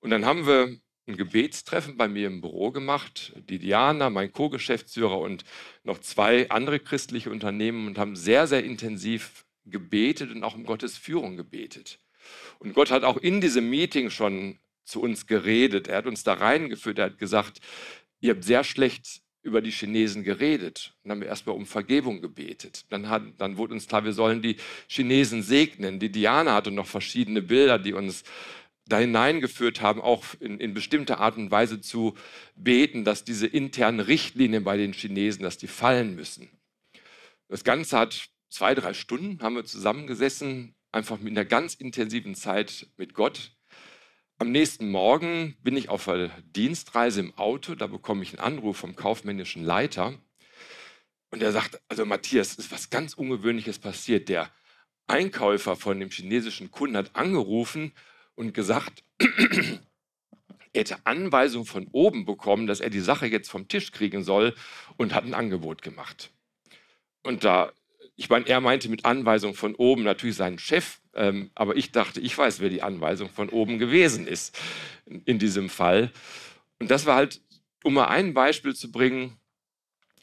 Und 0.00 0.10
dann 0.10 0.24
haben 0.24 0.46
wir 0.46 0.76
ein 1.06 1.16
Gebetstreffen 1.16 1.96
bei 1.96 2.08
mir 2.08 2.26
im 2.26 2.40
Büro 2.40 2.70
gemacht, 2.70 3.34
die 3.48 3.58
Diana, 3.58 4.08
mein 4.08 4.32
Co-Geschäftsführer 4.32 5.18
und 5.18 5.44
noch 5.82 5.98
zwei 5.98 6.48
andere 6.50 6.80
christliche 6.80 7.30
Unternehmen 7.30 7.86
und 7.86 7.98
haben 7.98 8.16
sehr, 8.16 8.46
sehr 8.46 8.64
intensiv 8.64 9.44
gebetet 9.66 10.30
und 10.30 10.42
auch 10.44 10.54
um 10.54 10.64
Gottes 10.64 10.96
Führung 10.96 11.36
gebetet. 11.36 12.00
Und 12.58 12.74
Gott 12.74 12.90
hat 12.90 13.04
auch 13.04 13.18
in 13.18 13.40
diesem 13.40 13.68
Meeting 13.68 14.08
schon 14.08 14.58
zu 14.84 15.00
uns 15.00 15.26
geredet. 15.26 15.88
Er 15.88 15.98
hat 15.98 16.06
uns 16.06 16.22
da 16.22 16.34
reingeführt. 16.34 16.98
Er 16.98 17.06
hat 17.06 17.18
gesagt, 17.18 17.60
ihr 18.24 18.30
habt 18.30 18.44
sehr 18.44 18.64
schlecht 18.64 19.20
über 19.42 19.60
die 19.60 19.70
Chinesen 19.70 20.24
geredet. 20.24 20.94
Dann 21.02 21.12
haben 21.12 21.20
wir 21.20 21.28
erstmal 21.28 21.54
um 21.54 21.66
Vergebung 21.66 22.22
gebetet. 22.22 22.86
Dann, 22.88 23.10
hat, 23.10 23.22
dann 23.36 23.58
wurde 23.58 23.74
uns 23.74 23.86
klar, 23.86 24.04
wir 24.04 24.14
sollen 24.14 24.40
die 24.40 24.56
Chinesen 24.88 25.42
segnen. 25.42 26.00
Die 26.00 26.10
Diana 26.10 26.54
hatte 26.54 26.70
noch 26.70 26.86
verschiedene 26.86 27.42
Bilder, 27.42 27.78
die 27.78 27.92
uns 27.92 28.24
da 28.86 28.98
hineingeführt 28.98 29.82
haben, 29.82 30.00
auch 30.00 30.24
in, 30.40 30.58
in 30.58 30.72
bestimmte 30.72 31.18
Art 31.18 31.36
und 31.36 31.50
Weise 31.50 31.82
zu 31.82 32.14
beten, 32.56 33.04
dass 33.04 33.24
diese 33.24 33.46
internen 33.46 34.00
Richtlinien 34.00 34.64
bei 34.64 34.78
den 34.78 34.94
Chinesen, 34.94 35.42
dass 35.42 35.58
die 35.58 35.66
fallen 35.66 36.14
müssen. 36.14 36.48
Das 37.48 37.62
Ganze 37.62 37.98
hat 37.98 38.28
zwei, 38.48 38.74
drei 38.74 38.94
Stunden, 38.94 39.42
haben 39.42 39.56
wir 39.56 39.64
zusammengesessen, 39.66 40.74
einfach 40.92 41.18
mit 41.18 41.32
einer 41.32 41.44
ganz 41.44 41.74
intensiven 41.74 42.34
Zeit 42.34 42.86
mit 42.96 43.12
Gott. 43.12 43.53
Am 44.38 44.50
nächsten 44.50 44.90
Morgen 44.90 45.56
bin 45.62 45.76
ich 45.76 45.88
auf 45.88 46.08
einer 46.08 46.28
Dienstreise 46.42 47.20
im 47.20 47.34
Auto, 47.38 47.74
da 47.76 47.86
bekomme 47.86 48.24
ich 48.24 48.30
einen 48.30 48.40
Anruf 48.40 48.76
vom 48.76 48.96
kaufmännischen 48.96 49.62
Leiter 49.64 50.18
und 51.30 51.42
er 51.42 51.52
sagt, 51.52 51.80
also 51.88 52.04
Matthias, 52.04 52.54
ist 52.54 52.72
was 52.72 52.90
ganz 52.90 53.14
Ungewöhnliches 53.14 53.78
passiert. 53.78 54.28
Der 54.28 54.50
Einkäufer 55.06 55.76
von 55.76 56.00
dem 56.00 56.10
chinesischen 56.10 56.70
Kunden 56.72 56.96
hat 56.96 57.14
angerufen 57.14 57.92
und 58.34 58.54
gesagt, 58.54 59.04
er 59.18 59.78
hätte 60.72 61.06
Anweisung 61.06 61.64
von 61.64 61.86
oben 61.92 62.24
bekommen, 62.24 62.66
dass 62.66 62.80
er 62.80 62.90
die 62.90 63.00
Sache 63.00 63.26
jetzt 63.26 63.50
vom 63.50 63.68
Tisch 63.68 63.92
kriegen 63.92 64.24
soll 64.24 64.54
und 64.96 65.14
hat 65.14 65.24
ein 65.24 65.34
Angebot 65.34 65.82
gemacht. 65.82 66.32
Und 67.22 67.44
da 67.44 67.72
ich 68.16 68.28
meine, 68.28 68.46
er 68.46 68.60
meinte 68.60 68.88
mit 68.88 69.04
Anweisung 69.04 69.54
von 69.54 69.74
oben 69.74 70.04
natürlich 70.04 70.36
seinen 70.36 70.58
Chef, 70.58 71.00
ähm, 71.14 71.50
aber 71.54 71.76
ich 71.76 71.92
dachte, 71.92 72.20
ich 72.20 72.36
weiß, 72.36 72.60
wer 72.60 72.68
die 72.68 72.82
Anweisung 72.82 73.28
von 73.28 73.48
oben 73.48 73.78
gewesen 73.78 74.26
ist 74.26 74.58
in, 75.06 75.38
diesem 75.38 75.68
Fall. 75.68 76.12
Und 76.78 76.90
das 76.90 77.06
war 77.06 77.16
halt, 77.16 77.40
um 77.82 77.94
mal 77.94 78.06
ein 78.06 78.34
Beispiel 78.34 78.74
zu 78.74 78.90
bringen, 78.90 79.38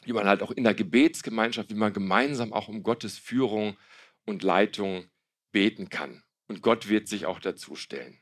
wie 0.03 0.13
man 0.13 0.27
halt 0.27 0.41
auch 0.41 0.51
in 0.51 0.63
der 0.63 0.73
Gebetsgemeinschaft, 0.73 1.69
wie 1.69 1.75
man 1.75 1.93
gemeinsam 1.93 2.53
auch 2.53 2.67
um 2.67 2.83
Gottes 2.83 3.17
Führung 3.17 3.77
und 4.25 4.43
Leitung 4.43 5.05
beten 5.51 5.89
kann. 5.89 6.23
Und 6.47 6.61
Gott 6.61 6.89
wird 6.89 7.07
sich 7.07 7.25
auch 7.25 7.39
dazu 7.39 7.75
stellen. 7.75 8.19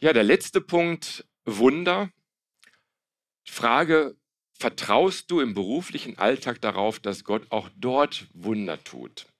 Ja, 0.00 0.12
der 0.12 0.24
letzte 0.24 0.60
Punkt, 0.60 1.24
Wunder. 1.44 2.10
Frage, 3.44 4.16
vertraust 4.52 5.30
du 5.30 5.40
im 5.40 5.54
beruflichen 5.54 6.18
Alltag 6.18 6.60
darauf, 6.60 6.98
dass 6.98 7.24
Gott 7.24 7.50
auch 7.50 7.68
dort 7.76 8.26
Wunder 8.32 8.82
tut? 8.82 9.31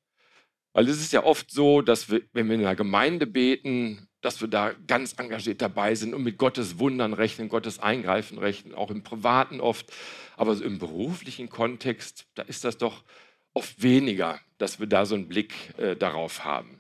Weil 0.73 0.89
es 0.89 1.01
ist 1.01 1.13
ja 1.13 1.25
oft 1.25 1.51
so, 1.51 1.83
dass 1.83 2.11
wir, 2.11 2.23
wenn 2.33 2.49
wir 2.49 2.55
in 2.55 2.63
einer 2.63 2.77
Gemeinde 2.77 3.27
beten, 3.27 4.09
dass 4.23 4.41
wir 4.41 4.49
da 4.49 4.73
ganz 4.87 5.15
engagiert 5.19 5.61
dabei 5.61 5.95
sind 5.95 6.15
und 6.15 6.23
mit 6.23 6.39
Gottes 6.39 6.79
Wundern 6.79 7.13
rechnen, 7.13 7.49
Gottes 7.49 7.79
Eingreifen 7.81 8.39
rechnen, 8.39 8.75
auch 8.75 8.91
im 8.91 9.03
Privaten 9.03 9.61
oft. 9.61 9.93
Aber 10.37 10.55
so 10.55 10.65
im 10.65 10.79
beruflichen 10.79 11.49
Kontext, 11.49 12.27
da 12.35 12.43
ist 12.43 12.65
das 12.65 12.79
doch 12.79 13.05
oft 13.53 13.83
weniger, 13.83 14.41
dass 14.59 14.81
wir 14.81 14.87
da 14.87 15.05
so 15.05 15.15
einen 15.15 15.29
Blick 15.29 15.55
äh, 15.77 15.97
darauf 15.97 16.45
haben. 16.45 16.79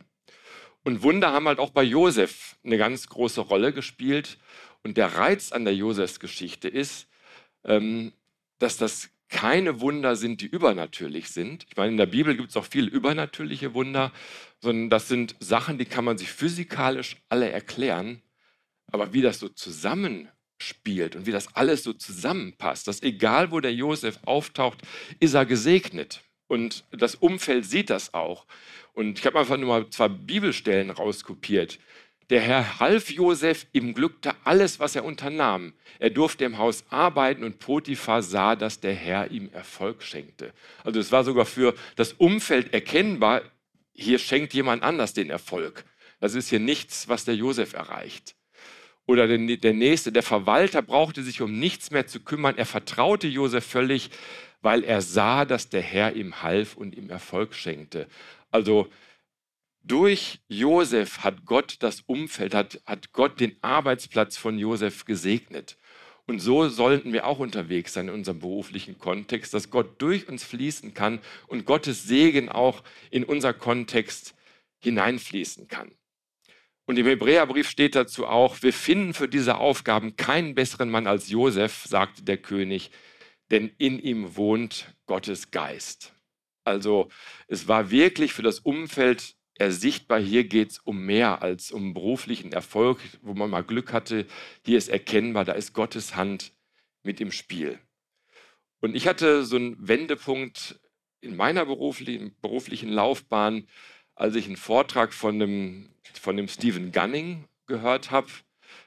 Und 0.84 1.02
Wunder 1.02 1.32
haben 1.32 1.46
halt 1.46 1.58
auch 1.58 1.70
bei 1.70 1.82
Josef 1.82 2.56
eine 2.64 2.78
ganz 2.78 3.08
große 3.08 3.40
Rolle 3.40 3.72
gespielt. 3.72 4.38
Und 4.82 4.96
der 4.96 5.14
Reiz 5.14 5.52
an 5.52 5.64
der 5.64 5.74
Josefs-Geschichte 5.74 6.68
ist, 6.68 7.08
ähm, 7.64 8.12
dass 8.58 8.76
das 8.76 9.10
keine 9.32 9.80
Wunder 9.80 10.14
sind, 10.14 10.42
die 10.42 10.46
übernatürlich 10.46 11.30
sind. 11.30 11.64
Ich 11.68 11.76
meine, 11.76 11.92
in 11.92 11.96
der 11.96 12.06
Bibel 12.06 12.36
gibt 12.36 12.50
es 12.50 12.56
auch 12.56 12.66
viele 12.66 12.90
übernatürliche 12.90 13.72
Wunder, 13.72 14.12
sondern 14.60 14.90
das 14.90 15.08
sind 15.08 15.34
Sachen, 15.40 15.78
die 15.78 15.86
kann 15.86 16.04
man 16.04 16.18
sich 16.18 16.30
physikalisch 16.30 17.16
alle 17.30 17.50
erklären. 17.50 18.20
Aber 18.92 19.14
wie 19.14 19.22
das 19.22 19.38
so 19.38 19.48
zusammenspielt 19.48 21.16
und 21.16 21.24
wie 21.24 21.32
das 21.32 21.56
alles 21.56 21.82
so 21.82 21.94
zusammenpasst, 21.94 22.86
dass 22.86 23.02
egal 23.02 23.50
wo 23.50 23.60
der 23.60 23.74
Josef 23.74 24.18
auftaucht, 24.26 24.82
ist 25.18 25.32
er 25.32 25.46
gesegnet. 25.46 26.20
Und 26.46 26.84
das 26.90 27.14
Umfeld 27.14 27.64
sieht 27.64 27.88
das 27.88 28.12
auch. 28.12 28.46
Und 28.92 29.18
ich 29.18 29.24
habe 29.24 29.38
einfach 29.38 29.56
nur 29.56 29.68
mal 29.68 29.88
zwei 29.88 30.08
Bibelstellen 30.08 30.90
rauskopiert. 30.90 31.78
Der 32.32 32.40
Herr 32.40 32.80
half 32.80 33.10
Josef, 33.10 33.66
ihm 33.74 33.92
glückte 33.92 34.32
alles, 34.42 34.80
was 34.80 34.96
er 34.96 35.04
unternahm. 35.04 35.74
Er 35.98 36.08
durfte 36.08 36.46
im 36.46 36.56
Haus 36.56 36.82
arbeiten 36.88 37.44
und 37.44 37.58
Potiphar 37.58 38.22
sah, 38.22 38.56
dass 38.56 38.80
der 38.80 38.94
Herr 38.94 39.30
ihm 39.30 39.50
Erfolg 39.52 40.02
schenkte. 40.02 40.54
Also 40.82 40.98
es 40.98 41.12
war 41.12 41.24
sogar 41.24 41.44
für 41.44 41.74
das 41.94 42.14
Umfeld 42.14 42.72
erkennbar, 42.72 43.42
hier 43.92 44.18
schenkt 44.18 44.54
jemand 44.54 44.82
anders 44.82 45.12
den 45.12 45.28
Erfolg. 45.28 45.84
Das 46.20 46.34
ist 46.34 46.48
hier 46.48 46.58
nichts, 46.58 47.06
was 47.06 47.26
der 47.26 47.36
Josef 47.36 47.74
erreicht. 47.74 48.34
Oder 49.04 49.28
der 49.28 49.74
nächste, 49.74 50.10
der 50.10 50.22
Verwalter 50.22 50.80
brauchte 50.80 51.22
sich 51.22 51.42
um 51.42 51.58
nichts 51.58 51.90
mehr 51.90 52.06
zu 52.06 52.20
kümmern. 52.20 52.56
Er 52.56 52.64
vertraute 52.64 53.28
Josef 53.28 53.66
völlig, 53.66 54.08
weil 54.62 54.84
er 54.84 55.02
sah, 55.02 55.44
dass 55.44 55.68
der 55.68 55.82
Herr 55.82 56.16
ihm 56.16 56.42
half 56.42 56.78
und 56.78 56.94
ihm 56.94 57.10
Erfolg 57.10 57.52
schenkte. 57.54 58.06
Also 58.50 58.88
durch 59.84 60.40
Josef 60.48 61.18
hat 61.18 61.44
Gott 61.44 61.76
das 61.80 62.00
Umfeld, 62.02 62.54
hat, 62.54 62.80
hat 62.86 63.12
Gott 63.12 63.40
den 63.40 63.56
Arbeitsplatz 63.62 64.36
von 64.36 64.58
Josef 64.58 65.04
gesegnet. 65.04 65.78
Und 66.26 66.38
so 66.38 66.68
sollten 66.68 67.12
wir 67.12 67.26
auch 67.26 67.40
unterwegs 67.40 67.94
sein 67.94 68.08
in 68.08 68.14
unserem 68.14 68.38
beruflichen 68.38 68.98
Kontext, 68.98 69.52
dass 69.54 69.70
Gott 69.70 70.00
durch 70.00 70.28
uns 70.28 70.44
fließen 70.44 70.94
kann 70.94 71.20
und 71.48 71.66
Gottes 71.66 72.04
Segen 72.04 72.48
auch 72.48 72.82
in 73.10 73.24
unser 73.24 73.52
Kontext 73.52 74.34
hineinfließen 74.78 75.68
kann. 75.68 75.92
Und 76.86 76.98
im 76.98 77.06
Hebräerbrief 77.06 77.68
steht 77.68 77.94
dazu 77.94 78.26
auch, 78.26 78.62
wir 78.62 78.72
finden 78.72 79.14
für 79.14 79.28
diese 79.28 79.56
Aufgaben 79.58 80.16
keinen 80.16 80.54
besseren 80.54 80.90
Mann 80.90 81.06
als 81.06 81.28
Josef, 81.28 81.84
sagte 81.88 82.22
der 82.22 82.38
König, 82.38 82.90
denn 83.50 83.70
in 83.78 83.98
ihm 83.98 84.36
wohnt 84.36 84.94
Gottes 85.06 85.50
Geist. 85.50 86.12
Also 86.64 87.08
es 87.48 87.68
war 87.68 87.90
wirklich 87.90 88.32
für 88.32 88.42
das 88.42 88.60
Umfeld 88.60 89.36
ersichtbar, 89.58 90.20
hier 90.20 90.44
geht 90.44 90.72
es 90.72 90.78
um 90.78 91.04
mehr 91.04 91.42
als 91.42 91.70
um 91.70 91.94
beruflichen 91.94 92.52
Erfolg, 92.52 92.98
wo 93.22 93.34
man 93.34 93.50
mal 93.50 93.62
Glück 93.62 93.92
hatte. 93.92 94.26
Hier 94.64 94.78
ist 94.78 94.88
erkennbar, 94.88 95.44
da 95.44 95.52
ist 95.52 95.72
Gottes 95.72 96.16
Hand 96.16 96.52
mit 97.02 97.20
im 97.20 97.32
Spiel. 97.32 97.78
Und 98.80 98.96
ich 98.96 99.06
hatte 99.06 99.44
so 99.44 99.56
einen 99.56 99.76
Wendepunkt 99.86 100.80
in 101.20 101.36
meiner 101.36 101.64
beruflichen, 101.64 102.34
beruflichen 102.40 102.88
Laufbahn, 102.88 103.68
als 104.14 104.34
ich 104.34 104.46
einen 104.46 104.56
Vortrag 104.56 105.14
von 105.14 105.38
dem, 105.38 105.94
von 106.20 106.36
dem 106.36 106.48
Stephen 106.48 106.92
Gunning 106.92 107.48
gehört 107.66 108.10
habe. 108.10 108.28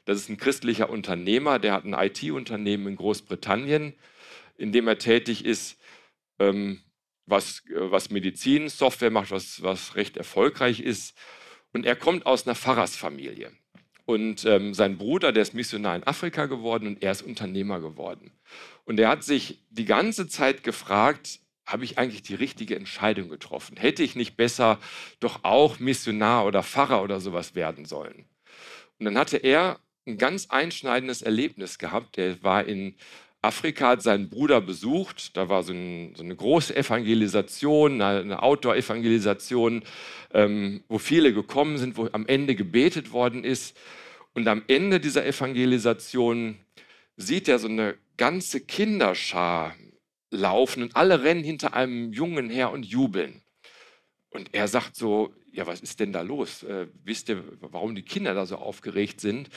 Das 0.03 0.18
ist 0.18 0.30
ein 0.30 0.38
christlicher 0.38 0.89
Unternehmer, 0.89 1.59
der 1.59 1.74
hat 1.74 1.86
ein 1.86 1.93
IT-Unternehmen 1.93 2.88
in 2.88 2.95
Großbritannien, 2.95 3.93
in 4.57 4.72
dem 4.72 4.88
er 4.88 4.97
tätig 4.97 5.45
ist. 5.45 5.80
Ähm, 6.39 6.82
was, 7.26 7.64
äh, 7.70 7.92
was 7.92 8.10
Medizin, 8.10 8.70
Software 8.70 9.12
macht, 9.12 9.32
was, 9.32 9.62
was 9.62 9.96
recht 9.96 10.18
erfolgreich 10.18 10.80
ist. 10.80 11.18
Und 11.74 11.86
er 11.86 11.96
kommt 11.96 12.26
aus 12.26 12.46
einer 12.46 12.56
Pfarrersfamilie. 12.56 13.52
Und 14.06 14.46
ähm, 14.46 14.74
sein 14.74 14.98
Bruder, 14.98 15.32
der 15.32 15.42
ist 15.42 15.56
Missionar 15.56 15.96
in 15.96 16.04
Afrika 16.04 16.46
geworden 16.46 16.88
und 16.88 17.04
er 17.04 17.12
ist 17.12 17.24
Unternehmer 17.24 17.80
geworden. 17.80 18.32
Und 18.86 19.00
er 19.00 19.10
hat 19.10 19.24
sich 19.24 19.64
die 19.72 19.86
ganze 19.86 20.28
Zeit 20.28 20.64
gefragt, 20.64 21.40
habe 21.66 21.84
ich 21.84 21.98
eigentlich 21.98 22.22
die 22.22 22.36
richtige 22.36 22.76
Entscheidung 22.76 23.30
getroffen? 23.30 23.78
Hätte 23.78 24.04
ich 24.04 24.16
nicht 24.16 24.38
besser 24.38 24.80
doch 25.20 25.44
auch 25.44 25.80
Missionar 25.80 26.46
oder 26.46 26.62
Pfarrer 26.62 27.02
oder 27.02 27.20
sowas 27.20 27.56
werden 27.56 27.86
sollen? 27.86 28.26
Und 29.00 29.06
dann 29.06 29.18
hatte 29.18 29.38
er 29.38 29.80
ein 30.06 30.20
ganz 30.20 30.52
einschneidendes 30.52 31.24
Erlebnis 31.24 31.80
gehabt. 31.80 32.20
Er 32.20 32.42
war 32.44 32.66
in 32.66 32.96
Afrika 33.46 33.89
hat 33.89 34.02
seinen 34.02 34.30
Bruder 34.30 34.62
besucht. 34.62 35.38
Da 35.38 35.50
war 35.50 35.64
so, 35.64 35.74
ein, 35.74 36.14
so 36.16 36.24
eine 36.24 36.36
große 36.36 36.76
Evangelisation, 36.76 38.02
eine 38.02 38.41
Outdoor-Evangelisation, 38.41 39.84
ähm, 40.34 40.84
wo 40.88 40.98
viele 40.98 41.34
gekommen 41.34 41.78
sind, 41.78 41.98
wo 41.98 42.10
am 42.12 42.26
Ende 42.28 42.56
gebetet 42.56 43.12
worden 43.12 43.43
ist. 43.43 43.78
Und 44.34 44.48
am 44.48 44.64
Ende 44.68 45.00
dieser 45.00 45.26
Evangelisation 45.26 46.58
sieht 47.16 47.48
er 47.48 47.60
so 47.60 47.68
eine 47.68 47.96
ganze 48.18 48.60
Kinderschar 48.62 49.76
laufen 50.32 50.84
und 50.84 50.96
alle 50.96 51.24
rennen 51.24 51.43
hinter 51.43 51.74
einem 51.74 52.12
Jungen 52.12 52.50
her 52.50 52.72
und 52.72 52.86
jubeln. 52.86 53.41
Und 54.30 54.54
er 54.54 54.68
sagt 54.68 54.96
so, 54.96 55.34
ja, 55.52 55.66
was 55.66 55.80
ist 55.80 56.02
denn 56.02 56.12
da 56.12 56.22
los? 56.22 56.64
Äh, 56.64 56.88
wisst 57.06 57.30
ihr, 57.30 57.43
warum 57.62 57.96
die 57.96 58.04
Kinder 58.04 58.34
da 58.34 58.46
so 58.46 58.58
aufgeregt 58.58 59.22
sind? 59.22 59.50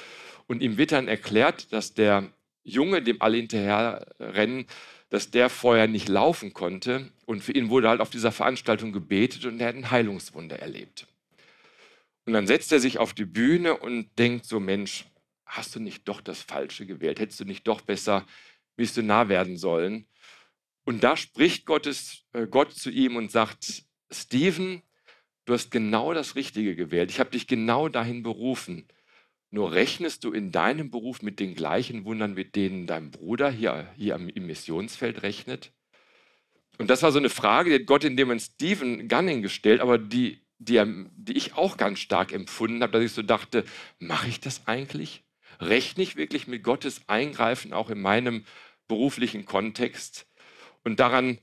Und 0.46 0.62
ihm 0.62 0.78
wird 0.78 0.92
dann 0.92 1.08
erklärt, 1.08 1.72
dass 1.72 1.94
der 1.94 2.32
Junge, 2.68 3.02
dem 3.02 3.20
alle 3.20 3.36
hinterher 3.36 4.06
rennen, 4.18 4.66
dass 5.10 5.30
der 5.30 5.48
vorher 5.48 5.88
nicht 5.88 6.08
laufen 6.08 6.52
konnte. 6.52 7.10
Und 7.26 7.42
für 7.42 7.52
ihn 7.52 7.70
wurde 7.70 7.88
halt 7.88 8.00
auf 8.00 8.10
dieser 8.10 8.32
Veranstaltung 8.32 8.92
gebetet 8.92 9.44
und 9.44 9.60
er 9.60 9.68
hat 9.68 9.76
ein 9.76 9.90
Heilungswunder 9.90 10.58
erlebt. 10.58 11.06
Und 12.26 12.34
dann 12.34 12.46
setzt 12.46 12.72
er 12.72 12.80
sich 12.80 12.98
auf 12.98 13.14
die 13.14 13.24
Bühne 13.24 13.76
und 13.78 14.10
denkt 14.18 14.44
so, 14.44 14.60
Mensch, 14.60 15.06
hast 15.46 15.74
du 15.74 15.80
nicht 15.80 16.06
doch 16.06 16.20
das 16.20 16.42
Falsche 16.42 16.84
gewählt? 16.84 17.20
Hättest 17.20 17.40
du 17.40 17.44
nicht 17.44 17.66
doch 17.66 17.80
besser 17.80 18.26
Missionar 18.76 19.28
werden 19.28 19.56
sollen? 19.56 20.06
Und 20.84 21.04
da 21.04 21.16
spricht 21.16 21.66
Gottes, 21.66 22.24
äh, 22.32 22.46
Gott 22.46 22.72
zu 22.72 22.90
ihm 22.90 23.16
und 23.16 23.30
sagt, 23.30 23.84
Stephen, 24.10 24.82
du 25.44 25.54
hast 25.54 25.70
genau 25.70 26.12
das 26.12 26.34
Richtige 26.34 26.76
gewählt. 26.76 27.10
Ich 27.10 27.20
habe 27.20 27.30
dich 27.30 27.46
genau 27.46 27.88
dahin 27.88 28.22
berufen. 28.22 28.86
Nur 29.50 29.72
rechnest 29.72 30.24
du 30.24 30.32
in 30.32 30.52
deinem 30.52 30.90
Beruf 30.90 31.22
mit 31.22 31.40
den 31.40 31.54
gleichen 31.54 32.04
Wundern, 32.04 32.34
mit 32.34 32.54
denen 32.54 32.86
dein 32.86 33.10
Bruder 33.10 33.50
hier, 33.50 33.88
hier 33.96 34.14
im 34.14 34.46
Missionsfeld 34.46 35.22
rechnet? 35.22 35.72
Und 36.78 36.90
das 36.90 37.02
war 37.02 37.12
so 37.12 37.18
eine 37.18 37.30
Frage, 37.30 37.70
die 37.70 37.76
hat 37.76 37.86
Gott 37.86 38.04
in 38.04 38.16
dem 38.16 38.30
an 38.30 38.40
Stephen 38.40 39.08
Gunning 39.08 39.42
gestellt, 39.42 39.80
aber 39.80 39.98
die, 39.98 40.42
die, 40.58 40.80
die 41.16 41.36
ich 41.36 41.54
auch 41.54 41.76
ganz 41.76 41.98
stark 41.98 42.32
empfunden 42.32 42.82
habe, 42.82 42.92
dass 42.92 43.02
ich 43.02 43.12
so 43.12 43.22
dachte, 43.22 43.64
mache 43.98 44.28
ich 44.28 44.40
das 44.40 44.66
eigentlich? 44.66 45.24
Rechne 45.60 46.02
ich 46.04 46.16
wirklich 46.16 46.46
mit 46.46 46.62
Gottes 46.62 47.00
Eingreifen 47.08 47.72
auch 47.72 47.90
in 47.90 48.00
meinem 48.00 48.44
beruflichen 48.86 49.44
Kontext? 49.44 50.26
Und 50.84 51.00
daran 51.00 51.38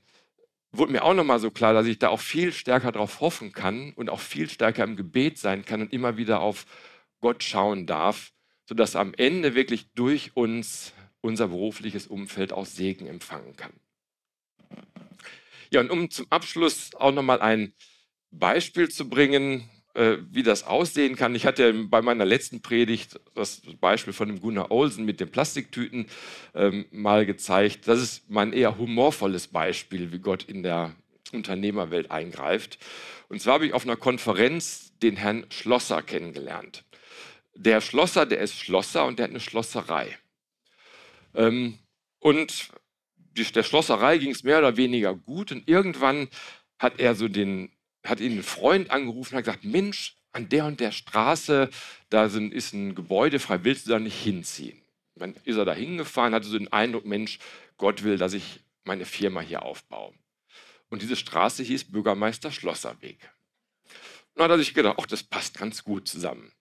wurde 0.72 0.92
mir 0.92 1.02
auch 1.02 1.14
nochmal 1.14 1.40
so 1.40 1.50
klar, 1.50 1.74
dass 1.74 1.86
ich 1.86 1.98
da 1.98 2.08
auch 2.08 2.20
viel 2.20 2.52
stärker 2.52 2.92
darauf 2.92 3.20
hoffen 3.20 3.52
kann 3.52 3.92
und 3.94 4.10
auch 4.10 4.20
viel 4.20 4.48
stärker 4.48 4.84
im 4.84 4.96
Gebet 4.96 5.38
sein 5.38 5.64
kann 5.64 5.82
und 5.82 5.92
immer 5.92 6.16
wieder 6.16 6.40
auf 6.40 6.66
Gott 7.20 7.42
schauen 7.42 7.86
darf, 7.86 8.32
sodass 8.68 8.96
am 8.96 9.14
Ende 9.14 9.54
wirklich 9.54 9.92
durch 9.94 10.36
uns 10.36 10.92
unser 11.20 11.48
berufliches 11.48 12.06
Umfeld 12.06 12.52
auch 12.52 12.66
Segen 12.66 13.06
empfangen 13.06 13.56
kann. 13.56 13.72
Ja, 15.70 15.80
und 15.80 15.90
um 15.90 16.10
zum 16.10 16.26
Abschluss 16.30 16.94
auch 16.94 17.12
nochmal 17.12 17.40
ein 17.40 17.72
Beispiel 18.30 18.88
zu 18.88 19.08
bringen, 19.08 19.68
äh, 19.94 20.18
wie 20.30 20.42
das 20.42 20.64
aussehen 20.64 21.16
kann. 21.16 21.34
Ich 21.34 21.46
hatte 21.46 21.72
bei 21.72 22.02
meiner 22.02 22.24
letzten 22.24 22.62
Predigt 22.62 23.18
das 23.34 23.62
Beispiel 23.80 24.12
von 24.12 24.28
dem 24.28 24.40
Gunnar 24.40 24.70
Olsen 24.70 25.04
mit 25.04 25.20
den 25.20 25.30
Plastiktüten 25.30 26.06
ähm, 26.54 26.86
mal 26.90 27.26
gezeigt. 27.26 27.88
Das 27.88 28.00
ist 28.00 28.30
mein 28.30 28.52
eher 28.52 28.78
humorvolles 28.78 29.48
Beispiel, 29.48 30.12
wie 30.12 30.18
Gott 30.18 30.44
in 30.44 30.62
der 30.62 30.94
Unternehmerwelt 31.32 32.10
eingreift. 32.10 32.78
Und 33.28 33.40
zwar 33.40 33.54
habe 33.54 33.66
ich 33.66 33.72
auf 33.72 33.84
einer 33.84 33.96
Konferenz 33.96 34.92
den 35.02 35.16
Herrn 35.16 35.46
Schlosser 35.50 36.02
kennengelernt 36.02 36.84
der 37.56 37.80
Schlosser, 37.80 38.26
der 38.26 38.40
ist 38.40 38.58
Schlosser 38.58 39.06
und 39.06 39.18
der 39.18 39.24
hat 39.24 39.30
eine 39.30 39.40
Schlosserei. 39.40 40.18
Ähm, 41.34 41.78
und 42.20 42.70
der 43.36 43.62
Schlosserei 43.62 44.18
ging 44.18 44.30
es 44.30 44.42
mehr 44.42 44.58
oder 44.58 44.76
weniger 44.76 45.14
gut 45.14 45.52
und 45.52 45.68
irgendwann 45.68 46.28
hat 46.78 46.98
er 46.98 47.14
so 47.14 47.28
den, 47.28 47.70
hat 48.04 48.20
ihn 48.20 48.38
ein 48.38 48.42
Freund 48.42 48.90
angerufen 48.90 49.34
und 49.34 49.38
hat 49.38 49.44
gesagt, 49.44 49.64
Mensch, 49.64 50.16
an 50.32 50.48
der 50.48 50.66
und 50.66 50.80
der 50.80 50.92
Straße, 50.92 51.70
da 52.10 52.28
sind, 52.28 52.52
ist 52.52 52.74
ein 52.74 52.94
Gebäude 52.94 53.38
frei, 53.38 53.64
willst 53.64 53.86
du 53.86 53.90
da 53.90 53.98
nicht 53.98 54.22
hinziehen? 54.22 54.80
Dann 55.14 55.34
ist 55.44 55.56
er 55.56 55.64
da 55.64 55.72
hingefahren, 55.72 56.34
hatte 56.34 56.46
so 56.46 56.58
den 56.58 56.72
Eindruck, 56.72 57.06
Mensch, 57.06 57.38
Gott 57.78 58.02
will, 58.02 58.18
dass 58.18 58.34
ich 58.34 58.60
meine 58.84 59.06
Firma 59.06 59.40
hier 59.40 59.62
aufbaue. 59.62 60.12
Und 60.90 61.00
diese 61.00 61.16
Straße 61.16 61.62
hieß 61.62 61.90
Bürgermeister 61.90 62.52
Schlosserweg. 62.52 63.18
Und 64.34 64.40
dann 64.40 64.44
hat 64.44 64.50
er 64.52 64.58
sich 64.58 64.74
gedacht, 64.74 64.96
ach, 65.00 65.06
das 65.06 65.22
passt 65.22 65.58
ganz 65.58 65.82
gut 65.82 66.06
zusammen. 66.06 66.52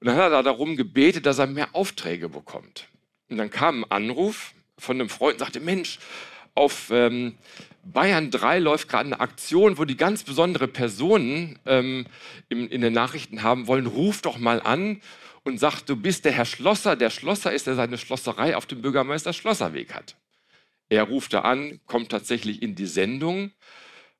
Und 0.00 0.06
dann 0.06 0.16
hat 0.16 0.32
er 0.32 0.42
darum 0.42 0.76
gebetet, 0.76 1.26
dass 1.26 1.38
er 1.38 1.46
mehr 1.46 1.74
Aufträge 1.74 2.28
bekommt. 2.28 2.88
Und 3.28 3.38
dann 3.38 3.50
kam 3.50 3.84
ein 3.84 3.90
Anruf 3.90 4.54
von 4.78 4.96
einem 4.96 5.08
Freund 5.08 5.34
und 5.34 5.40
sagte, 5.40 5.60
Mensch, 5.60 5.98
auf 6.54 6.90
ähm, 6.90 7.36
Bayern 7.84 8.30
3 8.30 8.58
läuft 8.58 8.88
gerade 8.88 9.06
eine 9.06 9.20
Aktion, 9.20 9.78
wo 9.78 9.84
die 9.84 9.96
ganz 9.96 10.24
besondere 10.24 10.68
Personen 10.68 11.58
ähm, 11.66 12.06
in, 12.48 12.68
in 12.68 12.80
den 12.80 12.92
Nachrichten 12.92 13.42
haben 13.42 13.66
wollen. 13.66 13.86
Ruf 13.86 14.20
doch 14.22 14.38
mal 14.38 14.60
an 14.60 15.00
und 15.44 15.58
sag, 15.58 15.82
du 15.82 15.96
bist 15.96 16.24
der 16.24 16.32
Herr 16.32 16.44
Schlosser. 16.44 16.96
Der 16.96 17.10
Schlosser 17.10 17.52
ist, 17.52 17.66
der 17.66 17.74
seine 17.74 17.98
Schlosserei 17.98 18.56
auf 18.56 18.66
dem 18.66 18.82
Bürgermeister 18.82 19.32
Schlosserweg 19.32 19.94
hat. 19.94 20.16
Er 20.88 21.04
ruft 21.04 21.32
da 21.32 21.40
an, 21.42 21.80
kommt 21.86 22.10
tatsächlich 22.10 22.62
in 22.62 22.74
die 22.74 22.86
Sendung. 22.86 23.52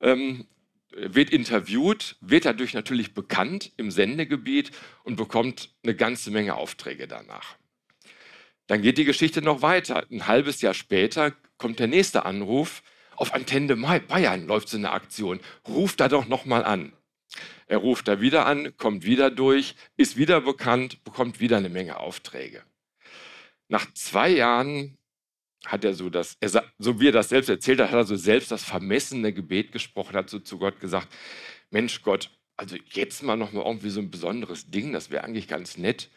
Ähm, 0.00 0.46
wird 0.92 1.30
interviewt, 1.30 2.16
wird 2.20 2.44
dadurch 2.44 2.74
natürlich 2.74 3.14
bekannt 3.14 3.72
im 3.76 3.90
Sendegebiet 3.90 4.70
und 5.04 5.16
bekommt 5.16 5.74
eine 5.82 5.94
ganze 5.94 6.30
Menge 6.30 6.54
Aufträge 6.54 7.06
danach. 7.06 7.56
Dann 8.66 8.82
geht 8.82 8.98
die 8.98 9.04
Geschichte 9.04 9.42
noch 9.42 9.62
weiter. 9.62 10.06
Ein 10.10 10.26
halbes 10.26 10.60
Jahr 10.60 10.74
später 10.74 11.32
kommt 11.58 11.78
der 11.78 11.88
nächste 11.88 12.24
Anruf. 12.24 12.82
Auf 13.16 13.34
Antenne 13.34 13.76
Bayern 13.76 14.46
läuft 14.46 14.68
so 14.68 14.76
eine 14.76 14.92
Aktion. 14.92 15.40
Ruft 15.66 16.00
da 16.00 16.08
doch 16.08 16.28
nochmal 16.28 16.64
an. 16.64 16.92
Er 17.66 17.78
ruft 17.78 18.08
da 18.08 18.20
wieder 18.20 18.46
an, 18.46 18.76
kommt 18.76 19.04
wieder 19.04 19.30
durch, 19.30 19.76
ist 19.96 20.16
wieder 20.16 20.40
bekannt, 20.40 21.04
bekommt 21.04 21.40
wieder 21.40 21.56
eine 21.56 21.68
Menge 21.68 21.98
Aufträge. 21.98 22.62
Nach 23.68 23.92
zwei 23.94 24.30
Jahren 24.30 24.98
hat 25.66 25.84
er 25.84 25.94
so 25.94 26.10
das, 26.10 26.36
er, 26.40 26.64
so 26.78 27.00
wie 27.00 27.08
er 27.08 27.12
das 27.12 27.28
selbst 27.28 27.48
erzählt 27.48 27.80
hat, 27.80 27.90
hat 27.90 27.96
er 27.96 28.04
so 28.04 28.16
selbst 28.16 28.50
das 28.50 28.64
vermessene 28.64 29.32
Gebet 29.32 29.72
gesprochen, 29.72 30.16
hat 30.16 30.30
so 30.30 30.38
zu 30.38 30.58
Gott 30.58 30.80
gesagt, 30.80 31.08
Mensch 31.70 32.02
Gott, 32.02 32.30
also 32.56 32.76
jetzt 32.92 33.22
mal 33.22 33.36
noch 33.36 33.52
mal 33.52 33.64
irgendwie 33.64 33.90
so 33.90 34.00
ein 34.00 34.10
besonderes 34.10 34.70
Ding, 34.70 34.92
das 34.92 35.10
wäre 35.10 35.24
eigentlich 35.24 35.48
ganz 35.48 35.76
nett. 35.76 36.10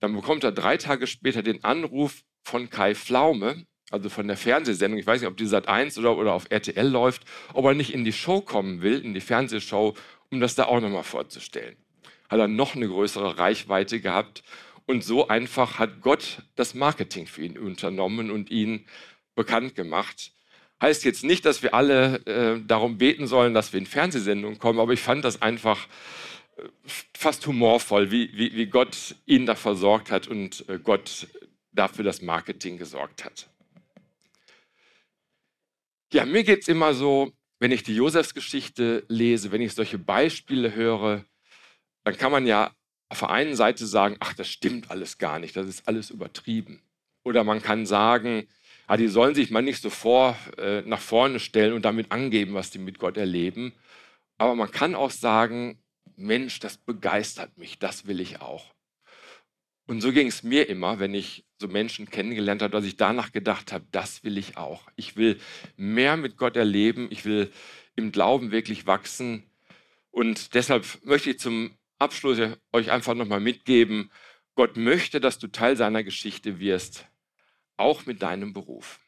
Dann 0.00 0.14
bekommt 0.14 0.44
er 0.44 0.52
drei 0.52 0.76
Tage 0.76 1.06
später 1.06 1.42
den 1.42 1.64
Anruf 1.64 2.22
von 2.44 2.70
Kai 2.70 2.94
Pflaume, 2.94 3.64
also 3.90 4.08
von 4.08 4.28
der 4.28 4.36
Fernsehsendung, 4.36 5.00
ich 5.00 5.06
weiß 5.06 5.20
nicht, 5.20 5.30
ob 5.30 5.36
die 5.36 5.46
Sat 5.46 5.66
1 5.66 5.98
oder, 5.98 6.16
oder 6.16 6.32
auf 6.34 6.46
RTL 6.50 6.86
läuft, 6.86 7.22
ob 7.54 7.64
er 7.64 7.74
nicht 7.74 7.92
in 7.94 8.04
die 8.04 8.12
Show 8.12 8.40
kommen 8.40 8.82
will, 8.82 9.04
in 9.04 9.14
die 9.14 9.20
Fernsehshow, 9.20 9.94
um 10.30 10.40
das 10.40 10.54
da 10.54 10.64
auch 10.64 10.80
nochmal 10.80 11.04
vorzustellen. 11.04 11.76
Hat 12.28 12.38
er 12.38 12.48
noch 12.48 12.76
eine 12.76 12.86
größere 12.86 13.38
Reichweite 13.38 14.00
gehabt 14.00 14.42
und 14.88 15.04
so 15.04 15.28
einfach 15.28 15.78
hat 15.78 16.00
Gott 16.00 16.42
das 16.56 16.74
Marketing 16.74 17.26
für 17.26 17.42
ihn 17.42 17.58
unternommen 17.58 18.30
und 18.30 18.50
ihn 18.50 18.86
bekannt 19.34 19.74
gemacht. 19.74 20.32
Heißt 20.80 21.04
jetzt 21.04 21.24
nicht, 21.24 21.44
dass 21.44 21.62
wir 21.62 21.74
alle 21.74 22.24
äh, 22.26 22.60
darum 22.66 22.96
beten 22.96 23.26
sollen, 23.26 23.52
dass 23.52 23.72
wir 23.72 23.78
in 23.78 23.86
Fernsehsendungen 23.86 24.58
kommen, 24.58 24.80
aber 24.80 24.94
ich 24.94 25.00
fand 25.00 25.24
das 25.24 25.42
einfach 25.42 25.86
äh, 26.56 26.62
fast 26.86 27.46
humorvoll, 27.46 28.10
wie, 28.10 28.30
wie, 28.32 28.54
wie, 28.54 28.66
Gott 28.66 29.14
ihn 29.26 29.44
da 29.44 29.56
versorgt 29.56 30.10
hat 30.10 30.26
und 30.26 30.66
äh, 30.70 30.78
Gott 30.78 31.26
dafür 31.72 32.04
das 32.04 32.22
Marketing 32.22 32.78
gesorgt 32.78 33.26
hat. 33.26 33.50
Ja, 36.14 36.24
mir 36.24 36.44
geht 36.44 36.62
es 36.62 36.68
immer 36.68 36.94
so, 36.94 37.30
wenn 37.58 37.72
ich 37.72 37.82
die 37.82 37.94
Josefsgeschichte 37.94 39.04
lese, 39.08 39.52
wenn 39.52 39.60
ich 39.60 39.74
solche 39.74 39.98
Beispiele 39.98 40.74
höre, 40.74 41.26
dann 42.04 42.16
kann 42.16 42.32
man 42.32 42.46
ja 42.46 42.72
auf 43.08 43.20
der 43.20 43.30
einen 43.30 43.56
Seite 43.56 43.86
sagen, 43.86 44.16
ach, 44.20 44.34
das 44.34 44.48
stimmt 44.48 44.90
alles 44.90 45.18
gar 45.18 45.38
nicht, 45.38 45.56
das 45.56 45.66
ist 45.66 45.88
alles 45.88 46.10
übertrieben. 46.10 46.82
Oder 47.24 47.44
man 47.44 47.62
kann 47.62 47.86
sagen, 47.86 48.46
ja, 48.88 48.96
die 48.96 49.08
sollen 49.08 49.34
sich 49.34 49.50
mal 49.50 49.62
nicht 49.62 49.82
so 49.82 49.90
vor, 49.90 50.36
äh, 50.56 50.82
nach 50.82 51.00
vorne 51.00 51.40
stellen 51.40 51.72
und 51.72 51.84
damit 51.84 52.12
angeben, 52.12 52.54
was 52.54 52.70
die 52.70 52.78
mit 52.78 52.98
Gott 52.98 53.16
erleben. 53.16 53.72
Aber 54.38 54.54
man 54.54 54.70
kann 54.70 54.94
auch 54.94 55.10
sagen, 55.10 55.82
Mensch, 56.16 56.58
das 56.60 56.76
begeistert 56.76 57.56
mich, 57.58 57.78
das 57.78 58.06
will 58.06 58.20
ich 58.20 58.40
auch. 58.40 58.74
Und 59.86 60.00
so 60.02 60.12
ging 60.12 60.26
es 60.26 60.42
mir 60.42 60.68
immer, 60.68 60.98
wenn 60.98 61.14
ich 61.14 61.46
so 61.60 61.66
Menschen 61.66 62.10
kennengelernt 62.10 62.60
habe, 62.62 62.72
dass 62.72 62.84
ich 62.84 62.96
danach 62.96 63.32
gedacht 63.32 63.72
habe, 63.72 63.86
das 63.90 64.22
will 64.22 64.36
ich 64.36 64.56
auch. 64.56 64.82
Ich 64.96 65.16
will 65.16 65.40
mehr 65.76 66.16
mit 66.16 66.36
Gott 66.36 66.56
erleben, 66.56 67.08
ich 67.10 67.24
will 67.24 67.50
im 67.96 68.12
Glauben 68.12 68.50
wirklich 68.50 68.86
wachsen. 68.86 69.44
Und 70.10 70.54
deshalb 70.54 70.86
möchte 71.04 71.30
ich 71.30 71.38
zum 71.38 71.76
Abschluss 71.98 72.38
euch 72.72 72.90
einfach 72.90 73.14
nochmal 73.14 73.40
mitgeben, 73.40 74.10
Gott 74.54 74.76
möchte, 74.76 75.20
dass 75.20 75.38
du 75.38 75.48
Teil 75.48 75.76
seiner 75.76 76.02
Geschichte 76.02 76.58
wirst 76.58 77.08
auch 77.78 78.06
mit 78.06 78.22
deinem 78.22 78.52
Beruf. 78.52 79.00